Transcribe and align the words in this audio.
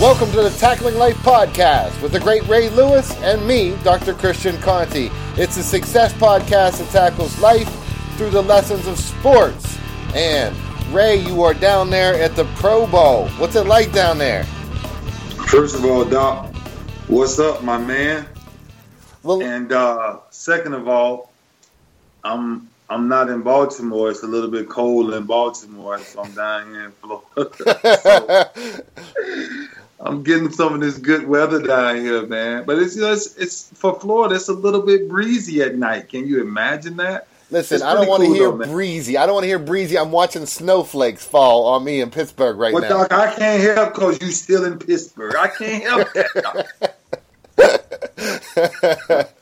Welcome 0.00 0.30
to 0.30 0.40
the 0.40 0.56
Tackling 0.58 0.94
Life 0.94 1.18
podcast 1.18 2.00
with 2.00 2.12
the 2.12 2.20
great 2.20 2.48
Ray 2.48 2.70
Lewis 2.70 3.14
and 3.16 3.46
me, 3.46 3.76
Dr. 3.84 4.14
Christian 4.14 4.56
Conti. 4.62 5.10
It's 5.36 5.58
a 5.58 5.62
success 5.62 6.14
podcast 6.14 6.78
that 6.78 6.88
tackles 6.90 7.38
life 7.38 7.68
through 8.16 8.30
the 8.30 8.40
lessons 8.40 8.86
of 8.86 8.98
sports. 8.98 9.78
And 10.14 10.56
Ray, 10.90 11.16
you 11.16 11.42
are 11.42 11.52
down 11.52 11.90
there 11.90 12.14
at 12.14 12.34
the 12.34 12.46
Pro 12.56 12.86
Bowl. 12.86 13.28
What's 13.36 13.56
it 13.56 13.66
like 13.66 13.92
down 13.92 14.16
there? 14.16 14.44
First 15.48 15.74
of 15.74 15.84
all, 15.84 16.06
Doc, 16.06 16.46
what's 17.06 17.38
up, 17.38 17.62
my 17.62 17.76
man? 17.76 18.26
Well, 19.22 19.42
and 19.42 19.70
uh, 19.70 20.20
second 20.30 20.72
of 20.72 20.88
all, 20.88 21.30
I'm 22.24 22.70
I'm 22.88 23.06
not 23.06 23.28
in 23.28 23.42
Baltimore. 23.42 24.10
It's 24.10 24.22
a 24.22 24.26
little 24.26 24.50
bit 24.50 24.66
cold 24.70 25.12
in 25.12 25.24
Baltimore, 25.24 25.98
so 25.98 26.22
I'm 26.22 26.32
down 26.32 26.70
here 26.70 26.84
in 26.86 26.92
Florida. 26.92 28.50
so, 29.66 29.66
I'm 30.02 30.22
getting 30.22 30.50
some 30.50 30.72
of 30.72 30.80
this 30.80 30.96
good 30.96 31.28
weather 31.28 31.60
down 31.62 31.96
here, 31.96 32.26
man. 32.26 32.64
But 32.64 32.78
it's 32.78 32.94
just 32.94 33.38
it's 33.38 33.68
for 33.74 33.98
Florida. 34.00 34.36
It's 34.36 34.48
a 34.48 34.54
little 34.54 34.80
bit 34.80 35.08
breezy 35.08 35.60
at 35.62 35.76
night. 35.76 36.08
Can 36.08 36.26
you 36.26 36.40
imagine 36.40 36.96
that? 36.96 37.26
Listen, 37.50 37.82
I 37.82 37.94
don't 37.94 38.08
want 38.08 38.22
to 38.22 38.28
cool 38.28 38.34
hear 38.34 38.50
though, 38.52 38.72
breezy. 38.72 39.18
I 39.18 39.26
don't 39.26 39.34
want 39.34 39.44
to 39.44 39.48
hear 39.48 39.58
breezy. 39.58 39.98
I'm 39.98 40.12
watching 40.12 40.46
snowflakes 40.46 41.24
fall 41.24 41.66
on 41.66 41.84
me 41.84 42.00
in 42.00 42.10
Pittsburgh 42.10 42.56
right 42.56 42.72
well, 42.72 42.82
now. 42.82 43.06
Doc, 43.06 43.12
I 43.12 43.34
can't 43.34 43.62
help 43.62 43.94
because 43.94 44.20
you're 44.20 44.30
still 44.30 44.64
in 44.64 44.78
Pittsburgh. 44.78 45.34
I 45.36 45.48
can't 45.48 45.82
help 45.82 46.08
that. 46.14 46.48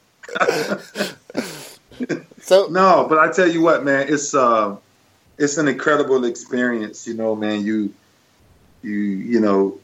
so 2.40 2.66
no, 2.70 3.06
but 3.08 3.18
I 3.18 3.30
tell 3.30 3.48
you 3.48 3.62
what, 3.62 3.84
man, 3.84 4.06
it's 4.08 4.34
uh, 4.34 4.76
it's 5.36 5.58
an 5.58 5.68
incredible 5.68 6.24
experience. 6.24 7.06
You 7.06 7.14
know, 7.14 7.36
man, 7.36 7.64
you 7.64 7.92
you 8.82 8.94
you 8.94 9.40
know 9.40 9.78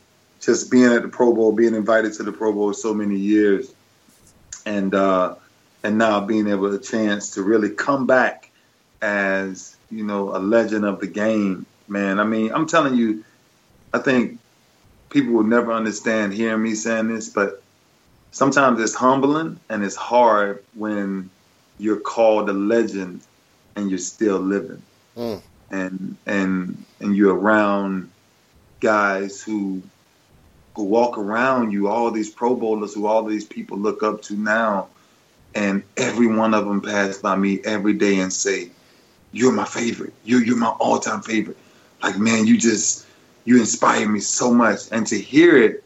just 0.44 0.70
being 0.70 0.92
at 0.92 1.02
the 1.02 1.08
Pro 1.08 1.32
Bowl, 1.32 1.52
being 1.52 1.74
invited 1.74 2.12
to 2.14 2.22
the 2.22 2.32
Pro 2.32 2.52
Bowl 2.52 2.72
so 2.74 2.92
many 2.92 3.16
years, 3.16 3.72
and 4.66 4.94
uh, 4.94 5.36
and 5.82 5.98
now 5.98 6.20
being 6.20 6.46
able 6.48 6.72
a 6.74 6.78
chance 6.78 7.30
to 7.30 7.42
really 7.42 7.70
come 7.70 8.06
back 8.06 8.50
as 9.00 9.76
you 9.90 10.04
know 10.04 10.36
a 10.36 10.38
legend 10.38 10.84
of 10.84 11.00
the 11.00 11.06
game, 11.06 11.66
man. 11.88 12.20
I 12.20 12.24
mean, 12.24 12.52
I'm 12.52 12.66
telling 12.66 12.94
you, 12.94 13.24
I 13.92 13.98
think 13.98 14.38
people 15.10 15.32
will 15.32 15.44
never 15.44 15.72
understand 15.72 16.34
hearing 16.34 16.62
me 16.62 16.74
saying 16.74 17.08
this, 17.08 17.28
but 17.28 17.62
sometimes 18.32 18.80
it's 18.80 18.94
humbling 18.94 19.60
and 19.70 19.84
it's 19.84 19.96
hard 19.96 20.64
when 20.74 21.30
you're 21.78 22.00
called 22.00 22.48
a 22.50 22.52
legend 22.52 23.20
and 23.76 23.88
you're 23.88 23.98
still 23.98 24.38
living, 24.38 24.82
mm. 25.16 25.40
and 25.70 26.16
and 26.26 26.84
and 27.00 27.16
you're 27.16 27.34
around 27.34 28.10
guys 28.80 29.42
who 29.42 29.82
who 30.74 30.84
walk 30.84 31.18
around 31.18 31.72
you, 31.72 31.88
all 31.88 32.10
these 32.10 32.30
Pro 32.30 32.54
Bowlers 32.54 32.94
who 32.94 33.06
all 33.06 33.24
these 33.24 33.44
people 33.44 33.78
look 33.78 34.02
up 34.02 34.22
to 34.22 34.34
now, 34.34 34.88
and 35.54 35.84
every 35.96 36.26
one 36.26 36.52
of 36.52 36.66
them 36.66 36.80
pass 36.80 37.18
by 37.18 37.36
me 37.36 37.60
every 37.64 37.92
day 37.92 38.18
and 38.18 38.32
say, 38.32 38.70
"You're 39.32 39.52
my 39.52 39.64
favorite. 39.64 40.12
You're 40.24 40.42
you're 40.42 40.56
my 40.56 40.68
all 40.68 40.98
time 40.98 41.22
favorite." 41.22 41.56
Like 42.02 42.18
man, 42.18 42.46
you 42.46 42.58
just 42.58 43.06
you 43.44 43.58
inspire 43.58 44.08
me 44.08 44.20
so 44.20 44.52
much, 44.52 44.80
and 44.90 45.06
to 45.06 45.18
hear 45.18 45.56
it 45.56 45.84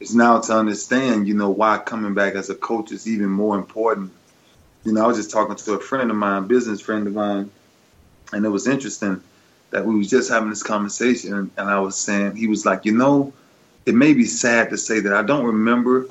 is 0.00 0.14
now 0.14 0.40
to 0.40 0.52
understand, 0.52 1.26
you 1.26 1.34
know, 1.34 1.50
why 1.50 1.78
coming 1.78 2.14
back 2.14 2.34
as 2.34 2.50
a 2.50 2.54
coach 2.54 2.92
is 2.92 3.08
even 3.08 3.30
more 3.30 3.56
important. 3.56 4.12
You 4.84 4.92
know, 4.92 5.02
I 5.02 5.06
was 5.06 5.16
just 5.16 5.30
talking 5.30 5.56
to 5.56 5.72
a 5.74 5.80
friend 5.80 6.10
of 6.10 6.16
mine, 6.16 6.46
business 6.46 6.80
friend 6.80 7.06
of 7.06 7.14
mine, 7.14 7.50
and 8.32 8.44
it 8.44 8.50
was 8.50 8.68
interesting 8.68 9.22
that 9.70 9.86
we 9.86 9.96
was 9.96 10.08
just 10.08 10.30
having 10.30 10.50
this 10.50 10.62
conversation, 10.62 11.50
and 11.56 11.68
I 11.70 11.80
was 11.80 11.96
saying, 11.96 12.36
he 12.36 12.46
was 12.46 12.64
like, 12.64 12.84
you 12.84 12.92
know 12.92 13.32
it 13.86 13.94
may 13.94 14.14
be 14.14 14.24
sad 14.24 14.70
to 14.70 14.78
say 14.78 15.00
that 15.00 15.12
I 15.12 15.22
don't 15.22 15.44
remember 15.44 16.08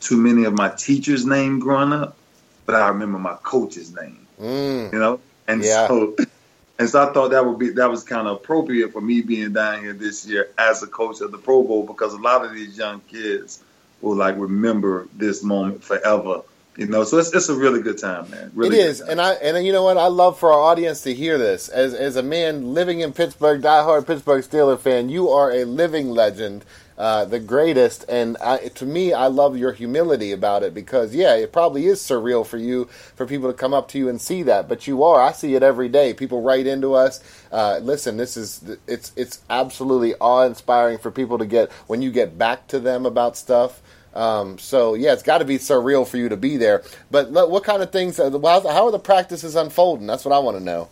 too 0.00 0.16
many 0.16 0.44
of 0.44 0.52
my 0.52 0.68
teachers' 0.68 1.24
name 1.24 1.58
growing 1.58 1.92
up, 1.92 2.16
but 2.64 2.74
I 2.74 2.88
remember 2.88 3.18
my 3.18 3.36
coach's 3.42 3.94
name. 3.94 4.26
Mm. 4.40 4.92
You 4.92 4.98
know, 4.98 5.20
and 5.48 5.62
yeah. 5.62 5.88
so 5.88 6.16
and 6.78 6.88
so 6.88 7.08
I 7.08 7.12
thought 7.12 7.30
that 7.30 7.44
would 7.46 7.58
be 7.58 7.70
that 7.70 7.90
was 7.90 8.04
kind 8.04 8.26
of 8.26 8.36
appropriate 8.36 8.92
for 8.92 9.00
me 9.00 9.22
being 9.22 9.52
down 9.52 9.80
here 9.80 9.94
this 9.94 10.26
year 10.26 10.50
as 10.58 10.82
a 10.82 10.86
coach 10.86 11.20
of 11.20 11.32
the 11.32 11.38
Pro 11.38 11.62
Bowl 11.62 11.86
because 11.86 12.12
a 12.12 12.18
lot 12.18 12.44
of 12.44 12.52
these 12.52 12.76
young 12.76 13.00
kids 13.00 13.62
will 14.02 14.16
like 14.16 14.36
remember 14.36 15.08
this 15.14 15.42
moment 15.42 15.82
forever 15.82 16.42
you 16.76 16.86
know, 16.86 17.04
so 17.04 17.16
it's, 17.16 17.34
it's 17.34 17.48
a 17.48 17.54
really 17.54 17.80
good 17.80 17.96
time, 17.96 18.30
man. 18.30 18.52
Really 18.54 18.78
it 18.78 18.86
is, 18.86 19.00
and 19.00 19.18
I 19.18 19.32
and 19.34 19.64
you 19.64 19.72
know 19.72 19.82
what? 19.82 19.96
I 19.96 20.08
love 20.08 20.38
for 20.38 20.52
our 20.52 20.60
audience 20.60 21.00
to 21.02 21.14
hear 21.14 21.38
this. 21.38 21.68
As 21.68 21.94
as 21.94 22.16
a 22.16 22.22
man 22.22 22.74
living 22.74 23.00
in 23.00 23.14
Pittsburgh, 23.14 23.62
diehard 23.62 24.06
Pittsburgh 24.06 24.44
Steeler 24.44 24.78
fan, 24.78 25.08
you 25.08 25.30
are 25.30 25.50
a 25.50 25.64
living 25.64 26.10
legend, 26.10 26.66
uh, 26.98 27.24
the 27.24 27.40
greatest. 27.40 28.04
And 28.08 28.36
I, 28.38 28.68
to 28.68 28.86
me, 28.86 29.12
I 29.12 29.26
love 29.26 29.56
your 29.56 29.72
humility 29.72 30.32
about 30.32 30.62
it 30.62 30.74
because 30.74 31.14
yeah, 31.14 31.34
it 31.34 31.52
probably 31.52 31.86
is 31.86 32.00
surreal 32.00 32.46
for 32.46 32.58
you 32.58 32.86
for 33.14 33.26
people 33.26 33.50
to 33.50 33.56
come 33.56 33.74
up 33.74 33.88
to 33.88 33.98
you 33.98 34.08
and 34.08 34.20
see 34.20 34.42
that, 34.44 34.68
but 34.68 34.86
you 34.86 35.02
are. 35.02 35.20
I 35.20 35.32
see 35.32 35.54
it 35.54 35.62
every 35.62 35.88
day. 35.88 36.14
People 36.14 36.42
write 36.42 36.66
into 36.66 36.94
us. 36.94 37.20
Uh, 37.52 37.78
listen, 37.82 38.16
this 38.16 38.36
is 38.36 38.76
it's 38.86 39.12
it's 39.16 39.40
absolutely 39.50 40.14
awe 40.16 40.44
inspiring 40.44 40.98
for 40.98 41.10
people 41.10 41.38
to 41.38 41.46
get 41.46 41.70
when 41.86 42.02
you 42.02 42.10
get 42.10 42.38
back 42.38 42.66
to 42.68 42.80
them 42.80 43.06
about 43.06 43.36
stuff. 43.36 43.82
Um, 44.14 44.58
so 44.58 44.94
yeah, 44.94 45.12
it's 45.12 45.22
got 45.22 45.38
to 45.38 45.44
be 45.44 45.58
surreal 45.58 46.06
for 46.06 46.16
you 46.16 46.30
to 46.30 46.36
be 46.36 46.56
there. 46.56 46.82
But 47.10 47.30
what 47.30 47.64
kind 47.64 47.82
of 47.82 47.92
things? 47.92 48.16
How 48.16 48.24
are 48.24 48.90
the 48.90 48.98
practices 48.98 49.54
unfolding? 49.56 50.06
That's 50.06 50.24
what 50.24 50.34
I 50.34 50.38
want 50.38 50.56
to 50.56 50.64
know. 50.64 50.88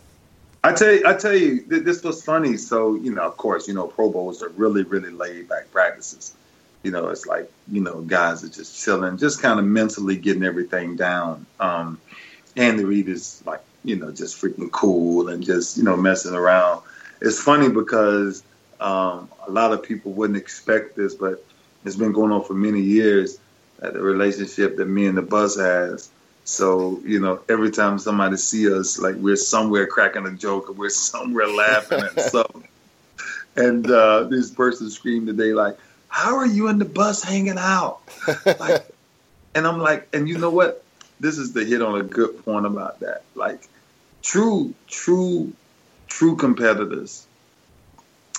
I 0.65 0.73
tell 0.73 0.91
you, 0.91 1.03
I 1.05 1.13
tell 1.13 1.35
you, 1.35 1.63
this 1.67 2.01
was 2.01 2.23
funny. 2.23 2.57
So 2.57 2.95
you 2.95 3.13
know, 3.13 3.21
of 3.21 3.37
course, 3.37 3.67
you 3.67 3.75
know, 3.75 3.85
Pro 3.85 4.09
Bowls 4.09 4.41
are 4.41 4.49
really, 4.49 4.81
really 4.81 5.11
laid 5.11 5.47
back 5.47 5.71
practices. 5.71 6.35
You 6.81 6.89
know, 6.89 7.09
it's 7.09 7.27
like 7.27 7.51
you 7.71 7.81
know, 7.81 8.01
guys 8.01 8.43
are 8.43 8.49
just 8.49 8.83
chilling, 8.83 9.17
just 9.19 9.43
kind 9.43 9.59
of 9.59 9.65
mentally 9.65 10.15
getting 10.15 10.43
everything 10.43 10.95
down. 10.95 11.45
Um, 11.59 12.01
Andy 12.55 12.83
Reid 12.83 13.09
is 13.09 13.43
like, 13.45 13.61
you 13.83 13.95
know, 13.95 14.11
just 14.11 14.41
freaking 14.41 14.71
cool 14.71 15.29
and 15.29 15.43
just 15.43 15.77
you 15.77 15.83
know 15.83 15.95
messing 15.95 16.33
around. 16.33 16.81
It's 17.21 17.39
funny 17.39 17.69
because 17.69 18.43
um, 18.79 19.29
a 19.47 19.51
lot 19.51 19.71
of 19.71 19.83
people 19.83 20.13
wouldn't 20.13 20.37
expect 20.37 20.95
this, 20.95 21.13
but 21.13 21.45
it's 21.85 21.95
been 21.95 22.11
going 22.11 22.31
on 22.31 22.43
for 22.43 22.55
many 22.55 22.81
years. 22.81 23.37
Uh, 23.79 23.91
the 23.91 24.01
relationship 24.01 24.77
that 24.77 24.85
me 24.85 25.05
and 25.05 25.15
the 25.15 25.21
bus 25.21 25.57
has. 25.57 26.09
So 26.45 27.01
you 27.03 27.19
know, 27.19 27.41
every 27.49 27.71
time 27.71 27.99
somebody 27.99 28.37
see 28.37 28.71
us, 28.71 28.99
like 28.99 29.15
we're 29.15 29.35
somewhere 29.35 29.87
cracking 29.87 30.25
a 30.25 30.31
joke 30.31 30.69
or 30.69 30.73
we're 30.73 30.89
somewhere 31.11 31.47
laughing 31.47 31.99
at 31.99 32.21
something. 32.31 32.67
And 33.57 33.89
uh, 33.89 34.23
this 34.25 34.51
person 34.51 34.89
screamed 34.89 35.27
today, 35.27 35.53
like, 35.53 35.77
"How 36.07 36.37
are 36.37 36.45
you 36.45 36.67
in 36.67 36.77
the 36.77 36.85
bus 36.85 37.23
hanging 37.23 37.57
out?" 37.57 37.99
like, 38.45 38.85
and 39.55 39.67
I'm 39.67 39.79
like, 39.79 40.07
and 40.13 40.29
you 40.29 40.37
know 40.37 40.51
what? 40.51 40.83
This 41.19 41.37
is 41.37 41.53
the 41.53 41.63
hit 41.63 41.81
on 41.81 41.99
a 41.99 42.03
good 42.03 42.43
point 42.43 42.65
about 42.65 42.99
that. 42.99 43.23
Like, 43.35 43.67
true, 44.21 44.73
true, 44.87 45.53
true 46.07 46.35
competitors. 46.35 47.25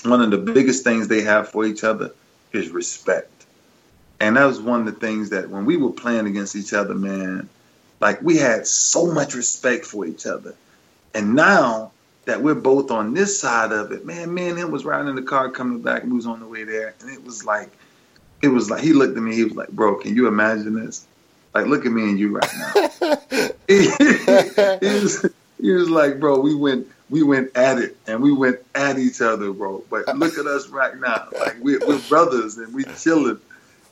One 0.04 0.20
of 0.20 0.30
the 0.30 0.38
biggest 0.38 0.84
things 0.84 1.08
they 1.08 1.22
have 1.22 1.48
for 1.48 1.64
each 1.64 1.82
other 1.82 2.12
is 2.52 2.68
respect 2.68 3.36
and 4.20 4.36
that 4.36 4.44
was 4.44 4.60
one 4.60 4.80
of 4.80 4.86
the 4.86 4.98
things 5.00 5.30
that 5.30 5.50
when 5.50 5.66
we 5.66 5.76
were 5.76 5.92
playing 5.92 6.26
against 6.26 6.56
each 6.56 6.72
other, 6.72 6.94
man, 6.94 7.48
Like 8.00 8.20
we 8.22 8.36
had 8.36 8.66
so 8.66 9.06
much 9.06 9.34
respect 9.34 9.84
for 9.84 10.06
each 10.06 10.26
other. 10.26 10.54
And 11.14 11.34
now 11.34 11.92
that 12.26 12.42
we're 12.42 12.54
both 12.54 12.90
on 12.90 13.14
this 13.14 13.40
side 13.40 13.72
of 13.72 13.92
it, 13.92 14.04
man, 14.04 14.32
me 14.32 14.48
and 14.48 14.58
him 14.58 14.70
was 14.70 14.84
riding 14.84 15.08
in 15.08 15.16
the 15.16 15.22
car 15.22 15.50
coming 15.50 15.80
back 15.80 16.02
and 16.02 16.12
we 16.12 16.16
was 16.16 16.26
on 16.26 16.40
the 16.40 16.46
way 16.46 16.64
there. 16.64 16.94
And 17.00 17.10
it 17.10 17.24
was 17.24 17.44
like, 17.44 17.70
it 18.42 18.48
was 18.48 18.70
like, 18.70 18.82
he 18.82 18.92
looked 18.92 19.16
at 19.16 19.22
me, 19.22 19.34
he 19.34 19.44
was 19.44 19.54
like, 19.54 19.70
bro, 19.70 19.96
can 19.96 20.14
you 20.14 20.26
imagine 20.26 20.74
this? 20.74 21.06
Like, 21.54 21.66
look 21.66 21.86
at 21.86 21.92
me 21.92 22.02
and 22.02 22.18
you 22.18 22.36
right 22.36 22.52
now. 22.54 23.16
he, 23.68 23.88
was, 25.00 25.26
he 25.60 25.70
was 25.70 25.88
like, 25.88 26.20
bro, 26.20 26.38
we 26.40 26.54
went, 26.54 26.86
we 27.08 27.22
went 27.22 27.56
at 27.56 27.78
it 27.78 27.96
and 28.06 28.20
we 28.20 28.32
went 28.32 28.58
at 28.74 28.98
each 28.98 29.20
other, 29.20 29.52
bro. 29.52 29.82
But 29.88 30.18
look 30.18 30.36
at 30.36 30.46
us 30.46 30.68
right 30.68 30.98
now. 30.98 31.28
Like 31.38 31.56
we're, 31.60 31.80
we're 31.86 32.00
brothers 32.08 32.58
and 32.58 32.74
we 32.74 32.84
chilling. 32.84 33.40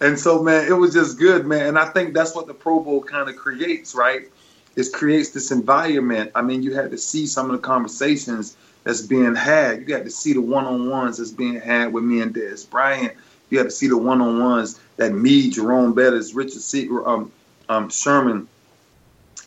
And 0.05 0.19
so, 0.19 0.43
man, 0.43 0.69
it 0.69 0.75
was 0.75 0.93
just 0.93 1.19
good, 1.19 1.47
man. 1.47 1.67
And 1.67 1.79
I 1.79 1.87
think 1.87 2.13
that's 2.13 2.35
what 2.35 2.47
the 2.47 2.53
Pro 2.53 2.79
Bowl 2.79 3.03
kind 3.03 3.31
of 3.31 3.37
creates, 3.37 3.95
right? 3.95 4.29
It 4.77 4.93
creates 4.93 5.31
this 5.31 5.51
environment. 5.51 6.33
I 6.35 6.43
mean, 6.43 6.63
you 6.63 6.75
had 6.75 6.91
to 6.91 6.99
see 6.99 7.27
some 7.27 7.47
of 7.47 7.53
the 7.53 7.67
conversations 7.67 8.55
that's 8.83 9.01
being 9.01 9.35
had. 9.35 9.81
You 9.81 9.87
got 9.87 10.05
to 10.05 10.11
see 10.11 10.35
the 10.35 10.43
one-on-ones 10.43 11.17
that's 11.17 11.31
being 11.31 11.59
had 11.59 11.91
with 11.95 12.05
me 12.05 12.21
and 12.21 12.35
Dez 12.35 12.69
Bryant. 12.69 13.15
You 13.49 13.57
had 13.57 13.65
to 13.65 13.71
see 13.71 13.89
the 13.89 13.97
one-on-ones 13.97 14.79
that 14.99 15.11
me, 15.13 15.49
Jerome 15.49 15.95
Bettis, 15.95 16.35
Richard 16.35 16.61
C- 16.61 16.91
um, 16.91 17.33
um, 17.71 17.89
Sherman, 17.89 18.47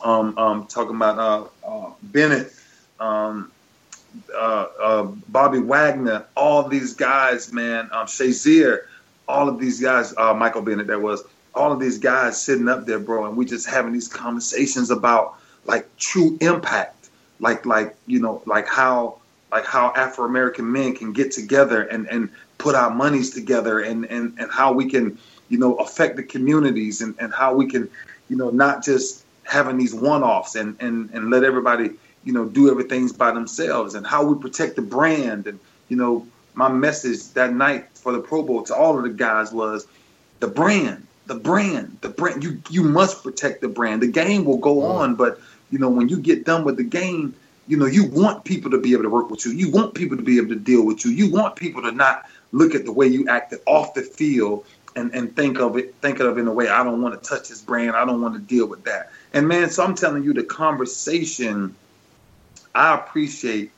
um, 0.04 0.36
um, 0.40 0.66
talking 0.66 0.96
about 0.96 1.20
uh, 1.20 1.68
uh, 1.68 1.92
Bennett, 2.02 2.52
um, 3.00 3.52
uh, 4.34 4.66
uh, 4.82 5.04
Bobby 5.04 5.60
Wagner, 5.60 6.26
all 6.36 6.68
these 6.68 6.96
guys, 6.96 7.54
man, 7.54 7.90
um, 7.92 8.08
Shazier, 8.08 8.86
all 9.28 9.50
of 9.50 9.60
these 9.60 9.82
guys, 9.82 10.14
uh, 10.18 10.34
Michael 10.34 10.62
Bennett, 10.62 10.88
that 10.88 11.02
was 11.02 11.24
all 11.54 11.72
of 11.72 11.80
these 11.80 11.98
guys 11.98 12.42
sitting 12.42 12.70
up 12.70 12.86
there, 12.86 13.00
bro, 13.00 13.26
and 13.26 13.36
we 13.36 13.46
just 13.46 13.68
having 13.68 13.92
these 13.92 14.08
conversations 14.08 14.92
about 14.92 15.36
like 15.66 15.88
true 15.98 16.38
impact, 16.40 17.10
like 17.40 17.66
like 17.66 17.96
you 18.06 18.20
know, 18.20 18.42
like 18.46 18.68
how 18.68 19.18
like 19.52 19.66
how 19.66 19.92
Afro 19.96 20.26
American 20.26 20.72
men 20.72 20.96
can 20.96 21.14
get 21.14 21.32
together 21.32 21.84
and 21.84 22.08
and 22.08 22.30
put 22.58 22.76
our 22.76 22.90
monies 22.90 23.32
together, 23.32 23.80
and 23.80 24.06
and 24.06 24.38
and 24.40 24.52
how 24.52 24.72
we 24.74 24.90
can 24.90 25.18
you 25.50 25.58
know 25.58 25.76
affect 25.76 26.16
the 26.16 26.24
communities, 26.24 27.02
and 27.02 27.16
and 27.20 27.34
how 27.34 27.54
we 27.54 27.68
can 27.68 27.90
you 28.30 28.38
know 28.38 28.50
not 28.50 28.84
just 28.84 29.24
having 29.44 29.78
these 29.78 29.94
one 29.94 30.24
offs 30.24 30.56
and 30.56 30.78
and 30.80 31.10
and 31.12 31.30
let 31.30 31.44
everybody 31.44 31.92
you 32.24 32.34
know 32.34 32.46
do 32.46 32.70
everything 32.70 33.08
by 33.10 33.32
themselves, 33.32 33.96
and 33.96 34.06
how 34.06 34.24
we 34.24 34.40
protect 34.40 34.76
the 34.76 34.82
brand, 34.82 35.48
and 35.48 35.60
you 35.90 35.98
know 35.98 36.26
my 36.58 36.70
message 36.70 37.30
that 37.34 37.54
night 37.54 37.88
for 37.94 38.12
the 38.12 38.20
Pro 38.20 38.44
Bowl 38.44 38.64
to 38.64 38.76
all 38.76 38.98
of 38.98 39.04
the 39.04 39.10
guys 39.10 39.52
was 39.52 39.88
the 40.40 40.48
brand 40.48 41.08
the 41.28 41.36
brand, 41.36 41.98
the 42.02 42.10
brand. 42.10 42.44
You 42.44 42.62
you 42.70 42.84
must 42.84 43.22
protect 43.22 43.62
the 43.62 43.68
brand. 43.68 44.02
The 44.02 44.08
game 44.08 44.46
will 44.46 44.58
go 44.58 44.84
on, 44.84 45.16
but 45.16 45.40
you 45.70 45.78
know 45.78 45.90
when 45.90 46.10
you 46.10 46.18
get 46.18 46.46
done 46.46 46.64
with 46.64 46.78
the 46.78 46.84
game, 46.84 47.36
you 47.68 47.78
know 47.78 47.86
you 47.86 48.06
want 48.06 48.46
people 48.46 48.72
to 48.72 48.80
be 48.80 48.94
able 48.94 49.04
to 49.04 49.10
work 49.10 49.30
with 49.30 49.46
you. 49.46 49.52
You 49.52 49.70
want 49.70 49.94
people 49.94 50.18
to 50.18 50.24
be 50.24 50.38
able 50.38 50.50
to 50.50 50.60
deal 50.60 50.86
with 50.86 51.06
you. 51.06 51.12
You 51.12 51.32
want 51.32 51.56
people 51.56 51.82
to 51.84 51.92
not 51.92 52.26
look 52.54 52.74
at 52.74 52.86
the 52.86 52.94
way 52.94 53.08
you 53.08 53.28
acted 53.28 53.60
off 53.66 53.94
the 53.94 54.02
field 54.02 54.66
and 54.96 55.14
and 55.14 55.36
think 55.36 55.60
of 55.60 55.78
it 55.78 55.94
think 55.96 56.20
of 56.20 56.38
it 56.38 56.42
in 56.42 56.48
a 56.48 56.54
way 56.54 56.70
I 56.70 56.84
don't 56.84 57.02
want 57.02 57.22
to 57.22 57.30
touch 57.30 57.50
this 57.50 57.62
brand. 57.62 57.96
I 57.96 58.06
don't 58.06 58.22
want 58.22 58.36
to 58.36 58.40
deal 58.40 58.66
with 58.66 58.86
that. 58.86 59.12
And 59.34 59.48
man, 59.48 59.70
so 59.70 59.84
I'm 59.84 59.96
telling 59.96 60.24
you, 60.24 60.34
the 60.34 60.44
conversation. 60.44 61.76
I 62.74 62.94
appreciate 62.94 63.72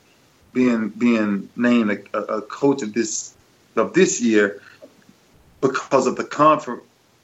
being 0.52 0.88
being 0.90 1.48
named 1.56 1.90
a, 2.12 2.18
a 2.18 2.42
coach 2.42 2.82
of 2.82 2.92
this 2.92 3.34
of 3.76 3.92
this 3.92 4.20
year 4.20 4.60
because 5.60 6.06
of 6.06 6.16
the 6.16 6.24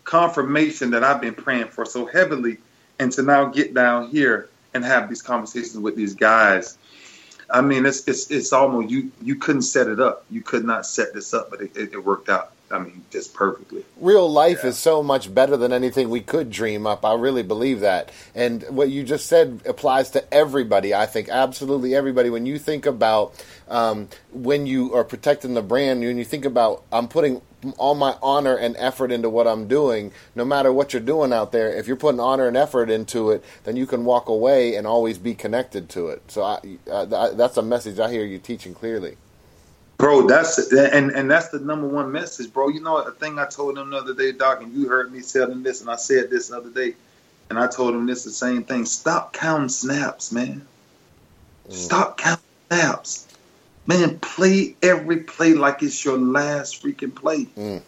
confirmation 0.05 0.91
that 0.91 1.03
I've 1.03 1.21
been 1.21 1.35
praying 1.35 1.69
for 1.69 1.85
so 1.85 2.07
heavily, 2.07 2.59
and 2.99 3.11
to 3.13 3.23
now 3.23 3.47
get 3.47 3.75
down 3.75 4.09
here 4.11 4.49
and 4.75 4.85
have 4.85 5.09
these 5.09 5.23
conversations 5.23 5.79
with 5.79 5.97
these 5.97 6.15
guys. 6.15 6.79
I 7.49 7.61
mean, 7.61 7.87
it's 7.87 8.07
it's 8.09 8.31
it's 8.31 8.53
almost 8.53 8.91
you 8.91 9.11
you 9.23 9.37
couldn't 9.37 9.63
set 9.63 9.89
it 9.89 10.01
up. 10.01 10.25
You 10.31 10.43
could 10.43 10.65
not 10.65 10.87
set 10.87 11.15
this 11.15 11.33
up, 11.33 11.51
but 11.51 11.61
it, 11.63 11.77
it, 11.77 11.93
it 11.95 12.05
worked 12.05 12.29
out. 12.29 12.53
I 12.71 12.79
mean, 12.79 13.05
just 13.11 13.33
perfectly. 13.33 13.85
Real 14.01 14.31
life 14.31 14.61
yeah. 14.63 14.71
is 14.71 14.79
so 14.79 15.03
much 15.03 15.33
better 15.33 15.57
than 15.57 15.73
anything 15.73 16.11
we 16.11 16.21
could 16.21 16.51
dream 16.51 16.87
up. 16.87 17.05
I 17.05 17.15
really 17.15 17.43
believe 17.43 17.81
that. 17.81 18.11
And 18.35 18.63
what 18.65 18.91
you 18.91 19.05
just 19.05 19.27
said 19.27 19.63
applies 19.67 20.11
to 20.11 20.35
everybody. 20.35 20.93
I 20.95 21.07
think 21.07 21.29
absolutely 21.29 21.95
everybody. 21.95 22.29
When 22.31 22.47
you 22.47 22.59
think 22.59 22.85
about 22.85 23.35
um, 23.69 24.09
when 24.33 24.67
you 24.67 24.95
are 24.95 25.05
protecting 25.05 25.55
the 25.55 25.63
brand, 25.63 26.01
when 26.01 26.19
you 26.19 26.25
think 26.25 26.45
about 26.45 26.83
I'm 26.93 27.09
putting 27.09 27.41
all 27.79 27.95
my 27.95 28.17
honor 28.23 28.57
and 28.57 28.77
effort 28.79 29.11
into 29.11 29.31
what 29.31 29.47
I'm 29.47 29.69
doing, 29.69 30.13
no 30.35 30.45
matter 30.45 30.73
what 30.73 30.93
you're 30.93 31.03
doing 31.03 31.33
out 31.33 31.53
there, 31.53 31.71
if 31.71 31.87
you're 31.87 31.97
putting 31.97 32.21
honor 32.21 32.49
and 32.49 32.57
effort 32.57 32.91
into 32.91 33.31
it, 33.31 33.45
then 33.65 33.77
you 33.77 33.87
can 33.87 34.05
walk 34.05 34.29
away 34.29 34.75
and 34.77 34.87
always 34.87 35.19
be 35.19 35.35
connected 35.35 35.89
to 35.91 36.09
it. 36.09 36.31
So 36.31 36.43
I, 36.43 36.61
uh, 36.91 37.33
that's 37.33 37.57
a 37.57 37.63
message 37.63 37.99
I 37.99 38.11
hear 38.11 38.25
you 38.25 38.39
teaching 38.39 38.75
clearly. 38.75 39.17
Bro, 39.99 40.27
that's 40.27 40.59
and 40.73 41.11
and 41.11 41.31
that's 41.31 41.49
the 41.49 41.59
number 41.59 41.89
one 41.89 42.13
message, 42.13 42.53
bro. 42.53 42.69
You 42.69 42.81
know, 42.81 42.99
a 42.99 43.13
thing 43.13 43.39
I 43.39 43.47
told 43.47 43.77
them 43.77 43.91
the 43.91 43.97
other 43.97 44.15
day, 44.15 44.33
Doc, 44.33 44.63
and 44.63 44.73
you 44.75 44.89
heard 44.89 45.11
me 45.11 45.23
telling 45.23 45.63
this, 45.63 45.81
and 45.81 45.89
I 45.89 45.97
said 45.97 46.29
this 46.29 46.49
the 46.49 46.59
other 46.59 46.69
day, 46.69 46.95
and 47.49 47.59
I 47.59 47.67
told 47.67 47.95
them 47.95 48.07
this 48.07 48.25
the 48.25 48.31
same 48.31 48.63
thing. 48.63 48.85
Stop 48.85 49.33
counting 49.33 49.71
snaps, 49.71 50.33
man. 50.33 50.67
Mm. 51.69 51.73
Stop 51.73 52.19
counting 52.19 52.45
snaps. 52.71 53.27
Man, 53.87 54.19
play 54.19 54.77
every 54.83 55.19
play 55.19 55.55
like 55.55 55.83
it's 55.83 56.05
your 56.05 56.19
last 56.19 56.83
freaking 56.83 57.15
play. 57.15 57.47
Mm. 57.57 57.81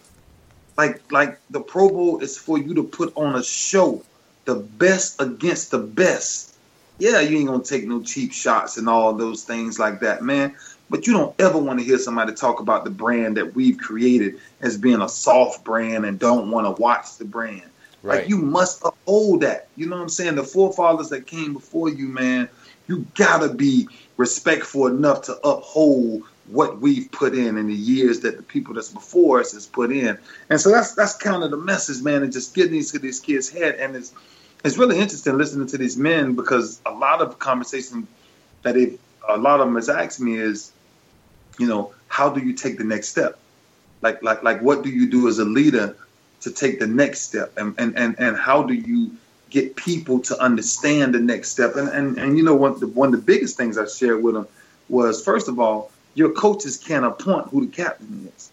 Like 0.79 1.13
like 1.13 1.41
the 1.51 1.61
Pro 1.61 1.91
Bowl 1.91 2.21
is 2.21 2.39
for 2.39 2.57
you 2.57 2.75
to 2.75 2.85
put 2.85 3.13
on 3.17 3.35
a 3.35 3.43
show, 3.43 4.03
the 4.47 4.55
best 4.55 5.21
against 5.21 5.73
the 5.73 5.79
best. 5.79 6.55
Yeah, 6.99 7.21
you 7.21 7.39
ain't 7.39 7.49
gonna 7.49 7.63
take 7.63 7.87
no 7.87 8.03
cheap 8.03 8.33
shots 8.33 8.79
and 8.79 8.89
all 8.89 9.13
those 9.13 9.45
things 9.45 9.79
like 9.79 10.01
that, 10.01 10.23
man. 10.23 10.57
But 10.91 11.07
you 11.07 11.13
don't 11.13 11.35
ever 11.41 11.59
want 11.59 11.79
to 11.81 11.85
hear 11.85 11.99
somebody 11.99 12.33
talk 12.33 12.61
about 12.61 12.85
the 12.85 12.91
brand 12.91 13.37
that 13.37 13.55
we've 13.55 13.79
created 13.79 14.41
as 14.61 14.79
being 14.79 15.03
a 15.03 15.09
soft 15.09 15.65
brand 15.65 16.07
and 16.07 16.19
don't 16.19 16.51
want 16.51 16.67
to 16.67 16.81
watch 16.81 17.17
the 17.19 17.25
brand. 17.25 17.63
Right. 18.03 18.21
Like 18.21 18.29
you 18.29 18.39
must 18.39 18.83
uphold 18.85 19.43
that. 19.43 19.69
You 19.77 19.87
know 19.87 19.97
what 19.97 20.03
I'm 20.03 20.09
saying? 20.09 20.37
The 20.37 20.45
forefathers 20.45 21.11
that 21.11 21.27
came 21.27 21.53
before 21.53 21.89
you, 21.89 22.09
man, 22.09 22.49
you 22.87 23.07
gotta 23.15 23.53
be 23.53 23.89
respectful 24.17 24.87
enough 24.87 25.23
to 25.23 25.35
uphold 25.47 26.23
what 26.47 26.81
we've 26.81 27.11
put 27.11 27.35
in 27.35 27.59
in 27.59 27.67
the 27.67 27.75
years 27.75 28.21
that 28.21 28.37
the 28.37 28.43
people 28.43 28.75
that's 28.75 28.89
before 28.89 29.41
us 29.41 29.53
has 29.53 29.67
put 29.67 29.93
in. 29.93 30.19
And 30.49 30.61
so 30.61 30.71
that's 30.71 30.95
that's 30.95 31.17
kind 31.17 31.43
of 31.43 31.51
the 31.51 31.57
message, 31.57 32.03
man, 32.03 32.23
and 32.23 32.33
just 32.33 32.55
getting 32.55 32.77
into 32.77 32.99
these 32.99 33.21
kids' 33.21 33.51
head. 33.51 33.75
And 33.75 33.95
it's 33.95 34.13
it's 34.65 34.79
really 34.79 34.99
interesting 34.99 35.37
listening 35.37 35.67
to 35.69 35.79
these 35.79 35.97
men 35.97 36.35
because 36.35 36.81
a 36.87 36.93
lot 36.93 37.21
of 37.21 37.39
conversation 37.39 38.07
that 38.63 38.75
they 38.75 38.99
a 39.29 39.37
lot 39.37 39.61
of 39.61 39.67
them 39.67 39.77
has 39.77 39.89
asked 39.89 40.21
me 40.21 40.37
is, 40.37 40.73
you 41.59 41.67
know, 41.67 41.93
how 42.09 42.31
do 42.31 42.41
you 42.41 42.53
take 42.55 42.79
the 42.79 42.85
next 42.85 43.09
step? 43.09 43.39
Like 44.01 44.23
like 44.23 44.43
like 44.43 44.61
what 44.61 44.83
do 44.83 44.91
you 44.91 45.11
do 45.11 45.29
as 45.29 45.39
a 45.39 45.45
leader 45.45 45.97
to 46.43 46.51
take 46.51 46.79
the 46.79 46.87
next 46.87 47.23
step? 47.23 47.57
And 47.57 47.75
and 47.79 47.99
and, 47.99 48.17
and 48.19 48.37
how 48.37 48.63
do 48.63 48.75
you 48.75 49.13
get 49.51 49.77
people 49.77 50.21
to 50.21 50.39
understand 50.41 51.15
the 51.15 51.21
next 51.21 51.51
step. 51.51 51.77
And 51.77 51.89
and, 51.89 52.19
and 52.19 52.39
you 52.39 52.45
know 52.45 52.55
one 52.55 52.79
the, 52.79 52.87
one 52.87 53.13
of 53.13 53.21
the 53.21 53.27
biggest 53.27 53.57
things 53.57 53.79
I 53.79 53.87
shared 53.87 54.23
with 54.23 54.35
them 54.35 54.47
was 54.89 55.23
first 55.23 55.49
of 55.49 55.59
all, 55.59 55.91
your 56.15 56.33
coaches 56.33 56.77
can't 56.77 57.05
appoint 57.05 57.49
who 57.49 57.67
the 57.67 57.73
captain 57.73 58.31
is. 58.37 58.51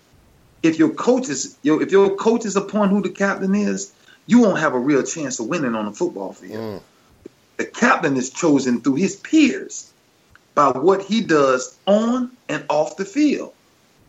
If 0.63 0.79
your 0.79 0.89
coaches, 0.89 1.57
if 1.63 1.91
your 1.91 2.15
coaches 2.15 2.55
appoint 2.55 2.91
who 2.91 3.01
the 3.01 3.09
captain 3.09 3.53
is, 3.53 3.93
you 4.25 4.41
won't 4.41 4.59
have 4.59 4.73
a 4.73 4.79
real 4.79 5.03
chance 5.03 5.39
of 5.39 5.47
winning 5.47 5.75
on 5.75 5.85
the 5.85 5.91
football 5.91 6.33
field. 6.33 6.81
Mm. 6.81 6.81
The 7.57 7.65
captain 7.65 8.17
is 8.17 8.31
chosen 8.31 8.81
through 8.81 8.95
his 8.95 9.15
peers 9.15 9.91
by 10.55 10.69
what 10.69 11.03
he 11.03 11.21
does 11.21 11.77
on 11.85 12.31
and 12.49 12.65
off 12.69 12.97
the 12.97 13.05
field. 13.05 13.53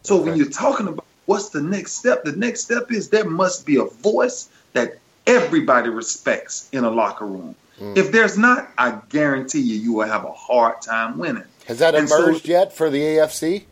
So 0.02 0.16
okay. 0.16 0.30
when 0.30 0.38
you're 0.38 0.48
talking 0.48 0.86
about 0.86 1.04
what's 1.26 1.50
the 1.50 1.60
next 1.60 1.92
step, 1.92 2.24
the 2.24 2.32
next 2.32 2.60
step 2.60 2.90
is 2.92 3.10
there 3.10 3.28
must 3.28 3.66
be 3.66 3.76
a 3.76 3.84
voice 3.84 4.48
that 4.72 4.98
everybody 5.26 5.90
respects 5.90 6.68
in 6.72 6.84
a 6.84 6.90
locker 6.90 7.26
room. 7.26 7.56
Mm. 7.80 7.98
If 7.98 8.12
there's 8.12 8.38
not, 8.38 8.70
I 8.78 9.00
guarantee 9.08 9.60
you, 9.60 9.76
you 9.76 9.92
will 9.92 10.06
have 10.06 10.24
a 10.24 10.32
hard 10.32 10.80
time 10.80 11.18
winning. 11.18 11.44
Has 11.66 11.80
that 11.80 11.94
and 11.94 12.08
emerged 12.08 12.46
so, 12.46 12.52
yet 12.52 12.72
for 12.72 12.88
the 12.88 13.00
AFC? 13.00 13.64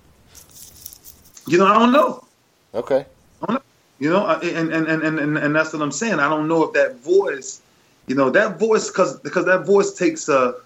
You 1.47 1.59
know, 1.59 1.67
I 1.67 1.75
don't 1.75 1.93
know. 1.93 2.25
Okay. 2.75 3.07
Don't 3.47 3.55
know. 3.55 3.63
You 4.01 4.11
know, 4.11 4.27
and, 4.27 4.73
and, 4.73 4.89
and, 4.89 5.19
and, 5.19 5.39
and 5.39 5.55
that's 5.55 5.73
what 5.73 5.81
I'm 5.81 5.93
saying. 5.93 6.19
I 6.19 6.29
don't 6.29 6.49
know 6.49 6.65
if 6.65 6.73
that 6.73 6.97
voice, 6.97 7.63
you 8.09 8.17
know, 8.17 8.29
that 8.31 8.59
voice, 8.59 8.89
because 8.89 9.21
because 9.21 9.47
that 9.47 9.65
voice 9.65 9.93
takes 9.93 10.29
a, 10.29 10.57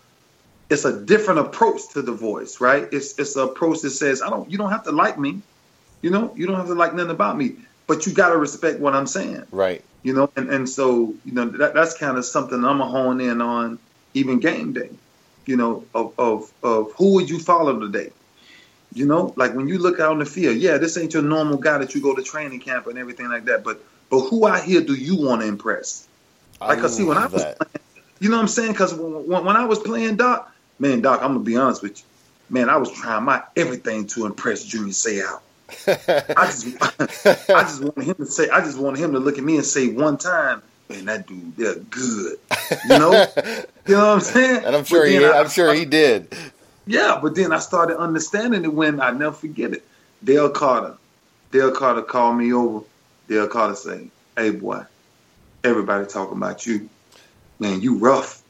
it's 0.70 0.84
a 0.84 1.00
different 1.00 1.40
approach 1.40 1.88
to 1.94 2.02
the 2.02 2.12
voice, 2.12 2.60
right? 2.60 2.88
It's 2.92 3.18
it's 3.18 3.36
an 3.36 3.44
approach 3.44 3.80
that 3.82 3.90
says, 3.90 4.22
I 4.22 4.30
don't, 4.30 4.50
you 4.50 4.58
don't 4.58 4.70
have 4.70 4.84
to 4.84 4.92
like 4.92 5.18
me, 5.18 5.40
you 6.02 6.10
know, 6.10 6.32
you 6.36 6.46
don't 6.46 6.56
have 6.56 6.66
to 6.66 6.74
like 6.74 6.94
nothing 6.94 7.10
about 7.10 7.36
me, 7.36 7.56
but 7.86 8.06
you 8.06 8.12
got 8.12 8.30
to 8.30 8.36
respect 8.36 8.80
what 8.80 8.94
I'm 8.94 9.06
saying, 9.06 9.44
right? 9.50 9.82
you 10.02 10.14
know, 10.14 10.30
and, 10.36 10.50
and 10.50 10.68
so, 10.68 11.14
you 11.24 11.32
know, 11.32 11.46
that, 11.46 11.74
that's 11.74 11.96
kind 11.96 12.18
of 12.18 12.24
something 12.24 12.64
I'm 12.64 12.78
to 12.78 12.84
hone 12.84 13.20
in 13.20 13.40
on 13.40 13.78
even 14.14 14.40
game 14.40 14.72
day, 14.72 14.90
you 15.46 15.56
know, 15.56 15.84
of, 15.94 16.14
of, 16.18 16.52
of 16.62 16.92
who 16.92 17.14
would 17.14 17.28
you 17.28 17.38
follow 17.38 17.78
today? 17.78 18.12
You 18.94 19.06
know, 19.06 19.34
like 19.36 19.54
when 19.54 19.68
you 19.68 19.78
look 19.78 20.00
out 20.00 20.12
on 20.12 20.18
the 20.18 20.24
field, 20.24 20.56
yeah, 20.56 20.78
this 20.78 20.96
ain't 20.96 21.12
your 21.12 21.22
normal 21.22 21.58
guy 21.58 21.78
that 21.78 21.94
you 21.94 22.00
go 22.00 22.14
to 22.14 22.22
training 22.22 22.60
camp 22.60 22.86
and 22.86 22.98
everything 22.98 23.28
like 23.28 23.44
that, 23.46 23.64
but 23.64 23.82
but 24.10 24.20
who 24.28 24.48
out 24.48 24.64
here 24.64 24.80
do 24.80 24.94
you 24.94 25.16
want 25.16 25.42
to 25.42 25.46
impress? 25.46 26.08
Like, 26.60 26.78
I 26.78 26.86
see 26.86 27.04
when 27.04 27.18
I 27.18 27.26
was 27.26 27.44
playing, 27.44 27.84
You 28.20 28.30
know 28.30 28.36
what 28.36 28.42
I'm 28.42 28.48
saying? 28.48 28.72
Because 28.72 28.94
when, 28.94 29.44
when 29.44 29.56
I 29.56 29.66
was 29.66 29.78
playing 29.78 30.16
Doc, 30.16 30.50
man, 30.78 31.00
Doc, 31.00 31.20
I'm 31.22 31.32
gonna 31.32 31.40
be 31.40 31.56
honest 31.56 31.82
with 31.82 31.98
you, 31.98 32.04
man, 32.50 32.68
I 32.68 32.76
was 32.76 32.90
trying 32.90 33.24
my 33.24 33.42
everything 33.56 34.06
to 34.08 34.26
impress 34.26 34.64
Junior 34.64 34.92
Seau. 34.92 35.40
I 36.36 36.46
just, 36.46 36.66
I 37.50 37.62
just 37.62 37.82
wanted 37.82 38.04
him 38.04 38.14
to 38.16 38.26
say, 38.26 38.48
I 38.48 38.60
just 38.60 38.78
wanted 38.78 39.00
him 39.00 39.12
to 39.12 39.18
look 39.18 39.38
at 39.38 39.44
me 39.44 39.56
and 39.56 39.64
say 39.64 39.88
one 39.88 40.18
time, 40.18 40.62
man, 40.88 41.06
that 41.06 41.26
dude, 41.26 41.56
they're 41.56 41.74
good. 41.76 42.38
You 42.84 42.98
know, 42.98 43.12
you 43.86 43.94
know 43.94 43.98
what 43.98 44.14
I'm 44.14 44.20
saying? 44.20 44.64
And 44.64 44.76
I'm 44.76 44.84
sure 44.84 45.04
he, 45.04 45.24
I, 45.24 45.40
I'm 45.40 45.48
sure 45.48 45.72
he 45.74 45.84
did. 45.84 46.34
Yeah, 46.86 47.18
but 47.22 47.34
then 47.34 47.52
I 47.52 47.58
started 47.58 47.98
understanding 47.98 48.64
it 48.64 48.72
when 48.72 49.00
I 49.00 49.10
never 49.10 49.34
forget 49.34 49.72
it. 49.72 49.84
Dale 50.24 50.48
Carter, 50.48 50.96
Dale 51.52 51.70
Carter 51.70 52.02
called 52.02 52.36
me 52.36 52.52
over. 52.52 52.84
Dale 53.28 53.46
Carter 53.46 53.76
say, 53.76 54.08
"Hey, 54.36 54.50
boy, 54.50 54.82
everybody 55.62 56.06
talking 56.06 56.36
about 56.36 56.66
you. 56.66 56.88
Man, 57.58 57.82
you 57.82 57.98
rough. 57.98 58.42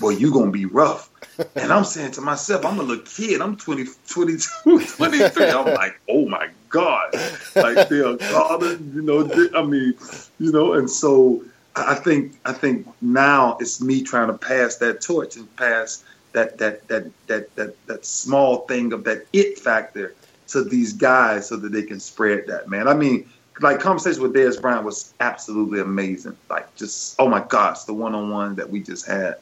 Boy, 0.00 0.10
you 0.10 0.32
gonna 0.32 0.50
be 0.50 0.66
rough." 0.66 1.10
And 1.54 1.72
I'm 1.72 1.84
saying 1.84 2.12
to 2.12 2.20
myself, 2.20 2.64
I'm 2.64 2.78
a 2.78 2.82
little 2.82 3.04
kid. 3.04 3.42
I'm 3.42 3.56
20, 3.56 3.84
22, 4.08 4.80
23. 4.96 5.50
I'm 5.50 5.74
like, 5.74 6.00
oh 6.08 6.26
my 6.26 6.48
God. 6.70 7.14
Like 7.54 7.88
Dale 7.88 8.16
Carter, 8.16 8.74
you 8.94 9.02
know, 9.02 9.30
I 9.54 9.62
mean, 9.62 9.94
you 10.38 10.52
know, 10.52 10.72
and 10.72 10.88
so 10.88 11.44
I 11.76 11.94
think 11.94 12.34
I 12.44 12.52
think 12.52 12.88
now 13.02 13.58
it's 13.60 13.80
me 13.80 14.02
trying 14.02 14.28
to 14.28 14.38
pass 14.38 14.76
that 14.76 15.02
torch 15.02 15.36
and 15.36 15.54
pass 15.56 16.02
that 16.32 16.58
that 16.58 16.88
that 16.88 17.10
that 17.26 17.54
that 17.56 17.86
that 17.86 18.06
small 18.06 18.66
thing 18.66 18.92
of 18.92 19.04
that 19.04 19.26
it 19.32 19.58
factor 19.58 20.14
to 20.48 20.64
these 20.64 20.92
guys 20.94 21.48
so 21.48 21.56
that 21.56 21.72
they 21.72 21.82
can 21.82 22.00
spread 22.00 22.46
that 22.46 22.68
man. 22.68 22.88
I 22.88 22.94
mean, 22.94 23.28
like 23.60 23.80
conversation 23.80 24.22
with 24.22 24.34
Dez 24.34 24.60
Bryant 24.60 24.84
was 24.84 25.12
absolutely 25.20 25.80
amazing. 25.80 26.36
Like 26.48 26.74
just 26.76 27.16
oh 27.18 27.28
my 27.28 27.40
gosh, 27.40 27.84
the 27.84 27.94
one 27.94 28.14
on 28.14 28.30
one 28.30 28.54
that 28.56 28.70
we 28.70 28.80
just 28.80 29.06
had. 29.06 29.36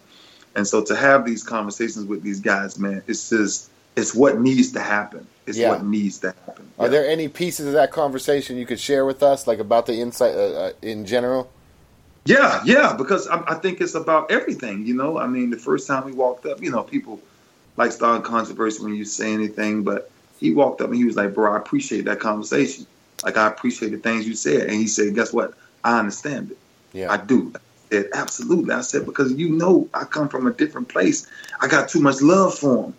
And 0.57 0.67
so 0.67 0.85
to 0.85 0.97
have 0.97 1.25
these 1.25 1.43
conversations 1.43 2.07
with 2.07 2.23
these 2.23 2.41
guys, 2.41 2.79
man, 2.79 3.03
it's 3.07 3.29
just 3.31 3.71
it's 3.97 4.15
what 4.15 4.41
needs 4.41 4.73
to 4.73 4.81
happen. 4.81 5.27
It's 5.47 5.59
yeah. 5.59 5.71
what 5.71 5.85
needs 5.85 6.19
to 6.21 6.35
happen. 6.47 6.69
Are 6.79 6.87
yeah. 6.87 6.91
there 6.91 7.07
any 7.09 7.29
pieces 7.29 7.67
of 7.67 7.75
that 7.75 7.93
conversation 7.93 8.57
you 8.57 8.67
could 8.67 8.81
share 8.81 9.05
with 9.05 9.23
us, 9.23 9.47
like 9.47 9.59
about 9.59 9.87
the 9.87 9.95
insight 9.95 10.35
uh, 10.35 10.39
uh, 10.39 10.73
in 10.83 11.07
general? 11.07 11.51
Yeah, 12.25 12.63
yeah, 12.65 12.95
because 12.97 13.29
I, 13.29 13.43
I, 13.47 13.55
think 13.57 13.83
it's 13.83 13.95
about 13.95 14.31
everything. 14.31 14.87
You 14.87 14.95
know, 14.95 15.19
I 15.19 15.27
mean, 15.27 15.51
the 15.51 15.59
first 15.59 15.87
time 15.87 16.07
we 16.07 16.13
walked 16.13 16.47
up, 16.47 16.63
you 16.63 16.71
know, 16.71 16.83
people 16.83 17.21
like 17.77 17.93
starting 17.93 18.23
controversy 18.23 18.83
when 18.83 18.95
you 18.95 19.05
say 19.05 19.33
anything, 19.33 19.83
but 19.83 20.11
he 20.41 20.53
walked 20.55 20.81
up 20.81 20.89
and 20.89 20.97
he 20.97 21.05
was 21.05 21.17
like, 21.17 21.35
"Bro, 21.35 21.53
I 21.53 21.59
appreciate 21.59 22.07
that 22.07 22.21
conversation. 22.21 22.87
Like, 23.23 23.37
I 23.37 23.47
appreciate 23.47 23.91
the 23.91 23.99
things 23.99 24.27
you 24.27 24.35
said." 24.35 24.69
And 24.69 24.73
he 24.73 24.87
said, 24.87 25.15
"Guess 25.15 25.33
what? 25.35 25.53
I 25.85 25.99
understand 25.99 26.53
it. 26.53 26.59
Yeah, 26.93 27.13
I 27.13 27.19
do." 27.19 27.53
Said, 27.95 28.11
"Absolutely." 28.13 28.75
I 28.75 28.81
said, 28.81 29.07
"Because 29.07 29.33
you 29.33 29.51
know, 29.51 29.89
I 29.95 30.03
come 30.03 30.29
from 30.29 30.49
a 30.49 30.53
different 30.53 30.89
place. 30.89 31.29
I 31.61 31.69
got 31.69 31.89
too 31.89 32.01
much 32.01 32.21
love 32.21 32.59
for 32.59 32.87
him." 32.87 32.95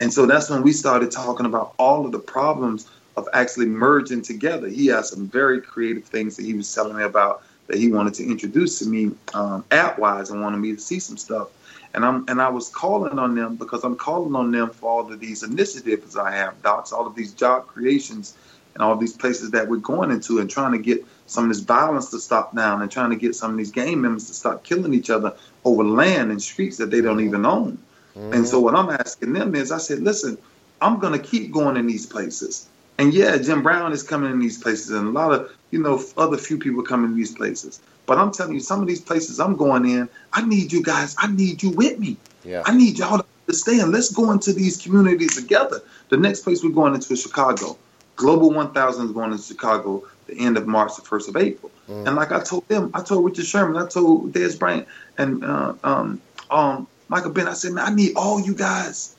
And 0.00 0.10
so 0.10 0.24
that's 0.24 0.48
when 0.48 0.62
we 0.62 0.72
started 0.72 1.10
talking 1.10 1.44
about 1.44 1.74
all 1.78 2.06
of 2.06 2.12
the 2.12 2.18
problems 2.18 2.88
of 3.18 3.28
actually 3.34 3.66
merging 3.66 4.22
together. 4.22 4.66
He 4.68 4.86
had 4.86 5.04
some 5.04 5.28
very 5.28 5.60
creative 5.60 6.04
things 6.04 6.36
that 6.36 6.46
he 6.46 6.54
was 6.54 6.74
telling 6.74 6.96
me 6.96 7.02
about 7.02 7.42
that 7.66 7.76
he 7.76 7.92
wanted 7.92 8.14
to 8.14 8.24
introduce 8.24 8.78
to 8.78 8.86
me 8.86 9.10
um, 9.34 9.62
app 9.70 9.98
wise 9.98 10.30
and 10.30 10.40
wanted 10.40 10.56
me 10.56 10.74
to 10.74 10.80
see 10.80 11.00
some 11.00 11.18
stuff. 11.18 11.48
And 11.92 12.02
I'm 12.02 12.24
and 12.28 12.40
I 12.40 12.48
was 12.48 12.70
calling 12.70 13.18
on 13.18 13.34
them 13.34 13.56
because 13.56 13.84
I'm 13.84 13.96
calling 13.96 14.34
on 14.34 14.52
them 14.52 14.70
for 14.70 14.88
all 14.88 15.12
of 15.12 15.20
these 15.20 15.42
initiatives 15.42 16.16
I 16.16 16.30
have, 16.30 16.62
docs, 16.62 16.92
all 16.92 17.06
of 17.06 17.14
these 17.14 17.34
job 17.34 17.66
creations 17.66 18.36
and 18.72 18.82
all 18.82 18.96
these 18.96 19.12
places 19.12 19.50
that 19.50 19.68
we're 19.68 19.76
going 19.76 20.10
into 20.10 20.38
and 20.38 20.48
trying 20.48 20.72
to 20.72 20.78
get 20.78 21.04
some 21.30 21.44
of 21.44 21.50
this 21.50 21.60
violence 21.60 22.10
to 22.10 22.18
stop 22.18 22.54
down 22.56 22.82
and 22.82 22.90
trying 22.90 23.10
to 23.10 23.16
get 23.16 23.36
some 23.36 23.52
of 23.52 23.56
these 23.56 23.70
gang 23.70 24.00
members 24.00 24.26
to 24.26 24.34
stop 24.34 24.64
killing 24.64 24.92
each 24.92 25.10
other 25.10 25.32
over 25.64 25.84
land 25.84 26.32
and 26.32 26.42
streets 26.42 26.78
that 26.78 26.90
they 26.90 27.00
don't 27.00 27.20
even 27.20 27.46
own. 27.46 27.78
Mm-hmm. 28.16 28.32
And 28.32 28.46
so 28.46 28.58
what 28.58 28.74
I'm 28.74 28.90
asking 28.90 29.32
them 29.32 29.54
is 29.54 29.70
I 29.70 29.78
said, 29.78 30.00
listen, 30.00 30.36
I'm 30.80 30.98
gonna 30.98 31.20
keep 31.20 31.52
going 31.52 31.76
in 31.76 31.86
these 31.86 32.04
places. 32.04 32.66
And 32.98 33.14
yeah, 33.14 33.38
Jim 33.38 33.62
Brown 33.62 33.92
is 33.92 34.02
coming 34.02 34.30
in 34.30 34.40
these 34.40 34.58
places, 34.58 34.90
and 34.90 35.06
a 35.06 35.10
lot 35.10 35.32
of 35.32 35.50
you 35.70 35.80
know 35.80 36.02
other 36.16 36.36
few 36.36 36.58
people 36.58 36.82
coming 36.82 37.12
in 37.12 37.16
these 37.16 37.34
places. 37.34 37.80
But 38.06 38.18
I'm 38.18 38.32
telling 38.32 38.54
you, 38.54 38.60
some 38.60 38.82
of 38.82 38.88
these 38.88 39.00
places 39.00 39.38
I'm 39.38 39.56
going 39.56 39.88
in, 39.88 40.08
I 40.32 40.44
need 40.44 40.72
you 40.72 40.82
guys. 40.82 41.14
I 41.16 41.28
need 41.28 41.62
you 41.62 41.70
with 41.70 41.98
me. 41.98 42.16
Yeah. 42.44 42.62
I 42.66 42.76
need 42.76 42.98
y'all 42.98 43.18
to 43.18 43.24
understand. 43.46 43.92
Let's 43.92 44.12
go 44.12 44.32
into 44.32 44.52
these 44.52 44.76
communities 44.76 45.36
together. 45.36 45.80
The 46.08 46.16
next 46.16 46.40
place 46.40 46.64
we're 46.64 46.70
going 46.70 46.94
into 46.94 47.12
is 47.12 47.22
Chicago. 47.22 47.78
Global 48.16 48.50
1000 48.50 49.06
is 49.06 49.12
going 49.12 49.32
into 49.32 49.44
Chicago 49.44 50.04
the 50.30 50.38
end 50.38 50.56
of 50.56 50.66
March, 50.66 50.96
the 50.96 51.02
first 51.02 51.28
of 51.28 51.36
April. 51.36 51.70
Mm. 51.88 52.06
And 52.06 52.16
like 52.16 52.32
I 52.32 52.42
told 52.42 52.66
them, 52.68 52.90
I 52.94 53.02
told 53.02 53.24
Richard 53.24 53.46
Sherman, 53.46 53.76
I 53.80 53.86
told 53.86 54.32
Dez 54.32 54.58
Bryant, 54.58 54.86
and 55.18 55.44
uh, 55.44 55.74
um, 55.84 56.20
um, 56.50 56.86
Michael 57.08 57.32
Ben, 57.32 57.48
I 57.48 57.54
said, 57.54 57.72
man, 57.72 57.84
I 57.84 57.94
need 57.94 58.16
all 58.16 58.40
you 58.40 58.54
guys 58.54 59.16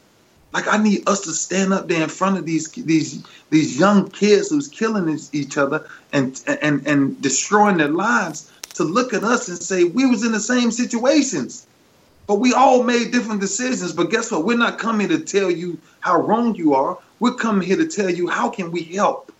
like 0.53 0.67
I 0.67 0.77
need 0.77 1.07
us 1.07 1.21
to 1.21 1.31
stand 1.31 1.73
up 1.73 1.87
there 1.87 2.03
in 2.03 2.09
front 2.09 2.37
of 2.37 2.45
these 2.45 2.69
these 2.71 3.23
these 3.49 3.79
young 3.79 4.09
kids 4.09 4.49
who's 4.49 4.67
killing 4.67 5.17
each 5.31 5.57
other 5.57 5.87
and 6.11 6.41
and 6.61 6.85
and 6.85 7.21
destroying 7.21 7.77
their 7.77 7.87
lives 7.87 8.51
to 8.75 8.83
look 8.83 9.13
at 9.13 9.23
us 9.23 9.47
and 9.47 9.57
say 9.57 9.83
we 9.83 10.05
was 10.05 10.25
in 10.25 10.31
the 10.31 10.39
same 10.39 10.71
situations. 10.71 11.65
But 12.27 12.35
we 12.35 12.53
all 12.53 12.83
made 12.83 13.11
different 13.11 13.41
decisions. 13.41 13.93
But 13.93 14.09
guess 14.09 14.31
what? 14.31 14.45
We're 14.45 14.57
not 14.57 14.77
coming 14.77 15.09
to 15.09 15.19
tell 15.19 15.51
you 15.51 15.77
how 15.99 16.21
wrong 16.21 16.55
you 16.55 16.75
are. 16.75 16.97
We're 17.19 17.33
coming 17.33 17.67
here 17.67 17.77
to 17.77 17.87
tell 17.87 18.09
you 18.09 18.27
how 18.27 18.49
can 18.49 18.71
we 18.71 18.83
help. 18.83 19.31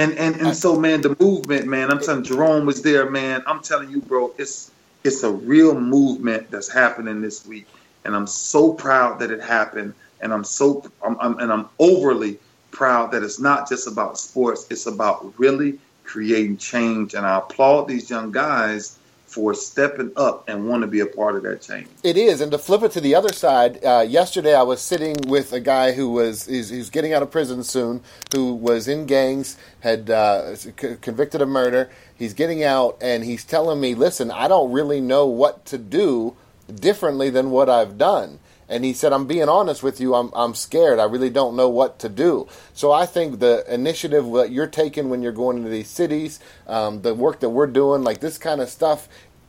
And 0.00 0.14
and 0.14 0.40
and 0.40 0.56
so 0.56 0.80
man, 0.80 1.02
the 1.02 1.14
movement, 1.20 1.66
man, 1.66 1.90
I'm 1.90 2.00
telling 2.00 2.24
Jerome 2.24 2.64
was 2.64 2.80
there, 2.80 3.10
man. 3.10 3.42
I'm 3.46 3.60
telling 3.60 3.90
you, 3.90 4.00
bro, 4.00 4.32
it's 4.38 4.70
it's 5.04 5.22
a 5.24 5.30
real 5.30 5.78
movement 5.78 6.50
that's 6.50 6.72
happening 6.72 7.20
this 7.20 7.46
week. 7.46 7.66
And 8.06 8.16
I'm 8.16 8.26
so 8.26 8.72
proud 8.72 9.18
that 9.18 9.30
it 9.30 9.42
happened 9.42 9.92
and 10.22 10.32
I'm 10.32 10.42
so 10.42 10.90
I'm, 11.04 11.18
I'm, 11.20 11.38
and 11.38 11.52
I'm 11.52 11.68
overly 11.78 12.38
proud 12.70 13.12
that 13.12 13.22
it's 13.22 13.38
not 13.38 13.68
just 13.68 13.86
about 13.86 14.18
sports; 14.18 14.66
it's 14.70 14.86
about 14.86 15.38
really 15.38 15.78
creating 16.04 16.56
change. 16.56 17.12
And 17.12 17.26
I 17.26 17.36
applaud 17.36 17.86
these 17.86 18.08
young 18.08 18.32
guys 18.32 18.98
for 19.30 19.54
stepping 19.54 20.10
up 20.16 20.48
and 20.48 20.68
want 20.68 20.82
to 20.82 20.88
be 20.88 20.98
a 20.98 21.06
part 21.06 21.36
of 21.36 21.44
that 21.44 21.62
change. 21.62 21.86
It 22.02 22.16
is, 22.16 22.40
and 22.40 22.50
to 22.50 22.58
flip 22.58 22.82
it 22.82 22.90
to 22.92 23.00
the 23.00 23.14
other 23.14 23.32
side, 23.32 23.82
uh, 23.84 24.00
yesterday 24.00 24.56
I 24.56 24.64
was 24.64 24.80
sitting 24.82 25.16
with 25.28 25.52
a 25.52 25.60
guy 25.60 25.92
who 25.92 26.10
was 26.10 26.46
he's, 26.46 26.90
getting 26.90 27.12
out 27.12 27.22
of 27.22 27.30
prison 27.30 27.62
soon, 27.62 28.02
who 28.34 28.52
was 28.54 28.88
in 28.88 29.06
gangs, 29.06 29.56
had 29.80 30.10
uh, 30.10 30.56
c- 30.56 30.72
convicted 31.00 31.40
of 31.40 31.48
murder. 31.48 31.88
He's 32.12 32.34
getting 32.34 32.64
out, 32.64 32.98
and 33.00 33.24
he's 33.24 33.44
telling 33.44 33.80
me, 33.80 33.94
"Listen, 33.94 34.32
I 34.32 34.48
don't 34.48 34.72
really 34.72 35.00
know 35.00 35.26
what 35.26 35.64
to 35.66 35.78
do 35.78 36.34
differently 36.74 37.30
than 37.30 37.52
what 37.52 37.70
I've 37.70 37.96
done." 37.96 38.40
And 38.70 38.84
he 38.84 38.94
said, 38.94 39.12
"I'm 39.12 39.26
being 39.26 39.48
honest 39.48 39.82
with 39.82 40.00
you. 40.00 40.14
I'm 40.14 40.30
I'm 40.32 40.54
scared. 40.54 40.98
I 40.98 41.04
really 41.04 41.30
don't 41.30 41.56
know 41.56 41.68
what 41.68 41.98
to 41.98 42.08
do." 42.08 42.46
So 42.72 42.92
I 42.92 43.04
think 43.04 43.40
the 43.40 43.64
initiative 43.72 44.30
that 44.32 44.52
you're 44.52 44.66
taking 44.66 45.10
when 45.10 45.20
you're 45.22 45.32
going 45.32 45.58
into 45.58 45.70
these 45.70 45.90
cities, 45.90 46.40
um, 46.66 47.02
the 47.02 47.14
work 47.14 47.40
that 47.40 47.50
we're 47.50 47.66
doing, 47.66 48.02
like 48.02 48.20
this 48.20 48.38
kind 48.38 48.60
of 48.60 48.70
stuff, 48.70 49.08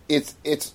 it's 0.10 0.36
it's 0.44 0.74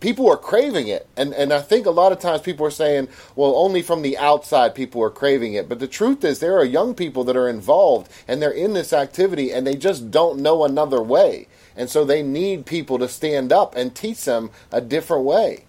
people 0.00 0.30
are 0.30 0.36
craving 0.36 0.86
it 0.86 1.08
and 1.16 1.34
and 1.34 1.52
I 1.52 1.60
think 1.60 1.86
a 1.86 1.90
lot 1.90 2.12
of 2.12 2.20
times 2.20 2.42
people 2.42 2.66
are 2.66 2.70
saying 2.70 3.08
well 3.34 3.54
only 3.56 3.82
from 3.82 4.02
the 4.02 4.16
outside 4.18 4.74
people 4.74 5.02
are 5.02 5.10
craving 5.10 5.54
it 5.54 5.68
but 5.68 5.80
the 5.80 5.88
truth 5.88 6.24
is 6.24 6.38
there 6.38 6.56
are 6.56 6.64
young 6.64 6.94
people 6.94 7.24
that 7.24 7.36
are 7.36 7.48
involved 7.48 8.10
and 8.28 8.40
they're 8.40 8.50
in 8.50 8.74
this 8.74 8.92
activity 8.92 9.50
and 9.50 9.66
they 9.66 9.74
just 9.74 10.10
don't 10.10 10.38
know 10.38 10.64
another 10.64 11.02
way 11.02 11.48
and 11.74 11.90
so 11.90 12.04
they 12.04 12.22
need 12.22 12.66
people 12.66 12.98
to 12.98 13.08
stand 13.08 13.52
up 13.52 13.74
and 13.74 13.94
teach 13.94 14.24
them 14.24 14.50
a 14.70 14.80
different 14.80 15.24
way 15.24 15.64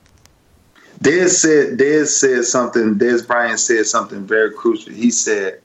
Dez 1.01 1.29
said 1.29 1.77
Dez 1.77 2.07
said 2.07 2.45
something. 2.45 2.95
Dez 2.95 3.25
Bryant 3.25 3.59
said 3.59 3.85
something 3.85 4.25
very 4.25 4.51
crucial. 4.51 4.93
He 4.93 5.11
said, 5.11 5.61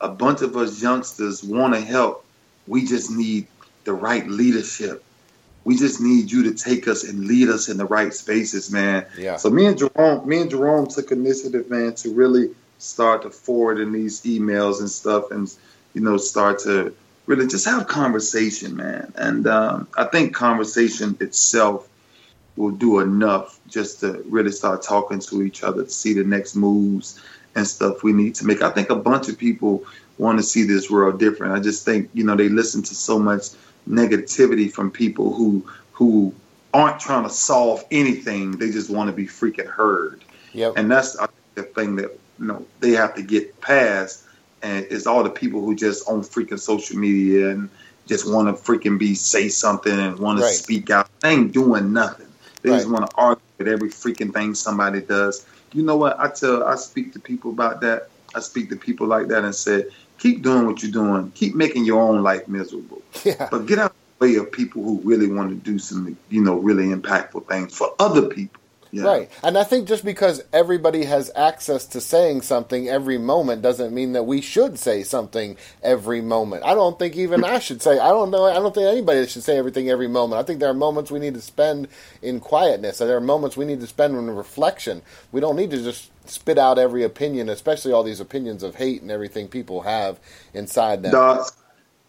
"A 0.00 0.08
bunch 0.08 0.42
of 0.42 0.56
us 0.56 0.80
youngsters 0.80 1.42
want 1.42 1.74
to 1.74 1.80
help. 1.80 2.24
We 2.66 2.84
just 2.84 3.10
need 3.10 3.46
the 3.84 3.92
right 3.92 4.28
leadership. 4.28 5.02
We 5.64 5.76
just 5.76 6.00
need 6.00 6.30
you 6.30 6.44
to 6.44 6.54
take 6.54 6.86
us 6.86 7.02
and 7.02 7.26
lead 7.26 7.48
us 7.48 7.68
in 7.68 7.78
the 7.78 7.84
right 7.84 8.14
spaces, 8.14 8.70
man." 8.70 9.06
Yeah. 9.18 9.36
So 9.36 9.50
me 9.50 9.66
and 9.66 9.76
Jerome, 9.76 10.28
me 10.28 10.42
and 10.42 10.50
Jerome 10.50 10.86
took 10.86 11.10
initiative, 11.10 11.68
man, 11.68 11.94
to 11.96 12.14
really 12.14 12.50
start 12.78 13.22
to 13.22 13.30
forward 13.30 13.80
in 13.80 13.90
these 13.92 14.20
emails 14.22 14.78
and 14.78 14.88
stuff, 14.88 15.32
and 15.32 15.52
you 15.94 16.00
know, 16.00 16.16
start 16.16 16.60
to 16.60 16.94
really 17.26 17.48
just 17.48 17.64
have 17.64 17.88
conversation, 17.88 18.76
man. 18.76 19.12
And 19.16 19.48
um, 19.48 19.88
I 19.96 20.04
think 20.04 20.32
conversation 20.34 21.16
itself 21.18 21.88
will 22.56 22.70
do 22.70 23.00
enough 23.00 23.58
just 23.68 24.00
to 24.00 24.22
really 24.28 24.52
start 24.52 24.82
talking 24.82 25.18
to 25.20 25.42
each 25.42 25.62
other 25.62 25.84
to 25.84 25.90
see 25.90 26.14
the 26.14 26.24
next 26.24 26.56
moves 26.56 27.20
and 27.54 27.66
stuff 27.66 28.02
we 28.02 28.12
need 28.12 28.34
to 28.36 28.46
make. 28.46 28.62
I 28.62 28.70
think 28.70 28.90
a 28.90 28.96
bunch 28.96 29.28
of 29.28 29.38
people 29.38 29.84
want 30.18 30.38
to 30.38 30.42
see 30.42 30.64
this 30.64 30.90
world 30.90 31.18
different. 31.18 31.52
I 31.52 31.60
just 31.60 31.84
think, 31.84 32.10
you 32.14 32.24
know, 32.24 32.36
they 32.36 32.48
listen 32.48 32.82
to 32.84 32.94
so 32.94 33.18
much 33.18 33.48
negativity 33.88 34.70
from 34.70 34.90
people 34.90 35.32
who 35.32 35.68
who 35.92 36.34
aren't 36.74 37.00
trying 37.00 37.22
to 37.22 37.30
solve 37.30 37.84
anything. 37.90 38.52
They 38.52 38.70
just 38.70 38.90
want 38.90 39.08
to 39.08 39.16
be 39.16 39.26
freaking 39.26 39.66
heard. 39.66 40.22
Yep. 40.52 40.74
And 40.76 40.90
that's 40.90 41.16
the 41.54 41.62
thing 41.62 41.96
that 41.96 42.18
you 42.38 42.46
know 42.46 42.66
they 42.80 42.92
have 42.92 43.14
to 43.14 43.22
get 43.22 43.60
past 43.60 44.24
and 44.62 44.86
it's 44.90 45.06
all 45.06 45.22
the 45.22 45.30
people 45.30 45.60
who 45.60 45.74
just 45.74 46.08
on 46.08 46.22
freaking 46.22 46.58
social 46.58 46.98
media 46.98 47.50
and 47.50 47.68
just 48.06 48.30
want 48.30 48.48
to 48.48 48.62
freaking 48.62 48.98
be 48.98 49.14
say 49.14 49.48
something 49.48 49.92
and 49.92 50.18
want 50.18 50.40
right. 50.40 50.48
to 50.48 50.54
speak 50.54 50.90
out. 50.90 51.08
They 51.20 51.30
ain't 51.30 51.52
doing 51.52 51.92
nothing. 51.92 52.25
They 52.66 52.72
right. 52.72 52.78
just 52.78 52.90
want 52.90 53.08
to 53.08 53.16
argue 53.16 53.44
with 53.58 53.68
every 53.68 53.90
freaking 53.90 54.32
thing 54.32 54.56
somebody 54.56 55.00
does. 55.00 55.46
You 55.72 55.84
know 55.84 55.96
what? 55.96 56.18
I 56.18 56.28
tell, 56.28 56.64
I 56.64 56.74
speak 56.74 57.12
to 57.12 57.20
people 57.20 57.52
about 57.52 57.80
that. 57.82 58.08
I 58.34 58.40
speak 58.40 58.70
to 58.70 58.76
people 58.76 59.06
like 59.06 59.28
that 59.28 59.44
and 59.44 59.54
say, 59.54 59.84
keep 60.18 60.42
doing 60.42 60.66
what 60.66 60.82
you're 60.82 60.90
doing. 60.90 61.30
Keep 61.36 61.54
making 61.54 61.84
your 61.84 62.02
own 62.02 62.24
life 62.24 62.48
miserable. 62.48 63.02
Yeah. 63.24 63.48
But 63.50 63.66
get 63.66 63.78
out 63.78 63.92
of 63.92 63.96
the 64.18 64.26
way 64.26 64.34
of 64.36 64.50
people 64.50 64.82
who 64.82 65.00
really 65.04 65.30
want 65.30 65.50
to 65.50 65.54
do 65.54 65.78
some, 65.78 66.18
you 66.28 66.42
know, 66.42 66.56
really 66.56 66.86
impactful 66.86 67.46
things 67.46 67.76
for 67.76 67.94
other 68.00 68.28
people. 68.28 68.60
Yeah. 68.96 69.04
Right. 69.04 69.30
And 69.42 69.58
I 69.58 69.64
think 69.64 69.88
just 69.88 70.06
because 70.06 70.42
everybody 70.54 71.04
has 71.04 71.30
access 71.36 71.84
to 71.88 72.00
saying 72.00 72.42
something 72.42 72.88
every 72.88 73.18
moment 73.18 73.60
doesn't 73.60 73.94
mean 73.94 74.14
that 74.14 74.22
we 74.22 74.40
should 74.40 74.78
say 74.78 75.02
something 75.02 75.58
every 75.82 76.22
moment. 76.22 76.64
I 76.64 76.72
don't 76.72 76.98
think 76.98 77.14
even 77.14 77.44
I 77.44 77.58
should 77.58 77.82
say 77.82 77.98
I 77.98 78.08
don't 78.08 78.30
know 78.30 78.44
I 78.44 78.54
don't 78.54 78.74
think 78.74 78.86
anybody 78.86 79.26
should 79.26 79.42
say 79.42 79.58
everything 79.58 79.90
every 79.90 80.08
moment. 80.08 80.40
I 80.40 80.44
think 80.44 80.60
there 80.60 80.70
are 80.70 80.74
moments 80.74 81.10
we 81.10 81.18
need 81.18 81.34
to 81.34 81.42
spend 81.42 81.88
in 82.22 82.40
quietness. 82.40 83.02
And 83.02 83.10
there 83.10 83.18
are 83.18 83.20
moments 83.20 83.54
we 83.54 83.66
need 83.66 83.80
to 83.80 83.86
spend 83.86 84.16
in 84.16 84.30
reflection. 84.30 85.02
We 85.30 85.42
don't 85.42 85.56
need 85.56 85.72
to 85.72 85.82
just 85.82 86.10
spit 86.26 86.56
out 86.56 86.78
every 86.78 87.04
opinion, 87.04 87.50
especially 87.50 87.92
all 87.92 88.02
these 88.02 88.20
opinions 88.20 88.62
of 88.62 88.76
hate 88.76 89.02
and 89.02 89.10
everything 89.10 89.48
people 89.48 89.82
have 89.82 90.18
inside 90.54 91.02
them. 91.02 91.12
Doc, 91.12 91.54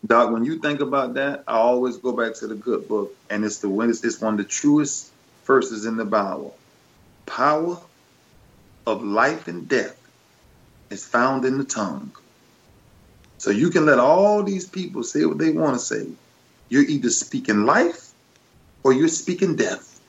Doc, 0.06 0.32
when 0.32 0.46
you 0.46 0.60
think 0.60 0.80
about 0.80 1.16
that, 1.16 1.44
I 1.48 1.58
always 1.58 1.98
go 1.98 2.14
back 2.14 2.36
to 2.36 2.48
the 2.48 2.56
good 2.56 2.88
book, 2.88 3.14
and 3.30 3.44
it's 3.44 3.58
the 3.60 3.70
it's 4.04 4.22
one 4.22 4.36
of 4.36 4.38
the 4.38 4.46
truest 4.46 5.12
verses 5.48 5.86
in 5.86 5.96
the 5.96 6.06
Bible. 6.06 6.57
Power 7.28 7.78
of 8.88 9.04
life 9.04 9.48
and 9.48 9.68
death 9.68 9.96
is 10.90 11.06
found 11.06 11.46
in 11.46 11.60
the 11.60 11.64
tongue. 11.64 12.12
So 13.38 13.52
you 13.52 13.70
can 13.70 13.86
let 13.86 14.00
all 14.00 14.42
these 14.42 14.68
people 14.68 15.04
say 15.04 15.26
what 15.26 15.38
they 15.38 15.52
want 15.52 15.76
to 15.76 15.80
say. 15.80 16.08
You're 16.70 16.84
either 16.84 17.10
speaking 17.10 17.66
life 17.66 18.12
or 18.84 18.94
you're 18.94 19.08
speaking 19.08 19.56
death. 19.56 20.00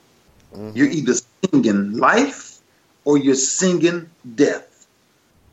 Mm-hmm. 0.53 0.75
You're 0.75 0.89
either 0.89 1.13
singing 1.45 1.97
life 1.97 2.59
or 3.05 3.17
you're 3.17 3.35
singing 3.35 4.09
death. 4.35 4.87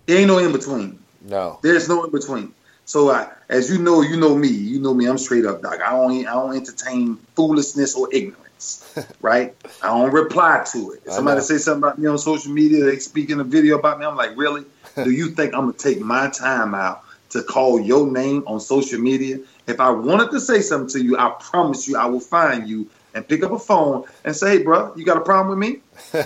There 0.07 0.19
ain't 0.19 0.29
no 0.29 0.39
in 0.39 0.53
between. 0.53 0.99
No. 1.23 1.59
There's 1.63 1.89
no 1.89 2.05
in 2.05 2.11
between. 2.11 2.53
So 2.85 3.11
I, 3.11 3.29
as 3.49 3.69
you 3.69 3.79
know, 3.79 4.01
you 4.01 4.17
know 4.17 4.35
me. 4.37 4.49
You 4.49 4.81
know 4.81 4.95
me. 4.95 5.07
I'm 5.07 5.19
straight 5.19 5.45
up, 5.45 5.63
dog. 5.63 5.81
I 5.81 5.91
don't. 5.91 6.27
I 6.27 6.33
don't 6.33 6.57
entertain 6.57 7.17
foolishness 7.35 7.97
or 7.97 8.09
ignorance. 8.13 8.46
Right? 9.21 9.55
I 9.83 9.89
don't 9.89 10.13
reply 10.13 10.65
to 10.73 10.93
it. 10.93 11.03
If 11.07 11.13
somebody 11.13 11.41
say 11.41 11.59
something 11.59 11.83
about 11.83 11.99
me 11.99 12.07
on 12.07 12.19
social 12.19 12.53
media, 12.53 12.85
they 12.85 12.99
speak 12.99 13.31
in 13.31 13.41
a 13.41 13.45
video 13.45 13.79
about 13.79 13.99
me. 13.99 14.07
I'm 14.07 14.17
like, 14.17 14.37
really? 14.37 14.65
Do 14.97 15.11
you 15.11 15.31
think 15.31 15.55
I'm 15.55 15.61
gonna 15.61 15.73
take 15.75 16.01
my 16.01 16.31
time 16.31 16.75
out 16.75 17.03
to 17.31 17.43
call 17.43 17.81
your 17.81 18.11
name 18.11 18.45
on 18.47 18.61
social 18.61 19.01
media? 19.01 19.41
If 19.67 19.81
I 19.81 19.91
wanted 19.91 20.31
to 20.31 20.41
say 20.41 20.61
something 20.61 20.89
to 21.01 21.05
you, 21.05 21.19
I 21.19 21.35
promise 21.39 21.87
you, 21.87 21.97
I 21.97 22.07
will 22.07 22.21
find 22.21 22.69
you 22.69 22.89
and 23.15 23.27
pick 23.27 23.43
up 23.43 23.51
a 23.51 23.59
phone 23.59 24.05
and 24.25 24.37
say, 24.37 24.59
hey, 24.59 24.63
bro, 24.63 24.95
you 24.95 25.05
got 25.05 25.17
a 25.17 25.23
problem 25.23 25.59
with 25.59 25.69
me? 25.69 25.81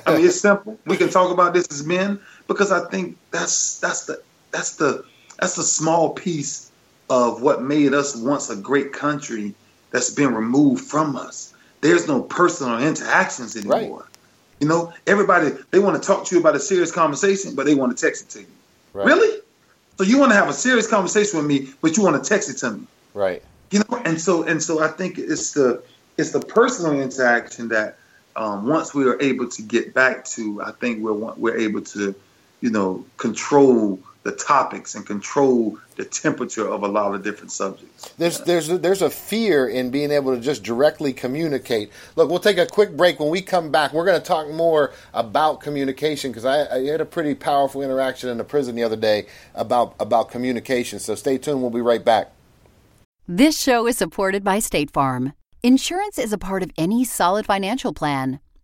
I 0.06 0.16
mean, 0.16 0.26
it's 0.26 0.40
simple. 0.40 0.78
We 0.86 0.96
can 0.96 1.08
talk 1.08 1.30
about 1.30 1.54
this 1.54 1.66
as 1.70 1.86
men 1.86 2.20
because 2.48 2.72
I 2.72 2.88
think 2.88 3.16
that's 3.30 3.78
that's 3.80 4.06
the 4.06 4.22
that's 4.50 4.76
the 4.76 5.04
that's 5.38 5.56
the 5.56 5.62
small 5.62 6.10
piece 6.10 6.70
of 7.08 7.42
what 7.42 7.62
made 7.62 7.94
us 7.94 8.14
once 8.14 8.50
a 8.50 8.56
great 8.56 8.92
country 8.92 9.54
that's 9.90 10.10
been 10.10 10.34
removed 10.34 10.84
from 10.84 11.16
us. 11.16 11.54
There's 11.80 12.06
no 12.06 12.22
personal 12.22 12.78
interactions 12.78 13.56
anymore. 13.56 14.06
You 14.60 14.68
know, 14.68 14.92
everybody 15.06 15.52
they 15.70 15.78
want 15.78 16.00
to 16.00 16.06
talk 16.06 16.26
to 16.26 16.34
you 16.34 16.40
about 16.40 16.54
a 16.54 16.60
serious 16.60 16.92
conversation, 16.92 17.54
but 17.54 17.64
they 17.64 17.74
want 17.74 17.96
to 17.96 18.06
text 18.06 18.24
it 18.24 18.30
to 18.30 18.40
you. 18.40 18.46
Right. 18.92 19.06
Really? 19.06 19.40
So 19.96 20.04
you 20.04 20.18
want 20.18 20.32
to 20.32 20.36
have 20.36 20.48
a 20.48 20.52
serious 20.52 20.86
conversation 20.86 21.38
with 21.38 21.46
me, 21.46 21.70
but 21.80 21.96
you 21.96 22.02
want 22.02 22.22
to 22.22 22.28
text 22.28 22.50
it 22.50 22.58
to 22.58 22.72
me. 22.72 22.86
Right. 23.14 23.42
You 23.70 23.80
know, 23.80 23.98
and 24.04 24.20
so 24.20 24.42
and 24.42 24.62
so 24.62 24.82
I 24.82 24.88
think 24.88 25.18
it's 25.18 25.52
the 25.52 25.82
it's 26.18 26.30
the 26.30 26.40
personal 26.40 27.00
interaction 27.00 27.68
that 27.68 27.96
um, 28.36 28.66
once 28.66 28.94
we 28.94 29.08
are 29.08 29.20
able 29.20 29.48
to 29.48 29.62
get 29.62 29.94
back 29.94 30.24
to, 30.26 30.62
I 30.62 30.72
think 30.72 31.02
we're 31.02 31.12
we're 31.12 31.56
able 31.56 31.82
to, 31.82 32.14
you 32.60 32.70
know, 32.70 33.04
control 33.16 33.98
the 34.22 34.32
topics 34.32 34.94
and 34.94 35.06
control 35.06 35.78
the 35.96 36.04
temperature 36.04 36.68
of 36.68 36.82
a 36.82 36.88
lot 36.88 37.14
of 37.14 37.22
different 37.22 37.50
subjects. 37.50 38.12
There's 38.18 38.40
there's 38.40 38.68
a, 38.68 38.76
there's 38.76 39.00
a 39.00 39.08
fear 39.08 39.66
in 39.66 39.90
being 39.90 40.10
able 40.10 40.34
to 40.34 40.40
just 40.40 40.62
directly 40.62 41.12
communicate. 41.12 41.90
Look, 42.16 42.28
we'll 42.28 42.38
take 42.38 42.58
a 42.58 42.66
quick 42.66 42.96
break. 42.96 43.18
When 43.18 43.30
we 43.30 43.40
come 43.40 43.70
back, 43.70 43.92
we're 43.92 44.04
going 44.04 44.20
to 44.20 44.26
talk 44.26 44.50
more 44.50 44.92
about 45.14 45.60
communication 45.60 46.32
because 46.32 46.44
I, 46.44 46.66
I 46.66 46.84
had 46.86 47.00
a 47.00 47.06
pretty 47.06 47.34
powerful 47.34 47.82
interaction 47.82 48.28
in 48.28 48.36
the 48.36 48.44
prison 48.44 48.74
the 48.74 48.82
other 48.82 48.96
day 48.96 49.26
about 49.54 49.94
about 49.98 50.30
communication. 50.30 50.98
So 50.98 51.14
stay 51.14 51.38
tuned. 51.38 51.62
We'll 51.62 51.70
be 51.70 51.80
right 51.80 52.04
back. 52.04 52.32
This 53.26 53.58
show 53.58 53.86
is 53.86 53.96
supported 53.96 54.44
by 54.44 54.58
State 54.58 54.90
Farm. 54.90 55.32
Insurance 55.62 56.18
is 56.18 56.32
a 56.32 56.38
part 56.38 56.62
of 56.62 56.70
any 56.76 57.04
solid 57.04 57.46
financial 57.46 57.94
plan. 57.94 58.40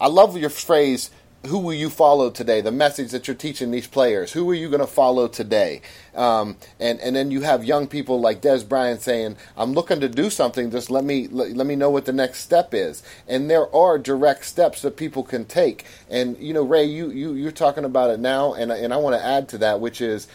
I 0.00 0.08
love 0.08 0.36
your 0.36 0.50
phrase. 0.50 1.10
Who 1.46 1.58
will 1.58 1.74
you 1.74 1.90
follow 1.90 2.30
today? 2.30 2.60
The 2.60 2.72
message 2.72 3.12
that 3.12 3.28
you're 3.28 3.36
teaching 3.36 3.70
these 3.70 3.86
players. 3.86 4.32
Who 4.32 4.50
are 4.50 4.54
you 4.54 4.68
going 4.68 4.80
to 4.80 4.86
follow 4.86 5.28
today? 5.28 5.80
Um, 6.14 6.56
and 6.80 7.00
and 7.00 7.14
then 7.14 7.30
you 7.30 7.42
have 7.42 7.64
young 7.64 7.86
people 7.86 8.20
like 8.20 8.42
Dez 8.42 8.68
Bryant 8.68 9.00
saying, 9.00 9.36
"I'm 9.56 9.72
looking 9.72 10.00
to 10.00 10.08
do 10.08 10.28
something. 10.28 10.70
Just 10.72 10.90
let 10.90 11.04
me 11.04 11.28
let, 11.28 11.56
let 11.56 11.66
me 11.66 11.76
know 11.76 11.90
what 11.90 12.04
the 12.04 12.12
next 12.12 12.40
step 12.40 12.74
is." 12.74 13.02
And 13.28 13.48
there 13.48 13.74
are 13.74 13.96
direct 13.98 14.44
steps 14.44 14.82
that 14.82 14.96
people 14.96 15.22
can 15.22 15.44
take. 15.44 15.84
And 16.10 16.36
you 16.38 16.52
know, 16.52 16.64
Ray, 16.64 16.84
you 16.84 17.10
you 17.10 17.34
you're 17.34 17.52
talking 17.52 17.84
about 17.84 18.10
it 18.10 18.18
now, 18.18 18.54
and 18.54 18.72
and 18.72 18.92
I 18.92 18.96
want 18.96 19.14
to 19.16 19.24
add 19.24 19.48
to 19.50 19.58
that, 19.58 19.80
which 19.80 20.00
is. 20.00 20.26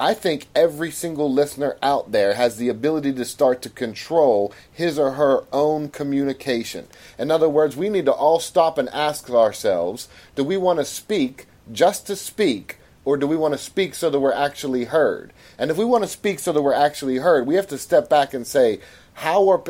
I 0.00 0.14
think 0.14 0.46
every 0.56 0.90
single 0.90 1.30
listener 1.30 1.76
out 1.82 2.10
there 2.10 2.32
has 2.32 2.56
the 2.56 2.70
ability 2.70 3.12
to 3.12 3.24
start 3.26 3.60
to 3.62 3.68
control 3.68 4.50
his 4.72 4.98
or 4.98 5.12
her 5.12 5.44
own 5.52 5.90
communication. 5.90 6.86
In 7.18 7.30
other 7.30 7.50
words, 7.50 7.76
we 7.76 7.90
need 7.90 8.06
to 8.06 8.12
all 8.12 8.40
stop 8.40 8.78
and 8.78 8.88
ask 8.88 9.28
ourselves 9.28 10.08
do 10.34 10.42
we 10.42 10.56
want 10.56 10.78
to 10.78 10.86
speak 10.86 11.48
just 11.70 12.06
to 12.06 12.16
speak, 12.16 12.78
or 13.04 13.18
do 13.18 13.26
we 13.26 13.36
want 13.36 13.52
to 13.52 13.58
speak 13.58 13.94
so 13.94 14.08
that 14.08 14.20
we're 14.20 14.32
actually 14.32 14.84
heard? 14.84 15.34
And 15.58 15.70
if 15.70 15.76
we 15.76 15.84
want 15.84 16.02
to 16.04 16.08
speak 16.08 16.38
so 16.38 16.50
that 16.54 16.62
we're 16.62 16.72
actually 16.72 17.18
heard, 17.18 17.46
we 17.46 17.56
have 17.56 17.68
to 17.68 17.76
step 17.76 18.08
back 18.08 18.32
and 18.32 18.46
say, 18.46 18.80
how 19.12 19.50
are 19.50 19.62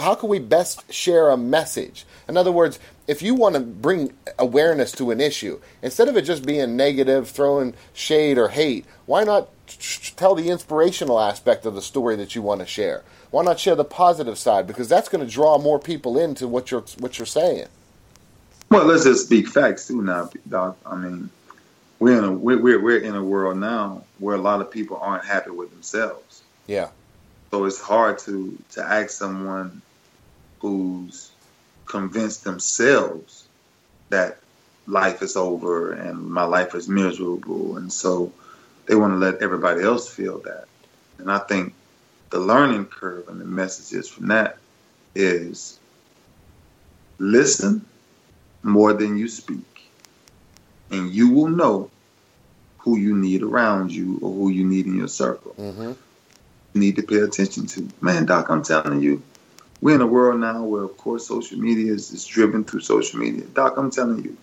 how 0.00 0.14
can 0.14 0.30
we 0.30 0.38
best 0.38 0.90
share 0.90 1.28
a 1.28 1.36
message? 1.36 2.06
In 2.26 2.38
other 2.38 2.50
words, 2.50 2.78
if 3.06 3.20
you 3.20 3.34
want 3.34 3.56
to 3.56 3.60
bring 3.60 4.14
awareness 4.38 4.90
to 4.92 5.10
an 5.10 5.20
issue, 5.20 5.60
instead 5.82 6.08
of 6.08 6.16
it 6.16 6.22
just 6.22 6.46
being 6.46 6.76
negative, 6.76 7.28
throwing 7.28 7.74
shade 7.92 8.38
or 8.38 8.48
hate, 8.48 8.86
why 9.04 9.22
not 9.22 9.50
tell 10.16 10.34
the 10.34 10.48
inspirational 10.50 11.20
aspect 11.20 11.66
of 11.66 11.74
the 11.74 11.82
story 11.82 12.16
that 12.16 12.34
you 12.34 12.42
want 12.42 12.60
to 12.60 12.66
share? 12.66 13.02
Why 13.30 13.44
not 13.44 13.58
share 13.58 13.74
the 13.74 13.84
positive 13.84 14.38
side? 14.38 14.66
Because 14.66 14.88
that's 14.88 15.08
going 15.08 15.24
to 15.24 15.30
draw 15.30 15.58
more 15.58 15.78
people 15.78 16.18
into 16.18 16.48
what 16.48 16.70
you're 16.70 16.84
what 16.98 17.18
you're 17.18 17.26
saying. 17.26 17.66
Well, 18.70 18.84
let's 18.84 19.04
just 19.04 19.26
speak 19.26 19.48
facts 19.48 19.88
too 19.88 20.02
now, 20.02 20.30
Doc. 20.48 20.76
I 20.84 20.96
mean, 20.96 21.30
we're 21.98 22.18
in 22.18 22.24
a 22.24 22.32
we're, 22.32 22.58
we're 22.58 22.80
we're 22.80 22.98
in 22.98 23.14
a 23.14 23.22
world 23.22 23.58
now 23.58 24.04
where 24.18 24.34
a 24.34 24.40
lot 24.40 24.60
of 24.60 24.70
people 24.70 24.98
aren't 25.00 25.24
happy 25.24 25.50
with 25.50 25.70
themselves. 25.70 26.42
Yeah, 26.66 26.88
So 27.50 27.64
it's 27.64 27.80
hard 27.80 28.18
to 28.20 28.58
to 28.72 28.82
ask 28.82 29.10
someone 29.10 29.82
who's 30.60 31.30
convinced 31.84 32.42
themselves 32.42 33.46
that 34.08 34.38
life 34.86 35.22
is 35.22 35.36
over 35.36 35.92
and 35.92 36.28
my 36.28 36.44
life 36.44 36.74
is 36.74 36.88
miserable, 36.88 37.76
and 37.76 37.92
so 37.92 38.32
they 38.86 38.94
want 38.94 39.12
to 39.12 39.16
let 39.18 39.42
everybody 39.42 39.82
else 39.82 40.08
feel 40.12 40.38
that. 40.40 40.66
And 41.18 41.30
I 41.30 41.38
think 41.38 41.74
the 42.30 42.38
learning 42.38 42.86
curve 42.86 43.28
and 43.28 43.40
the 43.40 43.44
messages 43.44 44.08
from 44.08 44.28
that 44.28 44.58
is 45.14 45.78
listen 47.18 47.84
more 48.62 48.92
than 48.92 49.16
you 49.16 49.28
speak, 49.28 49.90
and 50.90 51.12
you 51.12 51.30
will 51.30 51.48
know 51.48 51.90
who 52.78 52.96
you 52.98 53.16
need 53.16 53.42
around 53.42 53.92
you 53.92 54.18
or 54.22 54.32
who 54.32 54.48
you 54.50 54.64
need 54.64 54.86
in 54.86 54.96
your 54.96 55.08
circle. 55.08 55.52
hmm 55.52 55.92
need 56.74 56.96
to 56.96 57.02
pay 57.02 57.16
attention 57.16 57.66
to. 57.66 57.90
Man, 58.02 58.26
Doc, 58.26 58.50
I'm 58.50 58.62
telling 58.62 59.00
you, 59.00 59.22
we're 59.80 59.94
in 59.94 60.02
a 60.02 60.06
world 60.06 60.40
now 60.40 60.62
where, 60.62 60.82
of 60.84 60.96
course, 60.98 61.26
social 61.26 61.58
media 61.58 61.92
is, 61.92 62.10
is 62.12 62.26
driven 62.26 62.64
through 62.64 62.80
social 62.80 63.18
media. 63.18 63.44
Doc, 63.46 63.76
I'm 63.78 63.90
telling 63.90 64.22
you, 64.22 64.36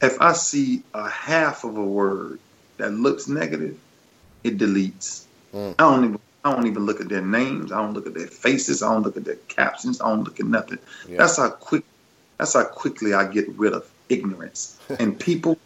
if 0.00 0.20
I 0.20 0.32
see 0.34 0.82
a 0.94 1.08
half 1.08 1.64
of 1.64 1.76
a 1.76 1.84
word 1.84 2.38
that 2.80 2.92
looks 2.92 3.28
negative, 3.28 3.78
it 4.44 4.58
deletes. 4.58 5.24
Mm. 5.54 5.74
I 5.78 5.82
don't 5.82 6.04
even 6.04 6.20
I 6.44 6.52
don't 6.52 6.66
even 6.66 6.86
look 6.86 7.00
at 7.00 7.08
their 7.08 7.20
names. 7.20 7.70
I 7.70 7.82
don't 7.82 7.92
look 7.92 8.06
at 8.06 8.14
their 8.14 8.26
faces. 8.26 8.82
I 8.82 8.92
don't 8.92 9.02
look 9.02 9.16
at 9.16 9.24
their 9.24 9.36
captions. 9.48 10.00
I 10.00 10.08
don't 10.08 10.24
look 10.24 10.40
at 10.40 10.46
nothing. 10.46 10.78
Yeah. 11.08 11.18
That's 11.18 11.36
how 11.36 11.50
quick. 11.50 11.84
That's 12.38 12.54
how 12.54 12.64
quickly 12.64 13.12
I 13.12 13.26
get 13.26 13.48
rid 13.50 13.74
of 13.74 13.90
ignorance 14.08 14.78
and 14.98 15.18
people. 15.18 15.58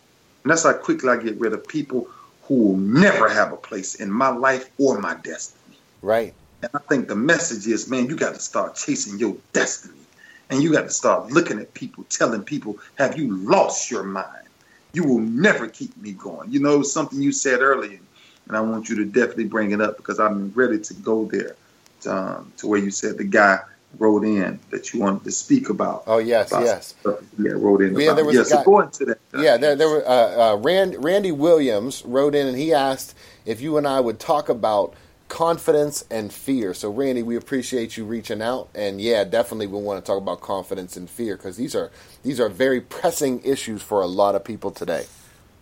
And 0.43 0.51
that's 0.51 0.65
how 0.65 0.73
quickly 0.73 1.11
I 1.11 1.17
get 1.17 1.39
rid 1.39 1.53
of 1.53 1.67
people 1.67 2.09
who 2.43 2.55
will 2.55 2.77
never 2.77 3.29
have 3.29 3.53
a 3.53 3.57
place 3.57 3.95
in 3.95 4.11
my 4.11 4.29
life 4.29 4.69
or 4.79 4.99
my 4.99 5.15
destiny. 5.15 5.79
Right. 6.03 6.35
And 6.63 6.71
I 6.75 6.79
think 6.79 7.09
the 7.09 7.17
message 7.17 7.67
is, 7.67 7.89
man, 7.89 8.07
you 8.07 8.17
got 8.17 8.35
to 8.35 8.41
start 8.41 8.75
chasing 8.75 9.19
your 9.19 9.37
destiny. 9.53 9.95
And 10.51 10.63
you 10.63 10.73
got 10.73 10.83
to 10.83 10.91
start 10.91 11.31
looking 11.31 11.59
at 11.59 11.73
people, 11.73 12.05
telling 12.11 12.43
people, 12.43 12.79
have 12.97 13.19
you 13.19 13.35
lost 13.35 13.91
your 13.91 14.03
mind? 14.03 14.44
You 14.95 15.05
will 15.05 15.21
never 15.21 15.69
keep 15.69 15.97
me 15.97 16.13
going. 16.13 16.53
You 16.53 16.61
know, 16.61 16.83
something 16.83 17.21
you 17.21 17.33
said 17.33 17.61
earlier, 17.61 17.99
and 18.47 18.57
I 18.57 18.61
want 18.61 18.89
you 18.89 18.97
to 18.97 19.05
definitely 19.05 19.45
bring 19.45 19.73
it 19.73 19.81
up 19.81 19.97
because 19.97 20.19
I'm 20.21 20.53
ready 20.55 20.79
to 20.79 20.95
go 20.95 21.25
there 21.27 21.57
to, 22.03 22.17
um, 22.17 22.53
to 22.59 22.67
where 22.67 22.79
you 22.79 22.91
said 22.91 23.19
the 23.19 23.25
guy 23.25 23.59
wrote 23.99 24.25
in 24.25 24.59
that 24.71 24.93
you 24.93 25.01
wanted 25.01 25.25
to 25.25 25.31
speak 25.31 25.69
about. 25.69 26.05
Oh 26.07 26.19
yes, 26.19 26.51
about 26.51 26.65
yes. 26.65 26.95
Yeah, 27.39 27.53
wrote 27.53 27.83
in. 27.83 27.99
Yeah, 27.99 28.13
there 28.13 28.25
was 28.25 28.35
yeah, 28.37 28.43
a 28.43 28.45
guy, 28.45 28.65
so 28.65 28.81
into 28.81 29.05
that. 29.07 29.19
Yeah, 29.37 29.57
there, 29.57 29.77
there 29.77 29.89
were 29.89 30.07
uh, 30.07 30.53
uh, 30.53 30.57
Rand, 30.57 31.03
Randy 31.03 31.33
Williams 31.33 32.03
wrote 32.05 32.35
in 32.35 32.47
and 32.47 32.57
he 32.57 32.73
asked 32.73 33.17
if 33.45 33.61
you 33.61 33.77
and 33.77 33.87
I 33.87 34.01
would 34.01 34.19
talk 34.19 34.49
about 34.49 34.95
confidence 35.29 36.05
and 36.11 36.33
fear. 36.33 36.75
So 36.75 36.91
Randy, 36.91 37.23
we 37.23 37.37
appreciate 37.37 37.97
you 37.97 38.05
reaching 38.05 38.43
out, 38.43 38.69
and 38.75 39.01
yeah, 39.01 39.25
definitely 39.25 39.67
we 39.67 39.81
want 39.81 40.05
to 40.05 40.07
talk 40.07 40.19
about 40.19 40.41
confidence 40.41 40.97
and 40.97 41.09
fear 41.09 41.37
because 41.37 41.57
these 41.57 41.75
are 41.75 41.91
these 42.23 42.41
are 42.41 42.49
very 42.49 42.81
pressing 42.81 43.43
issues 43.45 43.83
for 43.83 44.01
a 44.01 44.07
lot 44.07 44.35
of 44.35 44.45
people 44.45 44.71
today. 44.71 45.07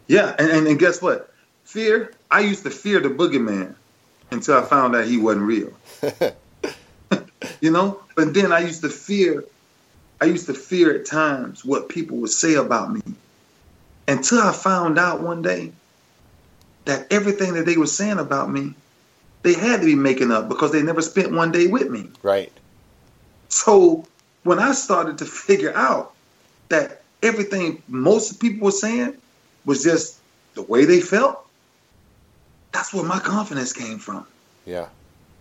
Yeah, 0.07 0.35
and, 0.39 0.51
and, 0.51 0.67
and 0.67 0.79
guess 0.79 1.01
what? 1.01 1.33
Fear. 1.65 2.13
I 2.31 2.41
used 2.41 2.65
to 2.65 2.71
fear 2.71 3.01
the 3.01 3.09
boogeyman 3.09 3.75
until 4.31 4.59
I 4.59 4.63
found 4.63 4.97
out 4.97 5.07
he 5.07 5.19
wasn't 5.19 5.47
real. 5.47 5.73
you 7.61 7.71
know, 7.71 8.01
but 8.15 8.35
then 8.35 8.53
I 8.53 8.61
used 8.61 8.83
to 8.83 8.89
fear. 8.89 9.45
I 10.21 10.27
used 10.27 10.47
to 10.47 10.55
fear 10.55 10.95
at 10.95 11.07
times 11.07 11.65
what 11.65 11.89
people 11.89 12.19
would 12.19 12.31
say 12.31 12.55
about 12.55 12.93
me 12.93 13.01
until 14.07 14.41
I 14.41 14.53
found 14.53 14.99
out 14.99 15.21
one 15.21 15.43
day 15.43 15.73
that 16.85 17.13
everything 17.13 17.55
that 17.55 17.67
they 17.67 17.77
were 17.77 17.87
saying 17.87 18.19
about 18.19 18.51
me, 18.51 18.75
they 19.43 19.55
had 19.55 19.81
to 19.81 19.87
be 19.87 19.95
making 19.95 20.31
up 20.31 20.49
because 20.49 20.73
they 20.73 20.83
never 20.83 21.03
spent 21.03 21.33
one 21.33 21.53
day 21.53 21.67
with 21.67 21.91
me. 21.91 22.11
Right. 22.23 22.53
So 23.49 24.07
when 24.45 24.59
I 24.59 24.73
started 24.73 25.19
to 25.19 25.25
figure 25.25 25.75
out 25.75 26.15
that 26.69 27.03
everything 27.23 27.83
most 27.89 28.41
people 28.41 28.67
were 28.67 28.73
saying 28.73 29.17
was 29.65 29.83
just 29.83 30.19
the 30.55 30.63
way 30.63 30.85
they 30.85 31.01
felt, 31.01 31.47
that's 32.73 32.93
where 32.95 33.05
my 33.05 33.19
confidence 33.19 33.73
came 33.73 33.99
from. 33.99 34.27
Yeah. 34.65 34.89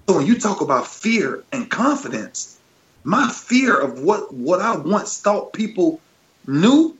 So 0.07 0.17
when 0.17 0.25
you 0.25 0.39
talk 0.39 0.61
about 0.61 0.87
fear 0.87 1.43
and 1.51 1.69
confidence, 1.69 2.59
my 3.03 3.29
fear 3.29 3.79
of 3.79 4.01
what 4.01 4.33
what 4.33 4.61
I 4.61 4.75
once 4.75 5.19
thought 5.19 5.53
people 5.53 6.01
knew, 6.47 6.97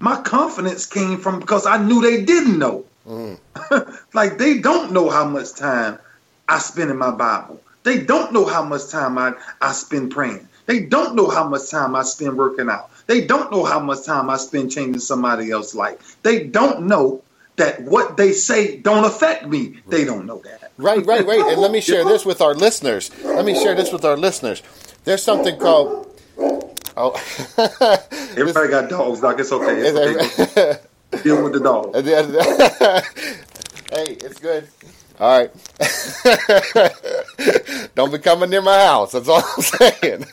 my 0.00 0.20
confidence 0.22 0.86
came 0.86 1.18
from 1.18 1.40
because 1.40 1.66
I 1.66 1.78
knew 1.78 2.00
they 2.00 2.24
didn't 2.24 2.58
know. 2.58 2.84
Mm. 3.06 3.38
like 4.14 4.38
they 4.38 4.58
don't 4.58 4.92
know 4.92 5.08
how 5.08 5.24
much 5.24 5.54
time 5.54 5.98
I 6.48 6.58
spend 6.58 6.90
in 6.90 6.96
my 6.96 7.10
Bible. 7.10 7.60
They 7.82 8.02
don't 8.02 8.32
know 8.32 8.44
how 8.44 8.64
much 8.64 8.88
time 8.88 9.18
I, 9.18 9.34
I 9.60 9.72
spend 9.72 10.10
praying. 10.10 10.48
They 10.66 10.80
don't 10.80 11.14
know 11.14 11.28
how 11.28 11.48
much 11.48 11.70
time 11.70 11.94
I 11.94 12.02
spend 12.02 12.36
working 12.36 12.68
out. 12.68 12.90
They 13.06 13.26
don't 13.26 13.50
know 13.50 13.64
how 13.64 13.80
much 13.80 14.04
time 14.04 14.28
I 14.28 14.36
spend 14.36 14.70
changing 14.70 15.00
somebody 15.00 15.50
else's 15.50 15.74
life. 15.74 16.16
They 16.22 16.44
don't 16.44 16.82
know 16.82 17.22
that 17.56 17.82
what 17.82 18.16
they 18.16 18.32
say 18.32 18.76
don't 18.76 19.04
affect 19.04 19.46
me. 19.46 19.80
They 19.88 20.04
don't 20.04 20.26
know 20.26 20.38
that. 20.38 20.72
Right, 20.76 21.04
right, 21.04 21.26
right. 21.26 21.52
And 21.52 21.60
let 21.60 21.72
me 21.72 21.80
share 21.80 22.04
this 22.04 22.24
with 22.24 22.40
our 22.40 22.54
listeners. 22.54 23.10
Let 23.24 23.44
me 23.44 23.54
share 23.54 23.74
this 23.74 23.92
with 23.92 24.04
our 24.04 24.16
listeners. 24.16 24.62
There's 25.04 25.22
something 25.22 25.58
called. 25.58 26.06
Oh, 26.96 27.14
everybody 28.36 28.68
got 28.68 28.90
dogs, 28.90 29.20
Doc. 29.20 29.38
It's 29.40 29.52
okay. 29.52 29.80
It's 29.80 30.50
okay. 30.52 30.78
Deal 31.22 31.42
with 31.42 31.52
the 31.54 31.60
dog. 31.60 31.94
hey, 33.94 34.12
it's 34.20 34.38
good. 34.38 34.68
All 35.20 35.38
right. 35.38 35.50
don't 37.96 38.12
be 38.12 38.18
coming 38.18 38.50
near 38.50 38.62
my 38.62 38.84
house. 38.84 39.12
That's 39.12 39.28
all 39.28 39.42
I'm 39.42 39.62
saying. 39.62 40.26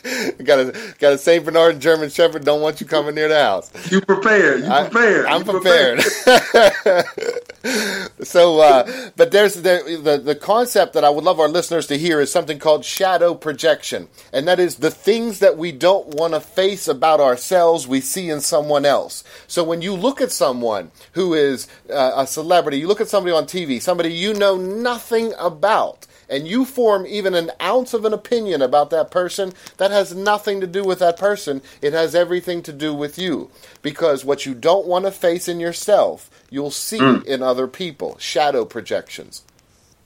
got 0.43 0.59
a 0.59 0.93
got 0.99 1.13
a 1.13 1.17
Saint 1.17 1.43
Bernard 1.43 1.79
German 1.79 2.09
Shepherd. 2.09 2.45
Don't 2.45 2.61
want 2.61 2.81
you 2.81 2.87
coming 2.87 3.15
near 3.15 3.27
the 3.27 3.39
house. 3.39 3.71
You 3.91 4.01
prepared. 4.01 4.61
You 4.61 4.69
prepared. 4.69 5.25
I, 5.25 5.35
am 5.35 5.43
prepared. 5.43 6.01
prepared. 6.01 7.05
so, 8.21 8.60
uh, 8.60 9.10
but 9.15 9.32
there's 9.32 9.56
the, 9.56 9.99
the 10.04 10.17
the 10.17 10.36
concept 10.36 10.93
that 10.93 11.04
I 11.04 11.10
would 11.10 11.23
love 11.23 11.39
our 11.39 11.47
listeners 11.47 11.88
to 11.88 11.97
hear 11.97 12.19
is 12.19 12.32
something 12.32 12.60
called 12.60 12.86
shadow 12.86 13.34
projection, 13.34 14.08
and 14.32 14.47
that 14.47 14.60
is 14.60 14.75
the 14.75 14.91
things 14.91 15.39
that 15.39 15.58
we 15.58 15.71
don't 15.71 16.10
want 16.10 16.34
to 16.34 16.39
face 16.39 16.88
about 16.88 17.19
ourselves 17.19 17.88
we 17.88 18.01
see 18.01 18.30
in 18.30 18.41
someone 18.41 18.86
else. 18.86 19.23
So 19.47 19.63
when 19.63 19.82
you 19.82 19.95
look 19.95 20.21
at 20.21 20.32
someone 20.32 20.91
who 21.13 21.34
is 21.34 21.67
uh, 21.89 22.12
a 22.15 22.28
celebrity, 22.28 22.78
you 22.78 22.88
look 22.88 23.01
at 23.01 23.10
somebody 23.10 23.34
on 23.34 23.45
TV, 23.45 23.82
somebody 23.82 24.13
you 24.13 24.34
know 24.34 24.58
nothing 24.58 25.34
about, 25.39 26.06
and 26.29 26.47
you 26.47 26.65
form 26.65 27.05
even 27.05 27.33
an 27.33 27.51
ounce 27.61 27.93
of 27.93 28.05
an 28.05 28.13
opinion 28.13 28.61
about 28.61 28.89
that 28.89 29.11
person, 29.11 29.53
that 29.77 29.91
has 29.91 30.15
nothing 30.15 30.61
to 30.61 30.67
do 30.67 30.83
with 30.83 30.99
that 30.99 31.17
person. 31.17 31.61
It 31.81 31.93
has 31.93 32.15
everything 32.15 32.61
to 32.63 32.73
do 32.73 32.93
with 32.93 33.17
you. 33.17 33.49
Because 33.81 34.25
what 34.25 34.45
you 34.45 34.53
don't 34.53 34.88
want 34.88 35.05
to 35.05 35.11
face 35.11 35.47
in 35.47 35.59
yourself, 35.59 36.29
you'll 36.49 36.71
see 36.71 36.99
mm. 36.99 37.23
in 37.25 37.41
other 37.41 37.67
people. 37.67 38.17
Shadow 38.19 38.65
projections. 38.65 39.43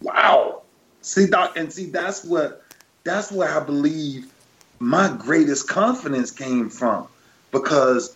Wow. 0.01 0.61
See, 1.01 1.25
that 1.25 1.57
and 1.57 1.71
see 1.71 1.85
that's 1.85 2.23
what 2.23 2.63
that's 3.03 3.31
where 3.31 3.49
I 3.49 3.63
believe 3.63 4.31
my 4.79 5.15
greatest 5.17 5.67
confidence 5.67 6.31
came 6.31 6.69
from. 6.69 7.07
Because 7.51 8.15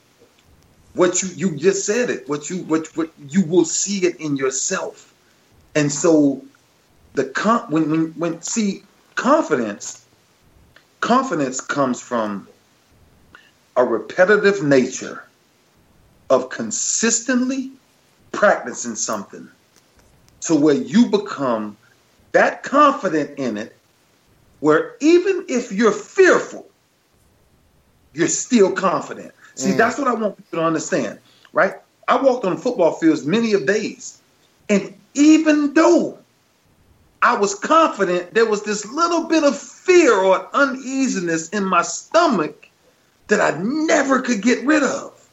what 0.94 1.22
you 1.22 1.30
you 1.30 1.58
just 1.58 1.86
said 1.86 2.10
it, 2.10 2.28
what 2.30 2.50
you 2.50 2.58
what 2.64 2.88
what 2.96 3.12
you 3.30 3.46
will 3.46 3.66
see 3.66 4.06
it 4.06 4.18
in 4.18 4.38
yourself. 4.38 5.14
And 5.76 5.92
so 5.92 6.44
the 7.14 7.26
con- 7.26 7.70
when 7.70 7.90
when 7.90 8.06
when 8.14 8.42
see 8.42 8.84
confidence 9.16 10.06
confidence 11.00 11.60
comes 11.62 12.02
from 12.02 12.48
a 13.76 13.84
repetitive 13.84 14.64
nature 14.64 15.24
of 16.30 16.50
consistently 16.50 17.72
practicing 18.32 18.96
something 18.96 19.48
to 20.42 20.56
where 20.56 20.76
you 20.76 21.08
become 21.08 21.78
that 22.32 22.64
confident 22.64 23.38
in 23.38 23.58
it 23.58 23.76
where 24.60 24.96
even 25.02 25.46
if 25.50 25.72
you're 25.72 25.92
fearful 25.92 26.66
you're 28.14 28.28
still 28.28 28.72
confident 28.72 29.34
see 29.56 29.72
mm. 29.72 29.78
that's 29.78 29.98
what 30.00 30.08
i 30.08 30.14
want 30.14 30.36
people 30.38 30.60
to 30.60 30.66
understand 30.66 31.20
right 31.52 31.76
i 32.08 32.20
walked 32.20 32.46
on 32.46 32.58
football 32.58 32.94
fields 32.94 33.26
many 33.26 33.54
of 33.54 33.66
days 33.68 34.22
and 34.70 34.94
even 35.14 35.74
though 35.74 36.18
I 37.24 37.38
was 37.38 37.56
confident 37.56 38.34
there 38.34 38.46
was 38.46 38.64
this 38.64 38.86
little 38.86 39.24
bit 39.30 39.46
of 39.46 39.58
fear 39.58 40.14
or 40.14 40.50
uneasiness 40.54 41.48
in 41.50 41.64
my 41.64 41.82
stomach 41.82 42.68
that 43.30 43.40
I 43.40 43.58
never 43.64 44.22
could 44.22 44.42
get 44.42 44.66
rid 44.66 44.84
of. 44.84 45.26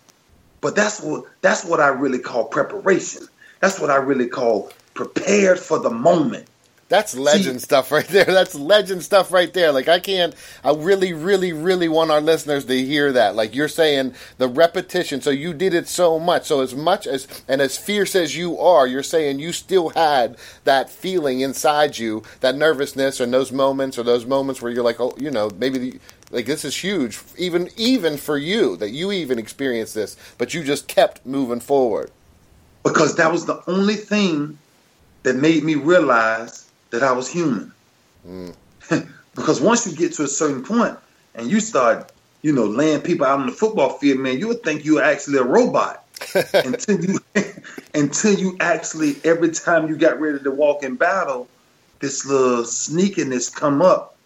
But 0.61 0.77
that's 0.77 1.01
what 1.01 1.25
that's 1.41 1.65
what 1.65 1.81
I 1.81 1.89
really 1.89 2.21
call 2.21 2.45
preparation. 2.45 3.23
That's 3.59 3.81
what 3.81 3.91
I 3.91 3.97
really 3.97 4.29
call 4.29 4.71
prepared 4.95 5.59
for 5.59 5.81
the 5.81 5.91
moment. 5.91 6.47
That's 6.91 7.17
legend 7.17 7.61
See, 7.61 7.67
stuff 7.67 7.93
right 7.93 8.07
there. 8.09 8.25
That's 8.27 8.57
legend 8.57 9.05
stuff 9.05 9.33
right 9.33 9.55
there. 9.55 9.71
Like 9.71 9.87
I 9.87 10.01
can't 10.01 10.35
I 10.65 10.73
really 10.75 11.13
really 11.13 11.53
really 11.53 11.89
want 11.89 12.11
our 12.11 12.21
listeners 12.21 12.65
to 12.65 12.85
hear 12.85 13.13
that. 13.13 13.37
Like 13.37 13.55
you're 13.55 13.69
saying 13.69 14.15
the 14.39 14.49
repetition. 14.49 15.21
So 15.21 15.31
you 15.31 15.55
did 15.55 15.73
it 15.73 15.87
so 15.87 16.19
much. 16.19 16.47
So 16.47 16.61
as 16.61 16.75
much 16.75 17.07
as 17.07 17.29
and 17.47 17.63
as 17.63 17.79
fierce 17.79 18.17
as 18.17 18.37
you 18.37 18.59
are, 18.59 18.89
you're 18.89 19.05
saying 19.05 19.39
you 19.39 19.53
still 19.53 19.91
had 19.91 20.37
that 20.65 20.91
feeling 20.91 21.41
inside 21.41 21.97
you, 21.97 22.25
that 22.41 22.57
nervousness 22.57 23.21
and 23.21 23.33
those 23.33 23.53
moments 23.53 23.97
or 23.97 24.03
those 24.03 24.27
moments 24.27 24.61
where 24.61 24.73
you're 24.73 24.85
like, 24.85 25.01
"Oh, 25.01 25.15
you 25.17 25.31
know, 25.31 25.49
maybe 25.59 25.79
the, 25.79 26.01
like 26.33 26.47
this 26.47 26.65
is 26.65 26.77
huge 26.77 27.21
even 27.39 27.71
even 27.77 28.17
for 28.17 28.37
you 28.37 28.77
that 28.79 28.91
you 28.91 29.13
even 29.13 29.39
experienced 29.39 29.95
this, 29.95 30.17
but 30.39 30.55
you 30.55 30.65
just 30.65 30.89
kept 30.89 31.25
moving 31.25 31.61
forward." 31.61 32.11
Because 32.83 33.15
that 33.15 33.31
was 33.31 33.47
the 33.47 33.63
only 33.69 33.95
thing 33.95 34.59
that 35.23 35.37
made 35.37 35.63
me 35.63 35.77
realize 35.77 36.70
that 36.91 37.03
I 37.03 37.13
was 37.13 37.29
human. 37.29 37.73
Mm. 38.27 38.55
because 39.35 39.61
once 39.61 39.87
you 39.87 39.97
get 39.97 40.13
to 40.15 40.25
a 40.25 40.29
certain 40.29 40.63
point 40.63 40.97
and 41.35 41.51
you 41.51 41.61
start, 41.61 42.13
you 42.43 42.53
know, 42.53 42.65
laying 42.65 43.01
people 43.01 43.27
out 43.27 43.41
on 43.41 43.47
the 43.47 43.53
football 43.53 43.91
field, 43.91 44.19
man, 44.19 44.39
you 44.39 44.49
would 44.49 44.63
think 44.63 44.85
you're 44.85 45.03
actually 45.03 45.39
a 45.39 45.45
robot. 45.45 46.05
until 46.53 47.03
you 47.03 47.19
until 47.95 48.35
you 48.35 48.55
actually 48.61 49.17
every 49.25 49.51
time 49.51 49.89
you 49.89 49.97
got 49.97 50.21
ready 50.21 50.39
to 50.39 50.51
walk 50.51 50.83
in 50.83 50.95
battle, 50.95 51.49
this 52.01 52.27
little 52.27 52.65
sneakiness 52.65 53.55
come 53.55 53.81
up 53.81 54.17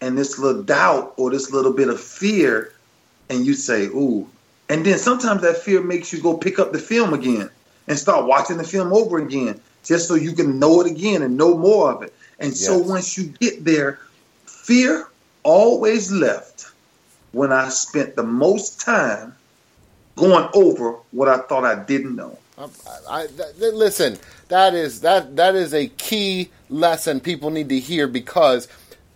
and 0.00 0.16
this 0.16 0.38
little 0.38 0.62
doubt 0.62 1.14
or 1.16 1.30
this 1.30 1.52
little 1.52 1.72
bit 1.72 1.88
of 1.88 2.00
fear, 2.00 2.72
and 3.28 3.46
you 3.46 3.54
say, 3.54 3.84
ooh. 3.86 4.26
And 4.68 4.84
then 4.86 4.98
sometimes 4.98 5.42
that 5.42 5.58
fear 5.58 5.82
makes 5.82 6.12
you 6.12 6.22
go 6.22 6.36
pick 6.36 6.58
up 6.58 6.72
the 6.72 6.78
film 6.78 7.12
again 7.12 7.50
and 7.86 7.98
start 7.98 8.26
watching 8.26 8.56
the 8.56 8.64
film 8.64 8.92
over 8.92 9.18
again 9.18 9.60
just 9.84 10.08
so 10.08 10.14
you 10.14 10.32
can 10.32 10.58
know 10.58 10.80
it 10.80 10.90
again 10.90 11.22
and 11.22 11.36
know 11.36 11.56
more 11.56 11.92
of 11.92 12.02
it. 12.02 12.14
And 12.38 12.50
yes. 12.50 12.64
so 12.64 12.78
once 12.78 13.16
you 13.16 13.24
get 13.40 13.64
there, 13.64 13.98
fear 14.46 15.08
always 15.42 16.10
left 16.10 16.70
when 17.32 17.52
I 17.52 17.68
spent 17.68 18.16
the 18.16 18.22
most 18.22 18.80
time 18.80 19.34
going 20.16 20.48
over 20.54 20.92
what 21.10 21.28
I 21.28 21.38
thought 21.38 21.64
I 21.64 21.82
didn't 21.82 22.16
know. 22.16 22.38
I, 22.58 22.68
I, 23.08 23.26
listen, 23.58 24.18
that 24.48 24.74
is 24.74 25.00
that 25.00 25.36
that 25.36 25.54
is 25.54 25.72
a 25.72 25.88
key 25.88 26.50
lesson 26.68 27.20
people 27.20 27.50
need 27.50 27.70
to 27.70 27.80
hear 27.80 28.06
because 28.06 28.68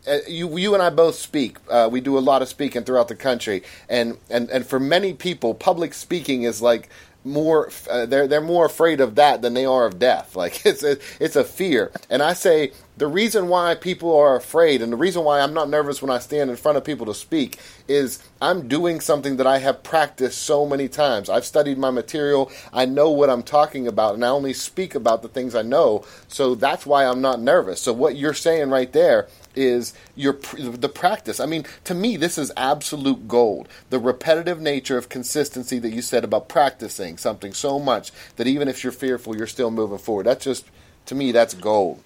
uh, 0.07 0.19
you 0.27 0.57
you 0.57 0.75
and 0.75 0.83
I 0.83 0.91
both 0.91 1.17
speak. 1.17 1.59
Uh, 1.69 1.89
we 1.91 2.01
do 2.01 2.17
a 2.17 2.21
lot 2.21 2.43
of 2.43 2.49
speaking 2.49 2.85
throughout 2.85 3.09
the 3.09 3.17
country, 3.17 3.63
and, 3.89 4.17
and 4.31 4.49
and 4.51 4.67
for 4.67 4.81
many 4.81 5.13
people, 5.13 5.53
public 5.55 5.95
speaking 5.95 6.45
is 6.45 6.63
like 6.63 6.89
more 7.27 7.71
uh, 7.91 8.07
they're 8.07 8.27
they're 8.27 8.41
more 8.41 8.65
afraid 8.67 9.01
of 9.01 9.17
that 9.17 9.43
than 9.43 9.55
they 9.55 9.67
are 9.67 9.87
of 9.87 9.99
death. 9.99 10.35
Like 10.47 10.65
it's 10.67 10.85
a, 10.85 10.99
it's 11.19 11.35
a 11.35 11.43
fear. 11.45 11.91
And 12.09 12.23
I 12.23 12.33
say 12.35 12.73
the 12.97 13.07
reason 13.07 13.49
why 13.49 13.75
people 13.75 14.17
are 14.17 14.37
afraid 14.37 14.81
and 14.81 14.93
the 14.93 14.97
reason 14.97 15.25
why 15.25 15.41
I'm 15.41 15.53
not 15.53 15.69
nervous 15.69 16.01
when 16.01 16.11
I 16.11 16.19
stand 16.19 16.51
in 16.51 16.57
front 16.57 16.79
of 16.79 16.85
people 16.85 17.07
to 17.07 17.15
speak 17.15 17.59
is 17.89 18.23
I'm 18.41 18.69
doing 18.69 19.01
something 19.01 19.37
that 19.37 19.47
I 19.47 19.59
have 19.59 19.83
practiced 19.83 20.43
so 20.43 20.65
many 20.67 20.89
times. 20.89 21.29
I've 21.29 21.45
studied 21.45 21.79
my 21.79 21.91
material. 21.91 22.51
I 22.73 22.85
know 22.85 23.11
what 23.11 23.29
I'm 23.31 23.43
talking 23.43 23.87
about 23.89 24.15
and 24.15 24.25
I 24.25 24.29
only 24.29 24.53
speak 24.53 24.95
about 24.95 25.23
the 25.23 25.29
things 25.29 25.55
I 25.55 25.63
know. 25.63 26.05
So 26.29 26.55
that's 26.55 26.87
why 26.87 27.07
I'm 27.07 27.21
not 27.21 27.41
nervous. 27.41 27.81
So 27.83 27.93
what 27.93 28.17
you're 28.17 28.35
saying 28.35 28.71
right 28.71 28.93
there 28.93 29.29
is 29.57 29.95
your 30.15 30.39
the 30.57 30.89
practice. 30.89 31.41
I 31.41 31.47
mean, 31.47 31.65
to 31.85 31.95
me, 31.95 32.17
this 32.17 32.39
is 32.39 32.53
absolute 32.57 33.27
gold. 33.27 33.69
The 33.91 33.99
repetitive 33.99 34.61
nature 34.61 34.99
of 34.99 35.09
consistency 35.09 35.79
that 35.79 35.91
you 35.91 36.03
said 36.03 36.23
about 36.25 36.49
practicing 36.49 37.17
something 37.17 37.53
so 37.53 37.79
much 37.79 38.13
that 38.37 38.47
even 38.47 38.69
if 38.69 38.85
you're 38.85 38.93
fearful, 38.93 39.37
you're 39.37 39.47
still 39.47 39.71
moving 39.71 39.99
forward. 39.99 40.27
That's 40.27 40.45
just 40.45 40.67
to 41.07 41.15
me, 41.15 41.33
that's 41.33 41.55
gold. 41.55 42.03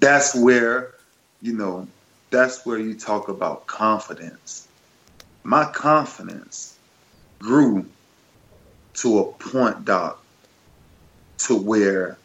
That's 0.00 0.34
where, 0.34 0.94
you 1.42 1.54
know, 1.54 1.88
that's 2.30 2.64
where 2.64 2.78
you 2.78 2.94
talk 2.94 3.28
about 3.28 3.66
confidence. 3.66 4.68
My 5.42 5.64
confidence 5.64 6.76
grew 7.38 7.86
to 8.94 9.18
a 9.18 9.32
point, 9.32 9.84
Doc, 9.84 10.22
to 11.38 11.56
where 11.56 12.18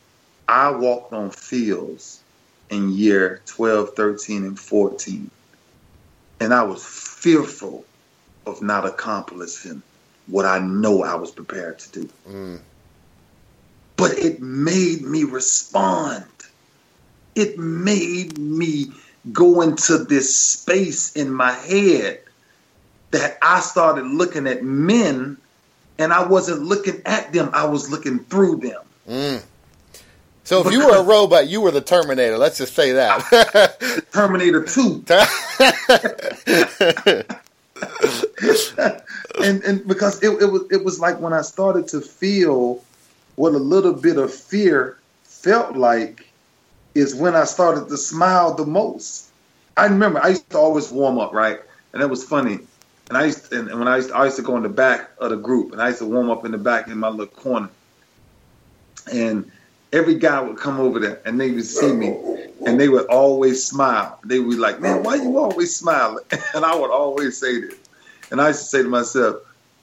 I 0.47 0.71
walked 0.71 1.13
on 1.13 1.29
fields 1.29 2.21
in 2.71 2.91
year 2.91 3.41
12, 3.45 3.95
13, 3.95 4.43
and 4.43 4.59
14. 4.59 5.29
And 6.39 6.53
I 6.53 6.63
was 6.63 6.83
fearful 6.83 7.85
of 8.47 8.61
not 8.61 8.85
accomplishing 8.85 9.83
what 10.27 10.45
I 10.45 10.59
know 10.59 11.03
I 11.03 11.15
was 11.15 11.29
prepared 11.31 11.77
to 11.79 12.01
do. 12.01 12.09
Mm. 12.27 12.59
But 13.97 14.17
it 14.17 14.41
made 14.41 15.01
me 15.03 15.25
respond. 15.25 16.25
It 17.35 17.59
made 17.59 18.37
me 18.39 18.91
go 19.31 19.61
into 19.61 19.99
this 19.99 20.35
space 20.35 21.11
in 21.13 21.31
my 21.31 21.51
head 21.51 22.21
that 23.11 23.37
I 23.41 23.59
started 23.59 24.05
looking 24.05 24.47
at 24.47 24.63
men 24.63 25.37
and 25.99 26.11
I 26.11 26.25
wasn't 26.25 26.63
looking 26.63 27.01
at 27.05 27.31
them, 27.31 27.51
I 27.53 27.65
was 27.65 27.91
looking 27.91 28.19
through 28.19 28.57
them. 28.57 28.81
Mm. 29.07 29.43
So 30.51 30.67
if 30.67 30.73
you 30.73 30.85
were 30.85 30.97
a 30.97 31.01
robot, 31.01 31.47
you 31.47 31.61
were 31.61 31.71
the 31.71 31.79
Terminator. 31.79 32.37
Let's 32.37 32.57
just 32.57 32.75
say 32.75 32.91
that. 32.91 34.05
Terminator 34.11 34.65
Two. 34.65 35.01
and 39.41 39.63
and 39.63 39.87
because 39.87 40.21
it, 40.21 40.41
it 40.41 40.51
was 40.51 40.63
it 40.69 40.83
was 40.83 40.99
like 40.99 41.21
when 41.21 41.31
I 41.31 41.41
started 41.41 41.87
to 41.87 42.01
feel 42.01 42.83
what 43.37 43.53
a 43.53 43.57
little 43.57 43.93
bit 43.93 44.17
of 44.17 44.33
fear 44.33 44.97
felt 45.23 45.77
like 45.77 46.27
is 46.95 47.15
when 47.15 47.33
I 47.33 47.45
started 47.45 47.87
to 47.87 47.95
smile 47.95 48.53
the 48.53 48.65
most. 48.65 49.29
I 49.77 49.85
remember 49.85 50.21
I 50.21 50.31
used 50.31 50.49
to 50.49 50.57
always 50.57 50.91
warm 50.91 51.17
up, 51.17 51.31
right? 51.31 51.61
And 51.93 52.03
it 52.03 52.09
was 52.09 52.25
funny. 52.25 52.59
And 53.07 53.17
I 53.17 53.27
used 53.27 53.51
to, 53.51 53.57
and 53.57 53.79
when 53.79 53.87
I 53.87 53.95
used 53.95 54.09
to, 54.09 54.17
I 54.17 54.25
used 54.25 54.35
to 54.35 54.43
go 54.43 54.57
in 54.57 54.63
the 54.63 54.69
back 54.69 55.11
of 55.17 55.29
the 55.29 55.37
group 55.37 55.71
and 55.71 55.81
I 55.81 55.87
used 55.87 55.99
to 55.99 56.07
warm 56.07 56.29
up 56.29 56.43
in 56.43 56.51
the 56.51 56.57
back 56.57 56.89
in 56.89 56.97
my 56.97 57.07
little 57.07 57.27
corner. 57.27 57.69
And 59.13 59.49
every 59.93 60.15
guy 60.15 60.41
would 60.41 60.57
come 60.57 60.79
over 60.79 60.99
there 60.99 61.21
and 61.25 61.39
they 61.39 61.51
would 61.51 61.65
see 61.65 61.91
me 61.91 62.17
and 62.65 62.79
they 62.79 62.89
would 62.89 63.05
always 63.07 63.63
smile. 63.63 64.19
They 64.23 64.39
would 64.39 64.51
be 64.51 64.55
like, 64.55 64.79
man, 64.79 65.03
why 65.03 65.15
you 65.15 65.37
always 65.37 65.75
smiling? 65.75 66.23
And 66.53 66.65
I 66.65 66.75
would 66.75 66.91
always 66.91 67.37
say 67.37 67.61
this. 67.61 67.75
And 68.29 68.41
I 68.41 68.49
used 68.49 68.59
to 68.59 68.65
say 68.65 68.83
to 68.83 68.89
myself, 68.89 69.37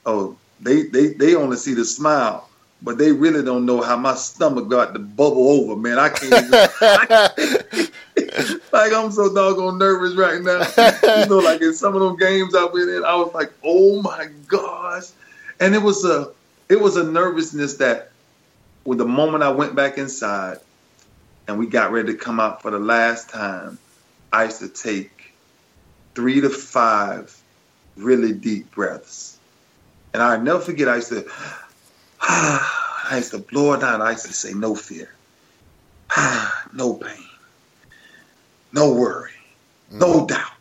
oh, 0.05 0.37
they, 0.59 0.83
they, 0.83 1.07
they 1.07 1.35
only 1.35 1.57
see 1.57 1.73
the 1.73 1.83
smile, 1.85 2.47
but 2.81 2.97
they 2.97 3.11
really 3.11 3.43
don't 3.43 3.65
know 3.65 3.81
how 3.81 3.97
my 3.97 4.15
stomach 4.15 4.69
got 4.69 4.93
to 4.93 4.99
bubble 4.99 5.49
over, 5.49 5.75
man. 5.75 5.99
I 5.99 6.09
can't 6.09 6.33
even, 6.33 6.51
like 8.71 8.93
I'm 8.93 9.11
so 9.11 9.33
doggone 9.33 9.77
nervous 9.77 10.15
right 10.15 10.41
now. 10.41 10.65
you 11.21 11.29
know, 11.29 11.39
like 11.39 11.61
in 11.61 11.73
some 11.73 11.95
of 11.95 12.01
those 12.01 12.19
games 12.19 12.55
I've 12.55 12.73
been 12.73 12.89
in, 12.89 13.03
I 13.05 13.15
was 13.15 13.33
like, 13.33 13.51
oh 13.63 14.01
my 14.01 14.29
gosh. 14.47 15.07
And 15.59 15.75
it 15.75 15.81
was 15.81 16.05
a 16.05 16.31
it 16.69 16.79
was 16.79 16.95
a 16.95 17.03
nervousness 17.03 17.75
that 17.75 18.11
with 18.85 18.97
the 18.97 19.05
moment 19.05 19.43
I 19.43 19.51
went 19.51 19.75
back 19.75 19.97
inside 19.97 20.59
and 21.47 21.57
we 21.57 21.67
got 21.67 21.91
ready 21.91 22.13
to 22.13 22.17
come 22.17 22.39
out 22.39 22.61
for 22.61 22.71
the 22.71 22.79
last 22.79 23.29
time, 23.29 23.77
I 24.31 24.45
used 24.45 24.59
to 24.59 24.69
take 24.69 25.33
three 26.15 26.41
to 26.41 26.49
five 26.49 27.35
really 27.95 28.33
deep 28.33 28.71
breaths. 28.71 29.37
And 30.13 30.23
I 30.23 30.37
never 30.37 30.59
forget, 30.59 30.87
I 30.87 30.97
used 30.97 31.09
to, 31.09 31.25
I 32.21 33.13
used 33.15 33.31
to 33.31 33.39
blow 33.39 33.73
it 33.73 33.83
out. 33.83 34.01
I 34.01 34.11
used 34.11 34.25
to 34.25 34.33
say, 34.33 34.53
no 34.53 34.75
fear, 34.75 35.13
no 36.73 36.93
pain, 36.93 37.25
no 38.71 38.93
worry, 38.93 39.31
no 39.91 40.21
mm. 40.21 40.27
doubt. 40.27 40.51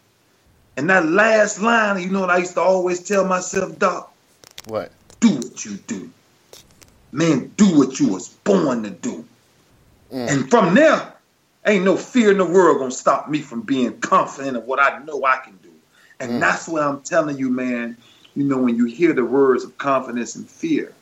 And 0.76 0.88
that 0.90 1.06
last 1.06 1.60
line, 1.60 2.00
you 2.00 2.10
know 2.10 2.20
what 2.20 2.30
I 2.30 2.38
used 2.38 2.54
to 2.54 2.60
always 2.60 3.02
tell 3.02 3.24
myself, 3.24 3.78
Doc? 3.78 4.14
What? 4.66 4.92
Do 5.20 5.34
what 5.34 5.64
you 5.64 5.72
do 5.72 6.10
man, 7.12 7.52
do 7.56 7.78
what 7.78 7.98
you 7.98 8.08
was 8.08 8.28
born 8.28 8.82
to 8.84 8.90
do. 8.90 9.24
Mm. 10.12 10.30
And 10.30 10.50
from 10.50 10.74
there, 10.74 11.14
ain't 11.66 11.84
no 11.84 11.96
fear 11.96 12.30
in 12.30 12.38
the 12.38 12.44
world 12.44 12.78
gonna 12.78 12.90
stop 12.90 13.28
me 13.28 13.40
from 13.40 13.62
being 13.62 13.98
confident 14.00 14.56
of 14.56 14.64
what 14.64 14.80
I 14.80 14.98
know 15.04 15.24
I 15.24 15.38
can 15.38 15.56
do. 15.62 15.72
And 16.20 16.32
mm. 16.32 16.40
that's 16.40 16.68
what 16.68 16.82
I'm 16.82 17.00
telling 17.02 17.38
you, 17.38 17.50
man. 17.50 17.96
You 18.34 18.44
know, 18.44 18.58
when 18.58 18.76
you 18.76 18.84
hear 18.84 19.12
the 19.12 19.24
words 19.24 19.64
of 19.64 19.76
confidence 19.78 20.36
and 20.36 20.48
fear, 20.48 20.92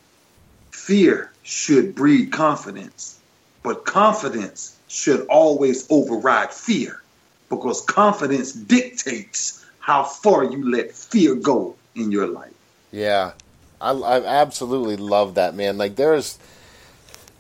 fear 0.70 1.30
should 1.42 1.94
breed 1.94 2.32
confidence, 2.32 3.18
but 3.62 3.84
confidence 3.84 4.76
should 4.88 5.26
always 5.26 5.86
override 5.90 6.52
fear 6.52 7.02
because 7.48 7.82
confidence 7.82 8.52
dictates 8.52 9.64
how 9.80 10.02
far 10.02 10.44
you 10.44 10.68
let 10.68 10.92
fear 10.92 11.34
go 11.34 11.76
in 11.94 12.10
your 12.10 12.26
life. 12.26 12.52
Yeah, 12.90 13.32
I, 13.80 13.90
I 13.92 14.24
absolutely 14.24 14.96
love 14.96 15.34
that 15.34 15.54
man. 15.54 15.78
Like 15.78 15.96
there's 15.96 16.38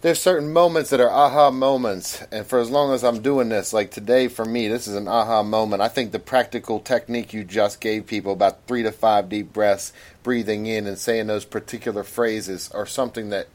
there's 0.02 0.20
certain 0.20 0.52
moments 0.52 0.90
that 0.90 1.00
are 1.00 1.10
aha 1.10 1.50
moments, 1.50 2.22
and 2.30 2.46
for 2.46 2.60
as 2.60 2.70
long 2.70 2.92
as 2.92 3.02
I'm 3.02 3.22
doing 3.22 3.48
this, 3.48 3.72
like 3.72 3.90
today 3.90 4.28
for 4.28 4.44
me, 4.44 4.68
this 4.68 4.86
is 4.86 4.94
an 4.94 5.08
aha 5.08 5.42
moment. 5.42 5.82
I 5.82 5.88
think 5.88 6.12
the 6.12 6.18
practical 6.18 6.80
technique 6.80 7.32
you 7.32 7.44
just 7.44 7.80
gave 7.80 8.06
people 8.06 8.32
about 8.32 8.66
three 8.66 8.82
to 8.82 8.92
five 8.92 9.28
deep 9.28 9.52
breaths, 9.52 9.92
breathing 10.22 10.66
in 10.66 10.86
and 10.86 10.98
saying 10.98 11.26
those 11.26 11.44
particular 11.44 12.04
phrases, 12.04 12.70
are 12.72 12.86
something 12.86 13.30
that 13.30 13.48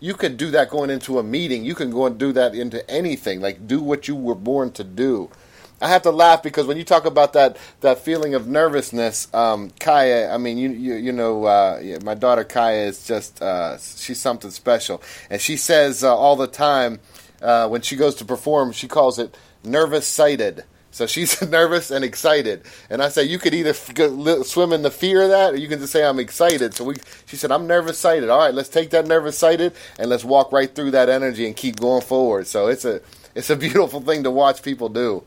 you 0.00 0.14
could 0.14 0.36
do 0.36 0.50
that 0.52 0.70
going 0.70 0.90
into 0.90 1.18
a 1.18 1.22
meeting. 1.22 1.64
You 1.64 1.74
can 1.74 1.90
go 1.90 2.06
and 2.06 2.16
do 2.16 2.32
that 2.32 2.54
into 2.54 2.88
anything. 2.88 3.40
Like 3.40 3.66
do 3.66 3.80
what 3.80 4.06
you 4.06 4.14
were 4.14 4.34
born 4.34 4.70
to 4.72 4.84
do. 4.84 5.30
I 5.80 5.88
have 5.88 6.02
to 6.02 6.10
laugh 6.10 6.42
because 6.42 6.66
when 6.66 6.76
you 6.76 6.84
talk 6.84 7.04
about 7.04 7.34
that 7.34 7.56
that 7.80 7.98
feeling 7.98 8.34
of 8.34 8.48
nervousness, 8.48 9.32
um, 9.32 9.70
Kaya. 9.78 10.30
I 10.30 10.38
mean, 10.38 10.58
you 10.58 10.70
you, 10.70 10.94
you 10.94 11.12
know, 11.12 11.44
uh, 11.44 11.98
my 12.02 12.14
daughter 12.14 12.44
Kaya 12.44 12.86
is 12.86 13.06
just 13.06 13.40
uh, 13.40 13.78
she's 13.78 14.18
something 14.18 14.50
special, 14.50 15.02
and 15.30 15.40
she 15.40 15.56
says 15.56 16.02
uh, 16.02 16.14
all 16.14 16.36
the 16.36 16.48
time 16.48 17.00
uh, 17.40 17.68
when 17.68 17.82
she 17.82 17.96
goes 17.96 18.14
to 18.16 18.24
perform, 18.24 18.72
she 18.72 18.88
calls 18.88 19.18
it 19.18 19.36
nervous 19.64 20.06
sighted. 20.06 20.64
So 20.90 21.06
she's 21.06 21.40
nervous 21.48 21.90
and 21.92 22.04
excited, 22.04 22.62
and 22.90 23.00
I 23.00 23.08
say 23.08 23.22
you 23.22 23.38
could 23.38 23.54
either 23.54 23.70
f- 23.70 24.46
swim 24.46 24.72
in 24.72 24.82
the 24.82 24.90
fear 24.90 25.22
of 25.22 25.28
that, 25.28 25.54
or 25.54 25.56
you 25.56 25.68
can 25.68 25.78
just 25.78 25.92
say 25.92 26.04
I'm 26.04 26.18
excited. 26.18 26.74
So 26.74 26.84
we, 26.84 26.96
she 27.26 27.36
said 27.36 27.52
I'm 27.52 27.68
nervous 27.68 27.98
sighted. 27.98 28.30
All 28.30 28.38
right, 28.38 28.54
let's 28.54 28.68
take 28.70 28.90
that 28.90 29.06
nervous 29.06 29.38
sighted 29.38 29.74
and 29.98 30.10
let's 30.10 30.24
walk 30.24 30.50
right 30.50 30.74
through 30.74 30.92
that 30.92 31.08
energy 31.08 31.46
and 31.46 31.54
keep 31.54 31.78
going 31.78 32.02
forward. 32.02 32.48
So 32.48 32.66
it's 32.66 32.84
a 32.84 33.00
it's 33.36 33.50
a 33.50 33.56
beautiful 33.66 34.00
thing 34.00 34.24
to 34.24 34.30
watch 34.32 34.62
people 34.62 34.88
do. 34.88 35.22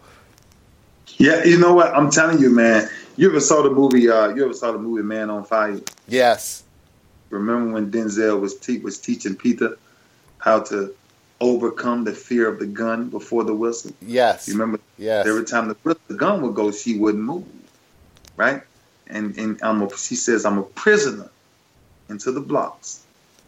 Yeah, 1.17 1.43
you 1.43 1.57
know 1.57 1.73
what? 1.73 1.93
I'm 1.95 2.09
telling 2.09 2.39
you, 2.39 2.49
man. 2.49 2.89
You 3.17 3.29
ever 3.29 3.39
saw 3.39 3.61
the 3.61 3.69
movie? 3.69 4.09
Uh, 4.09 4.29
you 4.29 4.43
ever 4.43 4.53
saw 4.53 4.71
the 4.71 4.77
movie 4.77 5.03
Man 5.03 5.29
on 5.29 5.43
Fire? 5.43 5.79
Yes. 6.07 6.63
Remember 7.29 7.73
when 7.73 7.91
Denzel 7.91 8.39
was 8.39 8.57
te- 8.57 8.79
was 8.79 8.99
teaching 8.99 9.35
Pita 9.35 9.77
how 10.39 10.61
to 10.61 10.95
overcome 11.39 12.03
the 12.03 12.13
fear 12.13 12.47
of 12.47 12.59
the 12.59 12.65
gun 12.65 13.09
before 13.09 13.43
the 13.43 13.53
whistle. 13.53 13.91
Yes. 14.01 14.47
You 14.47 14.53
remember? 14.53 14.79
Yes. 14.97 15.27
Every 15.27 15.45
time 15.45 15.67
the, 15.67 15.97
the 16.07 16.13
gun 16.13 16.41
would 16.41 16.55
go, 16.55 16.71
she 16.71 16.97
wouldn't 16.97 17.23
move, 17.23 17.45
right? 18.37 18.61
And 19.07 19.37
and 19.37 19.59
I'm 19.61 19.81
a, 19.81 19.97
she 19.97 20.15
says 20.15 20.45
I'm 20.45 20.57
a 20.57 20.63
prisoner 20.63 21.29
into 22.09 22.31
the 22.31 22.41
blocks 22.41 23.03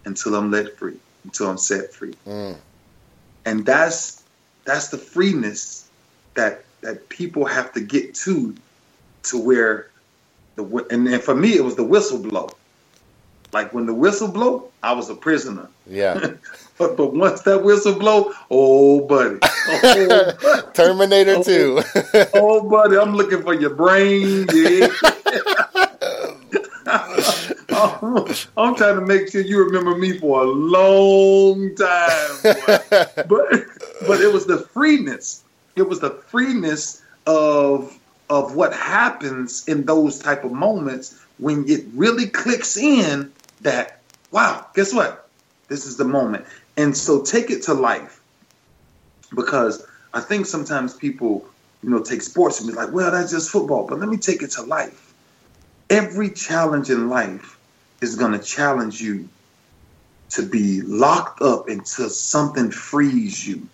until 0.06 0.36
I'm 0.36 0.52
let 0.52 0.78
free, 0.78 0.98
until 1.24 1.50
I'm 1.50 1.58
set 1.58 1.94
free. 1.94 2.16
Mm. 2.28 2.58
And 3.46 3.66
that's 3.66 4.24
that's 4.66 4.90
the 4.90 4.98
freeness 4.98 5.88
that 6.36 6.64
that 6.84 7.10
people 7.10 7.46
have 7.46 7.74
to 7.74 7.82
get 7.82 8.14
to, 8.16 8.56
to 9.24 9.38
where 9.38 9.90
the 10.56 10.64
and, 10.92 11.08
and 11.08 11.22
for 11.22 11.36
me 11.36 11.56
it 11.56 11.64
was 11.64 11.76
the 11.76 11.84
whistle 11.84 12.20
blow. 12.20 12.50
Like 13.52 13.74
when 13.74 13.86
the 13.86 13.94
whistle 13.94 14.28
blow, 14.30 14.70
I 14.82 14.94
was 14.94 15.10
a 15.10 15.16
prisoner. 15.16 15.70
Yeah. 15.88 16.34
but 16.78 16.98
but 16.98 17.14
once 17.14 17.42
that 17.42 17.64
whistle 17.64 17.94
blow, 17.96 18.34
oh 18.50 19.02
buddy, 19.02 19.38
oh, 19.44 20.34
buddy. 20.42 20.68
Terminator 20.74 21.36
Oh. 21.38 21.44
2. 21.44 21.82
oh 22.34 22.70
buddy, 22.70 22.98
I'm 22.98 23.16
looking 23.16 23.42
for 23.44 23.54
your 23.54 23.72
brain. 23.72 24.48
Yeah. 24.54 24.88
I'm, 27.76 28.26
I'm 28.58 28.76
trying 28.76 28.96
to 28.96 29.06
make 29.06 29.32
sure 29.32 29.42
you 29.42 29.64
remember 29.64 29.96
me 29.98 30.18
for 30.20 30.42
a 30.42 30.46
long 30.46 31.74
time. 31.76 32.42
boy. 32.44 33.46
but 33.50 33.66
but 34.08 34.22
it 34.22 34.32
was 34.32 34.46
the 34.46 34.60
freeness. 34.74 35.43
It 35.76 35.84
was 35.84 36.00
the 36.00 36.12
freeness 36.12 37.02
of 37.26 37.98
of 38.30 38.56
what 38.56 38.74
happens 38.74 39.68
in 39.68 39.86
those 39.86 40.20
type 40.20 40.44
of 40.44 40.52
moments 40.52 41.20
when 41.38 41.66
it 41.68 41.86
really 41.94 42.28
clicks 42.28 42.78
in 42.78 43.32
that 43.62 44.00
wow, 44.32 44.66
guess 44.74 44.94
what? 44.94 45.30
This 45.70 45.86
is 45.86 45.98
the 45.98 46.06
moment. 46.06 46.46
And 46.76 46.96
so 46.98 47.22
take 47.22 47.50
it 47.50 47.64
to 47.64 47.74
life. 47.74 48.20
Because 49.36 49.86
I 50.14 50.20
think 50.22 50.46
sometimes 50.46 50.94
people, 50.94 51.46
you 51.84 51.90
know, 51.90 52.04
take 52.04 52.22
sports 52.22 52.60
and 52.60 52.70
be 52.70 52.76
like, 52.76 52.92
well, 52.92 53.12
that's 53.12 53.32
just 53.32 53.50
football. 53.50 53.88
But 53.88 54.00
let 54.00 54.10
me 54.10 54.18
take 54.18 54.42
it 54.42 54.52
to 54.52 54.64
life. 54.64 55.14
Every 55.90 56.30
challenge 56.30 56.90
in 56.90 57.10
life 57.10 57.58
is 58.02 58.16
going 58.16 58.32
to 58.34 58.40
challenge 58.40 59.02
you 59.02 59.30
to 60.32 60.44
be 60.44 60.82
locked 60.82 61.42
up 61.42 61.70
until 61.70 62.10
something 62.10 62.72
frees 62.72 63.48
you. 63.48 63.68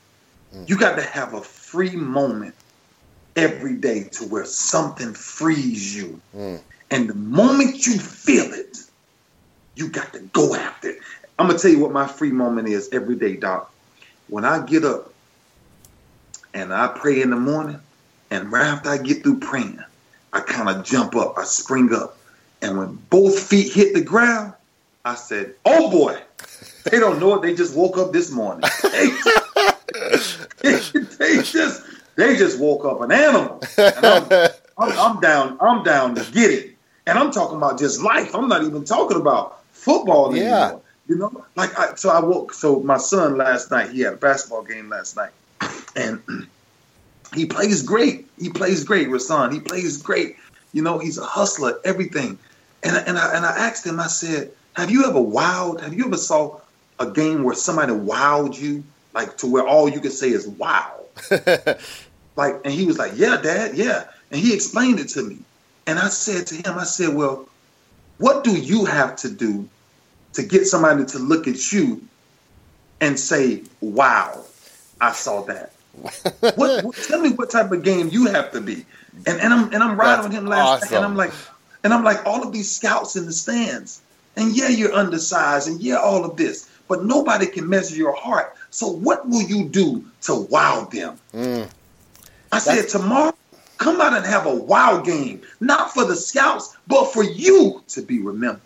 You 0.67 0.77
got 0.77 0.97
to 0.97 1.03
have 1.03 1.33
a 1.33 1.41
free 1.69 1.95
moment 1.95 2.55
every 3.35 3.75
day 3.75 4.03
to 4.03 4.23
where 4.25 4.45
something 4.45 5.13
frees 5.13 5.95
you. 5.95 6.19
Mm. 6.35 6.59
And 6.89 7.07
the 7.07 7.13
moment 7.13 7.85
you 7.85 7.99
feel 7.99 8.51
it, 8.53 8.77
you 9.75 9.89
got 9.89 10.13
to 10.13 10.19
go 10.19 10.55
after 10.55 10.89
it. 10.89 10.99
I'm 11.37 11.47
gonna 11.47 11.59
tell 11.59 11.71
you 11.71 11.79
what 11.79 11.91
my 11.91 12.07
free 12.07 12.31
moment 12.31 12.67
is 12.67 12.89
every 12.91 13.15
day, 13.15 13.35
Doc. 13.35 13.71
When 14.27 14.45
I 14.45 14.65
get 14.65 14.83
up 14.83 15.13
and 16.53 16.73
I 16.73 16.87
pray 16.87 17.21
in 17.21 17.29
the 17.29 17.35
morning, 17.35 17.79
and 18.31 18.51
right 18.51 18.65
after 18.65 18.89
I 18.89 18.97
get 18.97 19.23
through 19.23 19.39
praying, 19.39 19.79
I 20.33 20.41
kind 20.41 20.69
of 20.69 20.83
jump 20.83 21.15
up, 21.15 21.37
I 21.37 21.43
spring 21.43 21.93
up, 21.93 22.17
and 22.61 22.77
when 22.77 22.95
both 23.09 23.39
feet 23.39 23.71
hit 23.71 23.93
the 23.93 24.01
ground, 24.01 24.53
I 25.05 25.15
said, 25.15 25.53
"Oh 25.65 25.89
boy, 25.91 26.19
they 26.83 26.99
don't 26.99 27.19
know 27.19 27.35
it. 27.35 27.43
They 27.43 27.55
just 27.55 27.75
woke 27.75 27.97
up 27.97 28.11
this 28.11 28.31
morning. 28.31 28.69
They, 30.61 31.41
just 31.41 31.83
they 32.15 32.35
just 32.35 32.59
woke 32.59 32.85
up 32.85 33.01
an 33.01 33.11
animal. 33.11 33.61
And 33.77 34.05
I'm, 34.05 34.23
I'm, 34.77 34.99
I'm 34.99 35.19
down. 35.21 35.57
I'm 35.61 35.83
down 35.83 36.15
to 36.15 36.31
get 36.31 36.51
it. 36.51 36.75
And 37.07 37.17
I'm 37.17 37.31
talking 37.31 37.57
about 37.57 37.79
just 37.79 38.01
life. 38.01 38.35
I'm 38.35 38.47
not 38.47 38.63
even 38.63 38.83
talking 38.85 39.17
about 39.17 39.63
football 39.71 40.35
Yeah. 40.35 40.63
anymore. 40.63 40.81
You 41.07 41.15
know, 41.15 41.45
like 41.55 41.77
I, 41.79 41.95
so 41.95 42.09
I 42.09 42.19
woke. 42.19 42.53
So 42.53 42.81
my 42.81 42.97
son 42.97 43.37
last 43.37 43.71
night, 43.71 43.89
he 43.91 44.01
had 44.01 44.13
a 44.13 44.17
basketball 44.17 44.63
game 44.63 44.89
last 44.89 45.15
night, 45.15 45.31
and 45.95 46.21
he 47.33 47.45
plays 47.47 47.81
great. 47.81 48.27
He 48.39 48.49
plays 48.49 48.83
great, 48.83 49.07
Rasan. 49.07 49.51
He 49.51 49.59
plays 49.59 49.97
great. 50.01 50.35
You 50.71 50.83
know, 50.83 50.99
he's 50.99 51.17
a 51.17 51.25
hustler, 51.25 51.79
everything. 51.83 52.37
And 52.83 52.95
I- 52.95 53.01
and 53.01 53.17
I 53.17 53.35
and 53.35 53.45
I 53.45 53.57
asked 53.57 53.85
him. 53.87 53.99
I 53.99 54.05
said, 54.07 54.51
"Have 54.73 54.91
you 54.91 55.05
ever 55.05 55.19
wowed? 55.19 55.81
Have 55.81 55.93
you 55.95 56.05
ever 56.05 56.17
saw 56.17 56.59
a 56.99 57.07
game 57.09 57.43
where 57.43 57.55
somebody 57.55 57.93
wowed 57.93 58.59
you, 58.59 58.83
like 59.13 59.37
to 59.37 59.47
where 59.47 59.67
all 59.67 59.89
you 59.89 59.99
can 59.99 60.11
say 60.11 60.29
is 60.29 60.47
wow?" 60.47 61.01
like, 62.35 62.55
and 62.63 62.73
he 62.73 62.85
was 62.85 62.97
like, 62.97 63.13
"Yeah, 63.15 63.39
Dad, 63.41 63.75
yeah." 63.75 64.05
And 64.31 64.39
he 64.39 64.53
explained 64.53 64.99
it 64.99 65.09
to 65.09 65.23
me. 65.23 65.39
And 65.87 65.97
I 65.97 66.09
said 66.09 66.47
to 66.47 66.55
him, 66.55 66.77
I 66.77 66.83
said, 66.83 67.13
"Well, 67.15 67.47
what 68.17 68.43
do 68.43 68.51
you 68.57 68.85
have 68.85 69.15
to 69.17 69.29
do 69.29 69.67
to 70.33 70.43
get 70.43 70.67
somebody 70.67 71.05
to 71.05 71.19
look 71.19 71.47
at 71.47 71.71
you 71.71 72.01
and 73.01 73.19
say, 73.19 73.63
"Wow, 73.81 74.45
I 75.01 75.11
saw 75.13 75.41
that"? 75.43 75.73
what, 76.55 76.83
what- 76.83 76.95
tell 76.95 77.21
me 77.21 77.31
what 77.31 77.49
type 77.49 77.71
of 77.71 77.83
game 77.83 78.09
you 78.09 78.27
have 78.27 78.51
to 78.51 78.61
be. 78.61 78.85
And 79.25 79.39
and 79.41 79.53
I'm 79.53 79.73
and 79.73 79.83
I'm 79.83 79.99
riding 79.99 80.23
with 80.25 80.33
him 80.33 80.45
last 80.45 80.83
night, 80.83 80.91
and 80.97 81.05
I'm 81.05 81.15
like, 81.17 81.33
and 81.83 81.93
I'm 81.93 82.03
like, 82.03 82.25
all 82.25 82.43
of 82.43 82.53
these 82.53 82.73
scouts 82.73 83.15
in 83.15 83.25
the 83.25 83.33
stands, 83.33 84.01
and 84.37 84.55
yeah, 84.55 84.69
you're 84.69 84.93
undersized, 84.93 85.67
and 85.67 85.81
yeah, 85.81 85.95
all 85.95 86.23
of 86.23 86.37
this, 86.37 86.69
but 86.89 87.05
nobody 87.05 87.45
can 87.45 87.69
measure 87.69 87.95
your 87.95 88.13
heart. 88.13 88.55
So 88.71 88.87
what 88.87 89.29
will 89.29 89.43
you 89.43 89.69
do 89.69 90.03
to 90.23 90.35
wow 90.35 90.89
them? 90.91 91.17
I 92.51 92.59
said 92.59 92.89
tomorrow, 92.89 93.33
come 93.77 94.01
out 94.01 94.13
and 94.13 94.25
have 94.25 94.45
a 94.45 94.53
wow 94.53 94.99
game, 94.99 95.41
not 95.61 95.93
for 95.93 96.03
the 96.03 96.15
scouts, 96.15 96.75
but 96.87 97.13
for 97.13 97.23
you 97.23 97.81
to 97.89 98.01
be 98.01 98.19
remembered. 98.19 98.61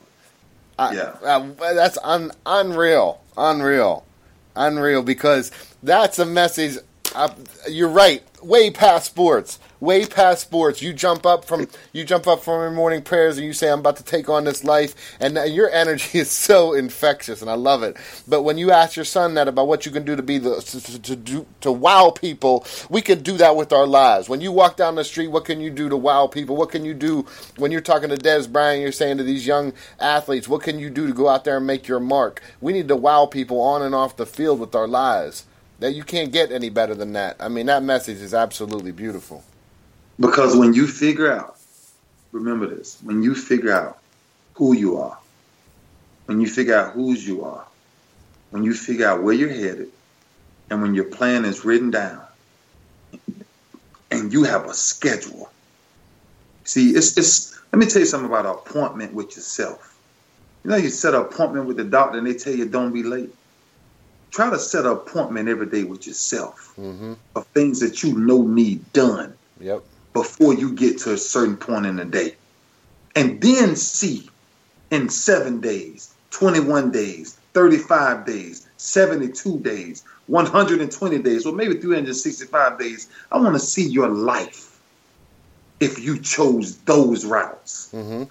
I- 0.80 0.94
Yeah. 0.96 1.14
uh, 1.24 1.46
that's 1.60 2.00
un, 2.02 2.32
unreal, 2.48 3.20
unreal, 3.38 4.04
unreal. 4.56 5.04
Because 5.04 5.52
that's 5.84 6.18
a 6.18 6.26
message. 6.26 6.78
Uh, 7.16 7.30
you're 7.70 7.90
right. 7.90 8.24
Way 8.42 8.72
past 8.72 9.06
sports. 9.06 9.60
Way 9.80 10.06
past 10.06 10.42
sports. 10.42 10.82
You 10.82 10.94
jump 10.94 11.26
up 11.26 11.46
from 11.46 11.68
you 11.92 12.04
jump 12.04 12.26
up 12.26 12.44
from 12.44 12.62
your 12.62 12.72
morning 12.72 13.02
prayers 13.02 13.38
and 13.38 13.46
you 13.46 13.54
say, 13.54 13.70
"I'm 13.70 13.80
about 13.80 13.98
to 13.98 14.04
take 14.04 14.30
on 14.30 14.46
this 14.46 14.64
life," 14.64 14.96
and 15.20 15.38
your 15.54 15.70
energy 15.70 16.20
is 16.20 16.32
so 16.32 16.74
infectious, 16.74 17.42
and 17.42 17.52
I 17.52 17.54
love 17.54 17.84
it. 17.84 17.98
But 18.28 18.42
when 18.44 18.58
you 18.58 18.72
ask 18.72 18.96
your 18.96 19.06
son 19.06 19.36
that 19.36 19.48
about 19.48 19.68
what 19.68 19.86
you 19.86 19.92
can 19.92 20.04
do 20.04 20.16
to 20.16 20.24
be 20.24 20.38
the 20.40 20.56
to, 20.62 20.82
to, 20.82 21.02
to 21.02 21.16
do 21.16 21.46
to 21.62 21.72
wow 21.72 22.10
people, 22.10 22.66
we 22.90 23.02
can 23.02 23.22
do 23.22 23.38
that 23.38 23.56
with 23.56 23.72
our 23.72 23.86
lives. 23.86 24.28
When 24.28 24.42
you 24.42 24.52
walk 24.52 24.78
down 24.78 24.96
the 24.96 25.04
street, 25.04 25.28
what 25.28 25.46
can 25.46 25.62
you 25.62 25.70
do 25.70 25.90
to 25.90 25.98
wow 25.98 26.28
people? 26.28 26.56
What 26.56 26.72
can 26.72 26.84
you 26.84 26.94
do 26.94 27.26
when 27.58 27.72
you're 27.72 27.82
talking 27.82 28.10
to 28.10 28.18
Dez 28.18 28.52
Bryant? 28.52 28.82
You're 28.82 28.92
saying 28.92 29.18
to 29.18 29.24
these 29.24 29.46
young 29.46 29.74
athletes, 30.00 30.48
what 30.48 30.64
can 30.64 30.80
you 30.80 30.90
do 30.90 31.08
to 31.08 31.14
go 31.14 31.30
out 31.30 31.44
there 31.44 31.58
and 31.58 31.68
make 31.68 31.88
your 31.88 32.00
mark? 32.00 32.42
We 32.62 32.74
need 32.74 32.88
to 32.88 32.96
wow 32.96 33.28
people 33.28 33.62
on 33.62 33.82
and 33.82 33.94
off 33.94 34.18
the 34.18 34.26
field 34.26 34.60
with 34.60 34.74
our 34.76 34.88
lives. 34.88 35.46
That 35.80 35.94
you 35.94 36.04
can't 36.04 36.32
get 36.32 36.52
any 36.52 36.70
better 36.70 36.96
than 36.96 37.14
that. 37.14 37.36
I 37.40 37.50
mean, 37.50 37.66
that 37.66 37.84
message 37.84 38.22
is 38.22 38.34
absolutely 38.34 38.92
beautiful. 38.92 39.44
Because 40.20 40.56
when 40.56 40.74
you 40.74 40.88
figure 40.88 41.32
out, 41.32 41.58
remember 42.32 42.68
this, 42.68 42.98
when 43.04 43.24
you 43.24 43.36
figure 43.36 43.74
out 43.74 44.00
who 44.54 44.74
you 44.74 44.98
are, 44.98 45.18
when 46.26 46.40
you 46.40 46.48
figure 46.48 46.76
out 46.76 46.94
whose 46.94 47.28
you 47.28 47.44
are, 47.44 47.66
when 48.52 48.64
you 48.64 48.74
figure 48.74 49.08
out 49.08 49.24
where 49.24 49.34
you're 49.34 49.50
headed, 49.50 49.90
and 50.70 50.82
when 50.82 50.94
your 50.94 51.06
plan 51.06 51.46
is 51.46 51.66
written 51.66 51.92
down, 51.92 52.22
and 54.12 54.32
you 54.32 54.44
have 54.44 54.66
a 54.66 54.74
schedule. 54.74 55.52
See, 56.64 56.92
it's 56.92 57.18
it's 57.18 57.60
let 57.72 57.80
me 57.80 57.88
tell 57.88 58.00
you 58.00 58.06
something 58.06 58.30
about 58.30 58.46
an 58.46 58.52
appointment 58.52 59.14
with 59.14 59.36
yourself. 59.36 59.98
You 60.64 60.70
know, 60.70 60.78
you 60.78 60.90
set 60.90 61.14
an 61.14 61.22
appointment 61.22 61.66
with 61.66 61.78
the 61.78 61.84
doctor 61.84 62.20
and 62.20 62.28
they 62.28 62.36
tell 62.36 62.54
you 62.54 62.68
don't 62.70 62.94
be 62.94 63.04
late. 63.04 63.34
Try 64.34 64.50
to 64.50 64.58
set 64.60 64.86
an 64.86 64.92
appointment 64.92 65.48
every 65.48 65.68
day 65.68 65.84
with 65.84 66.08
yourself 66.08 66.74
Mm-hmm. 66.78 67.14
of 67.36 67.46
things 67.54 67.80
that 67.82 68.02
you 68.04 68.18
know 68.18 68.42
need 68.48 68.92
done 68.94 69.36
Yep. 69.60 69.84
before 70.14 70.54
you 70.56 70.74
get 70.74 70.98
to 71.02 71.14
a 71.14 71.18
certain 71.18 71.56
point 71.58 71.86
in 71.86 71.96
the 71.98 72.06
day. 72.06 72.36
And 73.16 73.40
then 73.42 73.76
see 73.76 74.28
in 74.90 75.10
seven 75.10 75.62
days, 75.62 76.14
21 76.32 76.92
days, 76.92 77.40
35 77.54 78.26
days, 78.26 78.68
72 78.78 79.60
days, 79.60 80.04
120 80.26 81.20
days, 81.20 81.46
or 81.46 81.54
maybe 81.54 81.76
365 81.80 82.80
days. 82.80 83.08
I 83.32 83.38
want 83.38 83.54
to 83.54 83.60
see 83.60 83.88
your 83.88 84.10
life 84.10 84.80
if 85.80 86.00
you 86.00 86.20
chose 86.20 86.80
those 86.84 87.24
routes. 87.24 87.90
Mm-hmm. 87.94 88.24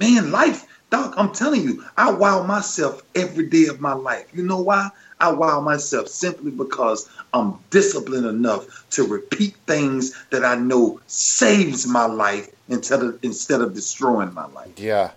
Man, 0.00 0.30
life, 0.30 0.66
Doc, 0.90 1.14
I'm 1.16 1.32
telling 1.32 1.62
you, 1.62 1.84
I 1.96 2.10
wow 2.12 2.42
myself 2.42 3.02
every 3.14 3.46
day 3.46 3.66
of 3.66 3.80
my 3.80 3.92
life. 3.92 4.26
You 4.32 4.42
know 4.42 4.60
why? 4.60 4.90
I 5.20 5.30
wow 5.30 5.60
myself 5.60 6.08
simply 6.08 6.50
because 6.50 7.08
I'm 7.32 7.58
disciplined 7.70 8.26
enough 8.26 8.88
to 8.90 9.04
repeat 9.06 9.54
things 9.66 10.14
that 10.30 10.44
I 10.44 10.56
know 10.56 11.00
saves 11.06 11.86
my 11.86 12.06
life 12.06 12.48
instead 12.68 13.02
of 13.02 13.18
instead 13.22 13.60
of 13.60 13.74
destroying 13.74 14.34
my 14.34 14.46
life. 14.46 14.78
Yeah. 14.78 15.12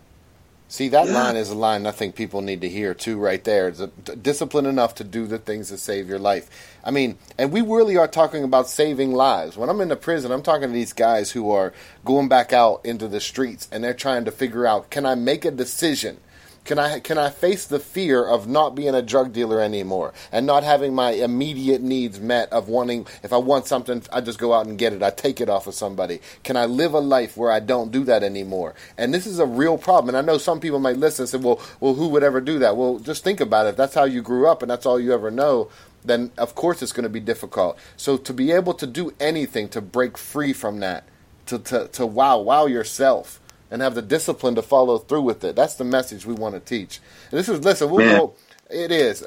See, 0.73 0.87
that 0.87 1.05
Yeah. 1.05 1.13
line 1.13 1.35
is 1.35 1.51
a 1.51 1.53
line 1.53 1.85
I 1.85 1.91
think 1.91 2.15
people 2.15 2.41
need 2.41 2.61
to 2.61 2.67
hear 2.67 2.95
too, 2.95 3.19
right 3.19 3.43
there. 3.43 3.67
It's 3.67 3.79
a, 3.79 3.91
d- 4.03 4.13
discipline 4.19 4.65
enough 4.65 4.95
to 4.95 5.03
do 5.03 5.27
the 5.27 5.37
things 5.37 5.69
that 5.69 5.77
save 5.77 6.09
your 6.09 6.17
life. 6.17 6.49
I 6.83 6.89
mean, 6.89 7.19
and 7.37 7.51
we 7.51 7.61
really 7.61 7.95
are 7.95 8.07
talking 8.07 8.43
about 8.43 8.67
saving 8.67 9.11
lives. 9.11 9.55
When 9.55 9.69
I'm 9.69 9.81
in 9.81 9.89
the 9.89 9.95
prison, 9.95 10.31
I'm 10.31 10.41
talking 10.41 10.69
to 10.69 10.73
these 10.73 10.91
guys 10.91 11.29
who 11.29 11.51
are 11.51 11.73
going 12.03 12.27
back 12.27 12.53
out 12.53 12.81
into 12.83 13.07
the 13.07 13.19
streets 13.19 13.67
and 13.71 13.83
they're 13.83 13.93
trying 13.93 14.25
to 14.25 14.31
figure 14.31 14.65
out 14.65 14.89
can 14.89 15.05
I 15.05 15.13
make 15.13 15.45
a 15.45 15.51
decision 15.51 16.17
Can 16.65 16.79
I 16.79 16.99
can 17.01 17.17
I 17.17 17.29
face 17.29 17.65
the 17.65 17.79
fear 17.79 18.25
of 18.25 18.47
not 18.47 18.73
being 18.73 18.95
a 18.95 19.01
drug 19.01 19.33
dealer 19.33 19.59
anymore 19.59 20.13
and 20.31 20.45
not 20.45 20.63
having 20.63 20.95
my 20.95 21.11
immediate 21.11 21.81
needs 21.81 22.21
met 22.21 22.51
of 22.53 22.69
wanting 22.69 23.05
if 23.21 23.33
I 23.33 23.37
want 23.37 23.65
something 23.65 24.01
I 24.13 24.21
just 24.21 24.39
go 24.39 24.53
out 24.53 24.65
and 24.65 24.77
get 24.77 24.93
it. 24.93 25.03
I 25.03 25.09
take 25.09 25.41
it 25.41 25.49
off 25.49 25.67
of 25.67 25.73
somebody. 25.73 26.21
Can 26.43 26.55
I 26.55 26.65
live 26.65 26.93
a 26.93 26.99
life 26.99 27.35
where 27.35 27.51
I 27.51 27.59
don't 27.59 27.91
do 27.91 28.05
that 28.05 28.23
anymore? 28.23 28.75
And 28.97 29.13
this 29.13 29.27
is 29.27 29.39
a 29.39 29.45
real 29.45 29.77
problem. 29.77 30.15
And 30.15 30.17
I 30.17 30.21
know 30.21 30.37
some 30.37 30.61
people 30.61 30.79
might 30.79 30.95
listen 30.95 31.23
and 31.23 31.29
say, 31.29 31.37
"Well, 31.37 31.59
well 31.81 31.95
who 31.95 32.07
would 32.09 32.23
ever 32.23 32.39
do 32.39 32.59
that?" 32.59 32.77
Well, 32.77 32.97
just 32.99 33.25
think 33.25 33.41
about 33.41 33.65
it. 33.65 33.69
If 33.69 33.75
that's 33.75 33.95
how 33.95 34.05
you 34.05 34.21
grew 34.21 34.47
up 34.47 34.61
and 34.61 34.71
that's 34.71 34.85
all 34.85 34.99
you 34.99 35.13
ever 35.13 35.31
know, 35.31 35.69
then 36.05 36.31
of 36.37 36.55
course 36.55 36.81
it's 36.81 36.93
going 36.93 37.03
to 37.03 37.09
be 37.09 37.19
difficult. 37.19 37.77
So 37.97 38.15
to 38.15 38.33
be 38.33 38.51
able 38.51 38.73
to 38.75 38.87
do 38.87 39.13
anything 39.19 39.67
to 39.69 39.81
break 39.81 40.17
free 40.17 40.53
from 40.53 40.79
that, 40.79 41.03
to 41.47 41.59
to, 41.59 41.89
to 41.89 42.05
wow 42.05 42.39
wow 42.39 42.67
yourself 42.67 43.41
and 43.73 43.81
have 43.81 43.95
the 43.95 44.03
discipline 44.03 44.53
to 44.53 44.61
follow 44.61 44.99
through 44.99 45.23
with 45.23 45.43
it. 45.43 45.55
That's 45.55 45.73
the 45.73 45.83
message 45.83 46.27
we 46.27 46.35
want 46.35 46.53
to 46.53 46.61
teach. 46.61 47.01
And 47.31 47.39
this 47.39 47.49
is 47.49 47.65
listen, 47.65 47.89
we'll 47.89 48.07
go. 48.17 48.33
It 48.69 48.91
is. 48.91 49.25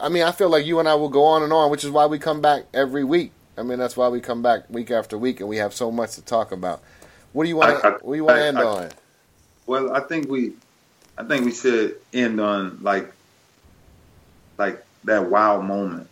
I 0.00 0.08
mean, 0.08 0.22
I 0.22 0.32
feel 0.32 0.48
like 0.48 0.64
you 0.64 0.78
and 0.80 0.88
I 0.88 0.94
will 0.94 1.10
go 1.10 1.24
on 1.24 1.42
and 1.42 1.52
on, 1.52 1.70
which 1.70 1.84
is 1.84 1.90
why 1.90 2.06
we 2.06 2.18
come 2.18 2.40
back 2.40 2.64
every 2.72 3.04
week. 3.04 3.32
I 3.58 3.62
mean, 3.62 3.78
that's 3.78 3.94
why 3.94 4.08
we 4.08 4.20
come 4.20 4.40
back 4.40 4.70
week 4.70 4.90
after 4.90 5.18
week, 5.18 5.40
and 5.40 5.48
we 5.50 5.58
have 5.58 5.74
so 5.74 5.90
much 5.90 6.14
to 6.14 6.22
talk 6.22 6.50
about. 6.50 6.80
What 7.34 7.44
do 7.44 7.50
you 7.50 7.56
want? 7.56 7.82
To, 7.82 7.98
what 8.00 8.14
do 8.14 8.16
you 8.16 8.24
want 8.24 8.38
to 8.38 8.44
end 8.46 8.58
I, 8.58 8.64
on? 8.64 8.88
Well, 9.66 9.94
I 9.94 10.00
think 10.00 10.30
we, 10.30 10.54
I 11.18 11.24
think 11.24 11.44
we 11.44 11.52
should 11.52 11.96
end 12.14 12.40
on 12.40 12.78
like, 12.80 13.12
like 14.56 14.82
that 15.04 15.28
wow 15.30 15.60
moment. 15.60 16.08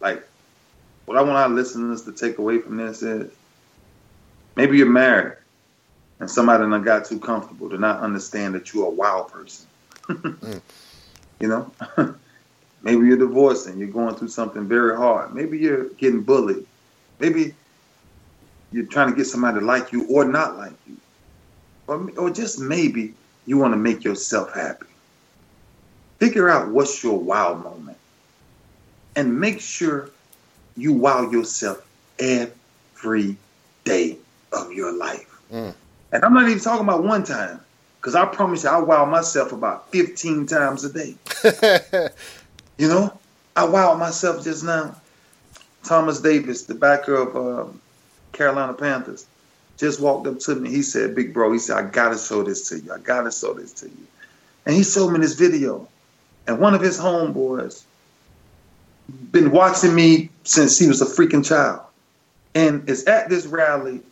Like, 0.00 0.26
what 1.04 1.16
I 1.16 1.22
want 1.22 1.36
our 1.36 1.48
listeners 1.48 2.02
to 2.02 2.12
take 2.12 2.38
away 2.38 2.58
from 2.58 2.76
this 2.76 3.02
is, 3.02 3.30
maybe 4.56 4.78
you're 4.78 4.88
married, 4.88 5.36
and 6.20 6.30
somebody 6.30 6.62
done 6.62 6.82
got 6.82 7.06
too 7.06 7.18
comfortable 7.18 7.68
to 7.70 7.78
not 7.78 8.00
understand 8.00 8.54
that 8.54 8.72
you're 8.72 8.86
a 8.86 8.90
wild 8.90 9.32
person. 9.32 9.66
mm. 10.08 10.60
You 11.40 11.48
know, 11.48 11.72
maybe 12.82 13.06
you're 13.06 13.16
divorcing, 13.16 13.78
you're 13.78 13.88
going 13.88 14.14
through 14.14 14.28
something 14.28 14.68
very 14.68 14.94
hard. 14.94 15.34
Maybe 15.34 15.56
you're 15.56 15.84
getting 15.88 16.20
bullied. 16.20 16.66
Maybe 17.18 17.54
you're 18.72 18.84
trying 18.84 19.08
to 19.08 19.16
get 19.16 19.24
somebody 19.24 19.58
to 19.58 19.64
like 19.64 19.90
you 19.90 20.06
or 20.08 20.26
not 20.26 20.58
like 20.58 20.74
you, 20.86 20.98
or 21.86 22.10
or 22.18 22.28
just 22.28 22.60
maybe 22.60 23.14
you 23.46 23.56
want 23.56 23.72
to 23.72 23.78
make 23.78 24.04
yourself 24.04 24.52
happy. 24.52 24.84
Figure 26.18 26.50
out 26.50 26.68
what's 26.68 27.02
your 27.02 27.18
wow 27.18 27.54
moment, 27.54 27.96
and 29.16 29.40
make 29.40 29.60
sure 29.60 30.10
you 30.76 30.92
wow 30.92 31.30
yourself 31.30 31.88
every 32.18 33.34
day 33.84 34.18
of 34.52 34.74
your 34.74 34.92
life. 34.92 35.40
Mm. 35.50 35.74
And 36.12 36.24
I'm 36.24 36.34
not 36.34 36.48
even 36.48 36.60
talking 36.60 36.84
about 36.84 37.04
one 37.04 37.24
time, 37.24 37.60
because 38.00 38.14
I 38.14 38.26
promise 38.26 38.64
you, 38.64 38.70
I 38.70 38.80
wow 38.80 39.04
myself 39.04 39.52
about 39.52 39.90
15 39.92 40.46
times 40.46 40.84
a 40.84 40.92
day. 40.92 41.14
you 42.78 42.88
know, 42.88 43.18
I 43.54 43.64
wow 43.64 43.94
myself 43.94 44.44
just 44.44 44.64
now. 44.64 44.96
Thomas 45.84 46.20
Davis, 46.20 46.64
the 46.64 46.74
backer 46.74 47.14
of 47.14 47.36
uh, 47.36 47.72
Carolina 48.32 48.74
Panthers, 48.74 49.26
just 49.78 50.00
walked 50.00 50.26
up 50.26 50.38
to 50.40 50.54
me. 50.54 50.68
He 50.68 50.82
said, 50.82 51.14
"Big 51.14 51.32
bro," 51.32 51.52
he 51.52 51.58
said, 51.58 51.76
"I 51.78 51.82
gotta 51.88 52.18
show 52.18 52.42
this 52.42 52.68
to 52.68 52.78
you. 52.78 52.92
I 52.92 52.98
gotta 52.98 53.32
show 53.32 53.54
this 53.54 53.72
to 53.74 53.86
you." 53.86 54.06
And 54.66 54.74
he 54.74 54.84
showed 54.84 55.10
me 55.10 55.20
this 55.20 55.34
video, 55.34 55.88
and 56.46 56.58
one 56.58 56.74
of 56.74 56.82
his 56.82 56.98
homeboys 56.98 57.82
been 59.32 59.50
watching 59.50 59.94
me 59.94 60.30
since 60.44 60.78
he 60.78 60.86
was 60.86 61.00
a 61.00 61.06
freaking 61.06 61.44
child, 61.44 61.80
and 62.54 62.88
is 62.88 63.04
at 63.04 63.30
this 63.30 63.46
rally 63.46 64.02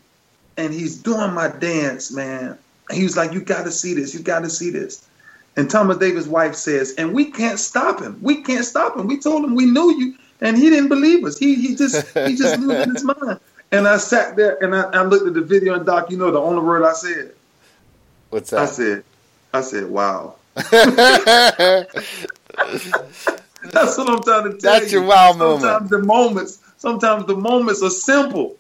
and 0.59 0.75
he's 0.75 0.97
doing 0.99 1.33
my 1.33 1.49
dance, 1.49 2.13
man. 2.13 2.59
He 2.91 3.05
was 3.05 3.17
like, 3.17 3.33
"You 3.33 3.41
got 3.41 3.65
to 3.65 3.71
see 3.71 3.95
this. 3.95 4.13
You 4.13 4.21
got 4.21 4.41
to 4.41 4.51
see 4.51 4.71
this." 4.71 5.07
And 5.57 5.71
Thomas 5.71 5.97
Davis' 5.97 6.27
wife 6.27 6.55
says, 6.55 6.95
"And 6.99 7.15
we 7.15 7.31
can't 7.31 7.59
stop 7.59 8.01
him. 8.01 8.19
We 8.21 8.43
can't 8.43 8.65
stop 8.65 8.97
him. 8.97 9.07
We 9.07 9.19
told 9.19 9.45
him 9.45 9.55
we 9.55 9.65
knew 9.65 9.99
you, 9.99 10.15
and 10.41 10.59
he 10.59 10.69
didn't 10.69 10.89
believe 10.89 11.25
us. 11.25 11.39
He 11.39 11.55
he 11.55 11.75
just 11.75 12.07
he 12.19 12.35
just 12.35 12.61
losing 12.61 12.93
his 12.93 13.05
mind." 13.05 13.41
And 13.71 13.87
I 13.87 13.99
sat 13.99 14.35
there 14.37 14.63
and 14.63 14.75
I, 14.75 14.83
I 14.83 15.03
looked 15.03 15.27
at 15.27 15.35
the 15.35 15.43
video 15.43 15.75
and 15.75 15.87
Doc. 15.87 16.11
You 16.11 16.17
know 16.17 16.31
the 16.31 16.41
only 16.41 16.63
word 16.63 16.85
I 16.85 16.95
said. 16.95 17.33
What's 18.31 18.51
that? 18.51 18.61
I 18.61 18.67
said, 18.67 19.05
I 19.55 19.61
said, 19.61 19.89
"Wow." 19.89 20.35
That's 23.71 23.99
what 23.99 24.09
I'm 24.09 24.23
trying 24.23 24.45
to 24.45 24.59
tell 24.59 24.59
That's 24.59 24.59
you. 24.61 24.61
That's 24.61 24.93
your 24.93 25.03
wow 25.03 25.33
sometimes 25.33 25.41
moment. 25.41 25.61
Sometimes 25.63 25.91
the 25.91 25.99
moments, 25.99 26.59
sometimes 26.79 27.27
the 27.27 27.37
moments 27.37 27.83
are 27.83 27.91
simple. 27.91 28.57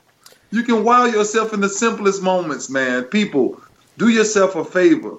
You 0.51 0.63
can 0.63 0.85
wow 0.85 1.05
yourself 1.05 1.53
in 1.53 1.61
the 1.61 1.69
simplest 1.69 2.23
moments, 2.23 2.71
man. 2.71 3.05
People, 3.05 3.61
do 3.99 4.09
yourself 4.09 4.57
a 4.57 4.65
favor. 4.65 5.17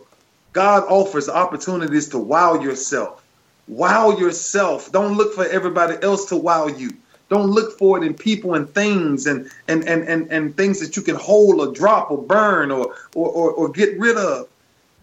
God 0.54 0.84
offers 0.88 1.30
opportunities 1.30 2.10
to 2.10 2.18
wow 2.18 2.60
yourself. 2.60 3.24
Wow 3.68 4.18
yourself. 4.18 4.92
Don't 4.92 5.16
look 5.16 5.36
for 5.36 5.46
everybody 5.46 5.96
else 6.02 6.26
to 6.30 6.36
wow 6.36 6.68
you. 6.68 6.92
Don't 7.30 7.52
look 7.52 7.78
for 7.78 7.98
it 7.98 8.04
in 8.04 8.16
people 8.16 8.56
and 8.56 8.68
things 8.74 9.28
and 9.28 9.52
and 9.68 9.88
and 9.88 10.08
and, 10.10 10.32
and 10.32 10.58
things 10.58 10.80
that 10.80 10.98
you 10.98 11.04
can 11.04 11.16
hold 11.16 11.60
or 11.60 11.72
drop 11.72 12.10
or 12.10 12.18
burn 12.18 12.72
or, 12.72 12.96
or 13.14 13.30
or 13.30 13.52
or 13.52 13.70
get 13.70 14.00
rid 14.00 14.18
of. 14.18 14.48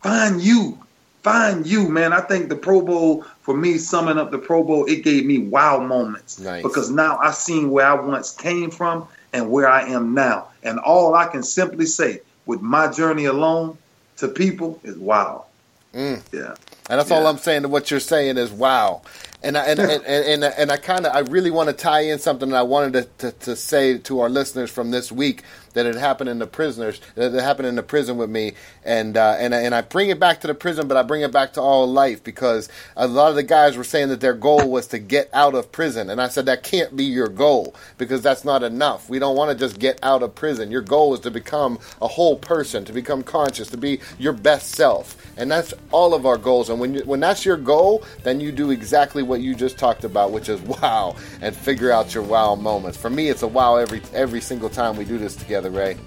Find 0.02 0.40
you. 0.40 0.78
Find 1.22 1.64
you, 1.64 1.88
man. 1.88 2.12
I 2.12 2.20
think 2.20 2.48
the 2.48 2.56
Pro 2.56 2.82
Bowl, 2.82 3.24
for 3.42 3.56
me, 3.56 3.78
summing 3.78 4.18
up 4.18 4.30
the 4.30 4.38
Pro 4.38 4.62
Bowl, 4.62 4.86
it 4.86 5.02
gave 5.02 5.24
me 5.24 5.38
wow 5.38 5.78
moments. 5.78 6.38
Nice. 6.40 6.62
Because 6.62 6.90
now 6.90 7.18
I 7.18 7.30
seen 7.30 7.70
where 7.70 7.86
I 7.86 7.94
once 7.94 8.32
came 8.32 8.70
from 8.70 9.06
and 9.36 9.50
where 9.50 9.68
I 9.68 9.88
am 9.88 10.14
now. 10.14 10.48
And 10.62 10.78
all 10.78 11.14
I 11.14 11.26
can 11.26 11.42
simply 11.42 11.84
say 11.84 12.22
with 12.46 12.62
my 12.62 12.90
journey 12.90 13.26
alone 13.26 13.76
to 14.16 14.28
people 14.28 14.80
is 14.82 14.96
wow. 14.96 15.44
Mm. 15.92 16.22
Yeah. 16.32 16.54
And 16.88 16.98
that's 16.98 17.10
yeah. 17.10 17.16
all 17.16 17.26
I'm 17.26 17.36
saying 17.36 17.62
to 17.62 17.68
what 17.68 17.90
you're 17.90 18.00
saying 18.00 18.38
is 18.38 18.50
wow. 18.50 19.02
And 19.42 19.58
I, 19.58 19.66
and, 19.66 19.78
and, 19.78 20.04
and, 20.04 20.42
and, 20.42 20.44
and 20.44 20.72
I 20.72 20.78
kind 20.78 21.04
of 21.04 21.14
I 21.14 21.20
really 21.20 21.50
want 21.50 21.68
to 21.68 21.74
tie 21.74 22.00
in 22.00 22.18
something 22.18 22.48
that 22.48 22.56
I 22.56 22.62
wanted 22.62 23.18
to, 23.18 23.30
to, 23.30 23.38
to 23.44 23.56
say 23.56 23.98
to 23.98 24.20
our 24.20 24.30
listeners 24.30 24.70
from 24.70 24.90
this 24.90 25.12
week 25.12 25.42
that 25.76 25.84
had 25.84 25.96
happened 25.96 26.30
in 26.30 26.38
the 26.38 26.46
prisoners 26.46 27.02
that 27.16 27.32
happened 27.34 27.68
in 27.68 27.74
the 27.74 27.82
prison 27.82 28.16
with 28.16 28.30
me, 28.30 28.54
and 28.82 29.14
uh, 29.16 29.36
and 29.38 29.52
and 29.52 29.74
I 29.74 29.82
bring 29.82 30.08
it 30.08 30.18
back 30.18 30.40
to 30.40 30.46
the 30.46 30.54
prison, 30.54 30.88
but 30.88 30.96
I 30.96 31.02
bring 31.02 31.20
it 31.20 31.30
back 31.30 31.52
to 31.52 31.60
all 31.60 31.86
life 31.86 32.24
because 32.24 32.70
a 32.96 33.06
lot 33.06 33.28
of 33.28 33.36
the 33.36 33.42
guys 33.42 33.76
were 33.76 33.84
saying 33.84 34.08
that 34.08 34.20
their 34.20 34.32
goal 34.32 34.70
was 34.70 34.86
to 34.88 34.98
get 34.98 35.28
out 35.34 35.54
of 35.54 35.70
prison, 35.72 36.08
and 36.08 36.20
I 36.20 36.28
said 36.28 36.46
that 36.46 36.62
can't 36.62 36.96
be 36.96 37.04
your 37.04 37.28
goal 37.28 37.74
because 37.98 38.22
that's 38.22 38.42
not 38.42 38.62
enough. 38.62 39.10
We 39.10 39.18
don't 39.18 39.36
want 39.36 39.50
to 39.50 39.56
just 39.56 39.78
get 39.78 39.98
out 40.02 40.22
of 40.22 40.34
prison. 40.34 40.70
Your 40.70 40.80
goal 40.80 41.12
is 41.12 41.20
to 41.20 41.30
become 41.30 41.78
a 42.00 42.08
whole 42.08 42.36
person, 42.36 42.86
to 42.86 42.92
become 42.94 43.22
conscious, 43.22 43.68
to 43.68 43.76
be 43.76 44.00
your 44.18 44.32
best 44.32 44.70
self, 44.70 45.14
and 45.36 45.50
that's 45.50 45.74
all 45.90 46.14
of 46.14 46.24
our 46.24 46.38
goals. 46.38 46.70
And 46.70 46.80
when 46.80 46.94
you, 46.94 47.00
when 47.04 47.20
that's 47.20 47.44
your 47.44 47.58
goal, 47.58 48.02
then 48.22 48.40
you 48.40 48.50
do 48.50 48.70
exactly 48.70 49.22
what 49.22 49.42
you 49.42 49.54
just 49.54 49.76
talked 49.76 50.04
about, 50.04 50.32
which 50.32 50.48
is 50.48 50.58
wow, 50.82 51.16
and 51.42 51.54
figure 51.54 51.92
out 51.92 52.14
your 52.14 52.24
wow 52.24 52.54
moments. 52.54 52.96
For 52.96 53.10
me, 53.10 53.28
it's 53.28 53.42
a 53.42 53.46
wow 53.46 53.76
every 53.76 54.00
every 54.14 54.40
single 54.40 54.70
time 54.70 54.96
we 54.96 55.04
do 55.04 55.18
this 55.18 55.36
together 55.36 55.65
together, 55.66 55.70
Ray. 55.70 55.98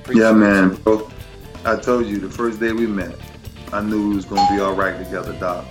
Appreciate 0.00 0.22
yeah, 0.22 0.32
man. 0.32 0.74
Bro, 0.76 1.10
I 1.64 1.76
told 1.76 2.06
you 2.06 2.18
the 2.18 2.30
first 2.30 2.60
day 2.60 2.72
we 2.72 2.86
met, 2.86 3.14
I 3.72 3.80
knew 3.80 4.10
we 4.10 4.16
was 4.16 4.24
gonna 4.24 4.46
be 4.54 4.60
all 4.60 4.74
right 4.74 4.96
together, 5.02 5.32
Doc. 5.38 5.64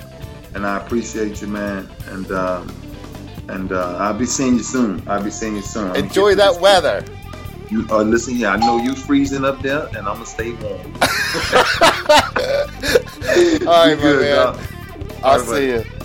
And 0.54 0.66
I 0.66 0.78
appreciate 0.78 1.42
you, 1.42 1.48
man. 1.48 1.90
And 2.08 2.32
um, 2.32 2.74
and 3.50 3.72
uh, 3.72 3.98
I'll 3.98 4.14
be 4.14 4.26
seeing 4.26 4.56
you 4.56 4.64
soon. 4.64 5.04
I'll 5.08 5.24
be 5.24 5.32
seeing 5.32 5.56
you 5.56 5.62
soon. 5.62 5.96
Enjoy 5.96 6.36
that 6.36 6.60
weather. 6.60 7.04
You 7.70 7.86
uh, 7.90 8.02
listen 8.02 8.36
here. 8.36 8.48
I 8.48 8.58
know 8.58 8.78
you 8.78 8.96
freezing 8.96 9.44
up 9.44 9.62
there, 9.62 9.88
and 9.88 9.98
I'm 9.98 10.24
gonna 10.24 10.26
stay 10.26 10.54
warm. 10.54 10.62
all 13.68 13.88
right, 13.88 14.00
good, 14.00 14.22
man. 14.22 14.56
I'll 15.24 15.40
right, 15.40 15.48
see 15.48 15.68
you. 15.68 15.97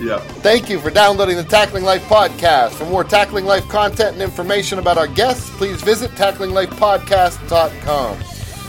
Yeah. 0.00 0.18
Thank 0.18 0.68
you 0.68 0.78
for 0.78 0.90
downloading 0.90 1.36
the 1.36 1.44
Tackling 1.44 1.84
Life 1.84 2.02
podcast. 2.04 2.72
For 2.72 2.84
more 2.86 3.04
Tackling 3.04 3.44
Life 3.44 3.68
content 3.68 4.14
and 4.14 4.22
information 4.22 4.78
about 4.78 4.98
our 4.98 5.06
guests, 5.06 5.50
please 5.56 5.82
visit 5.82 6.10
tacklinglifepodcast.com. 6.12 8.22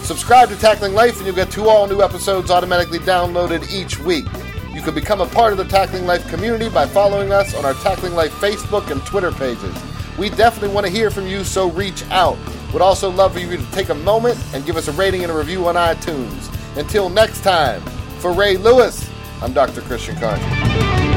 Subscribe 0.03 0.49
to 0.49 0.55
Tackling 0.55 0.93
Life 0.93 1.17
and 1.17 1.25
you'll 1.25 1.35
get 1.35 1.51
two 1.51 1.67
all 1.67 1.87
new 1.87 2.01
episodes 2.01 2.49
automatically 2.49 2.99
downloaded 2.99 3.69
each 3.71 3.99
week. 3.99 4.25
You 4.73 4.81
can 4.81 4.93
become 4.93 5.21
a 5.21 5.25
part 5.25 5.51
of 5.51 5.57
the 5.57 5.65
Tackling 5.65 6.05
Life 6.05 6.27
community 6.29 6.69
by 6.69 6.85
following 6.85 7.33
us 7.33 7.53
on 7.55 7.65
our 7.65 7.73
Tackling 7.75 8.13
Life 8.13 8.31
Facebook 8.33 8.89
and 8.89 9.05
Twitter 9.05 9.31
pages. 9.31 9.75
We 10.17 10.29
definitely 10.29 10.73
want 10.73 10.85
to 10.85 10.91
hear 10.91 11.11
from 11.11 11.27
you, 11.27 11.43
so 11.43 11.69
reach 11.71 12.03
out. 12.09 12.37
Would 12.73 12.81
also 12.81 13.09
love 13.09 13.33
for 13.33 13.39
you 13.39 13.57
to 13.57 13.71
take 13.71 13.89
a 13.89 13.95
moment 13.95 14.37
and 14.53 14.65
give 14.65 14.77
us 14.77 14.87
a 14.87 14.91
rating 14.93 15.23
and 15.23 15.31
a 15.31 15.35
review 15.35 15.67
on 15.67 15.75
iTunes. 15.75 16.53
Until 16.77 17.09
next 17.09 17.43
time, 17.43 17.81
for 18.19 18.33
Ray 18.33 18.57
Lewis, 18.57 19.09
I'm 19.41 19.53
Dr. 19.53 19.81
Christian 19.81 20.15
Carter. 20.15 21.16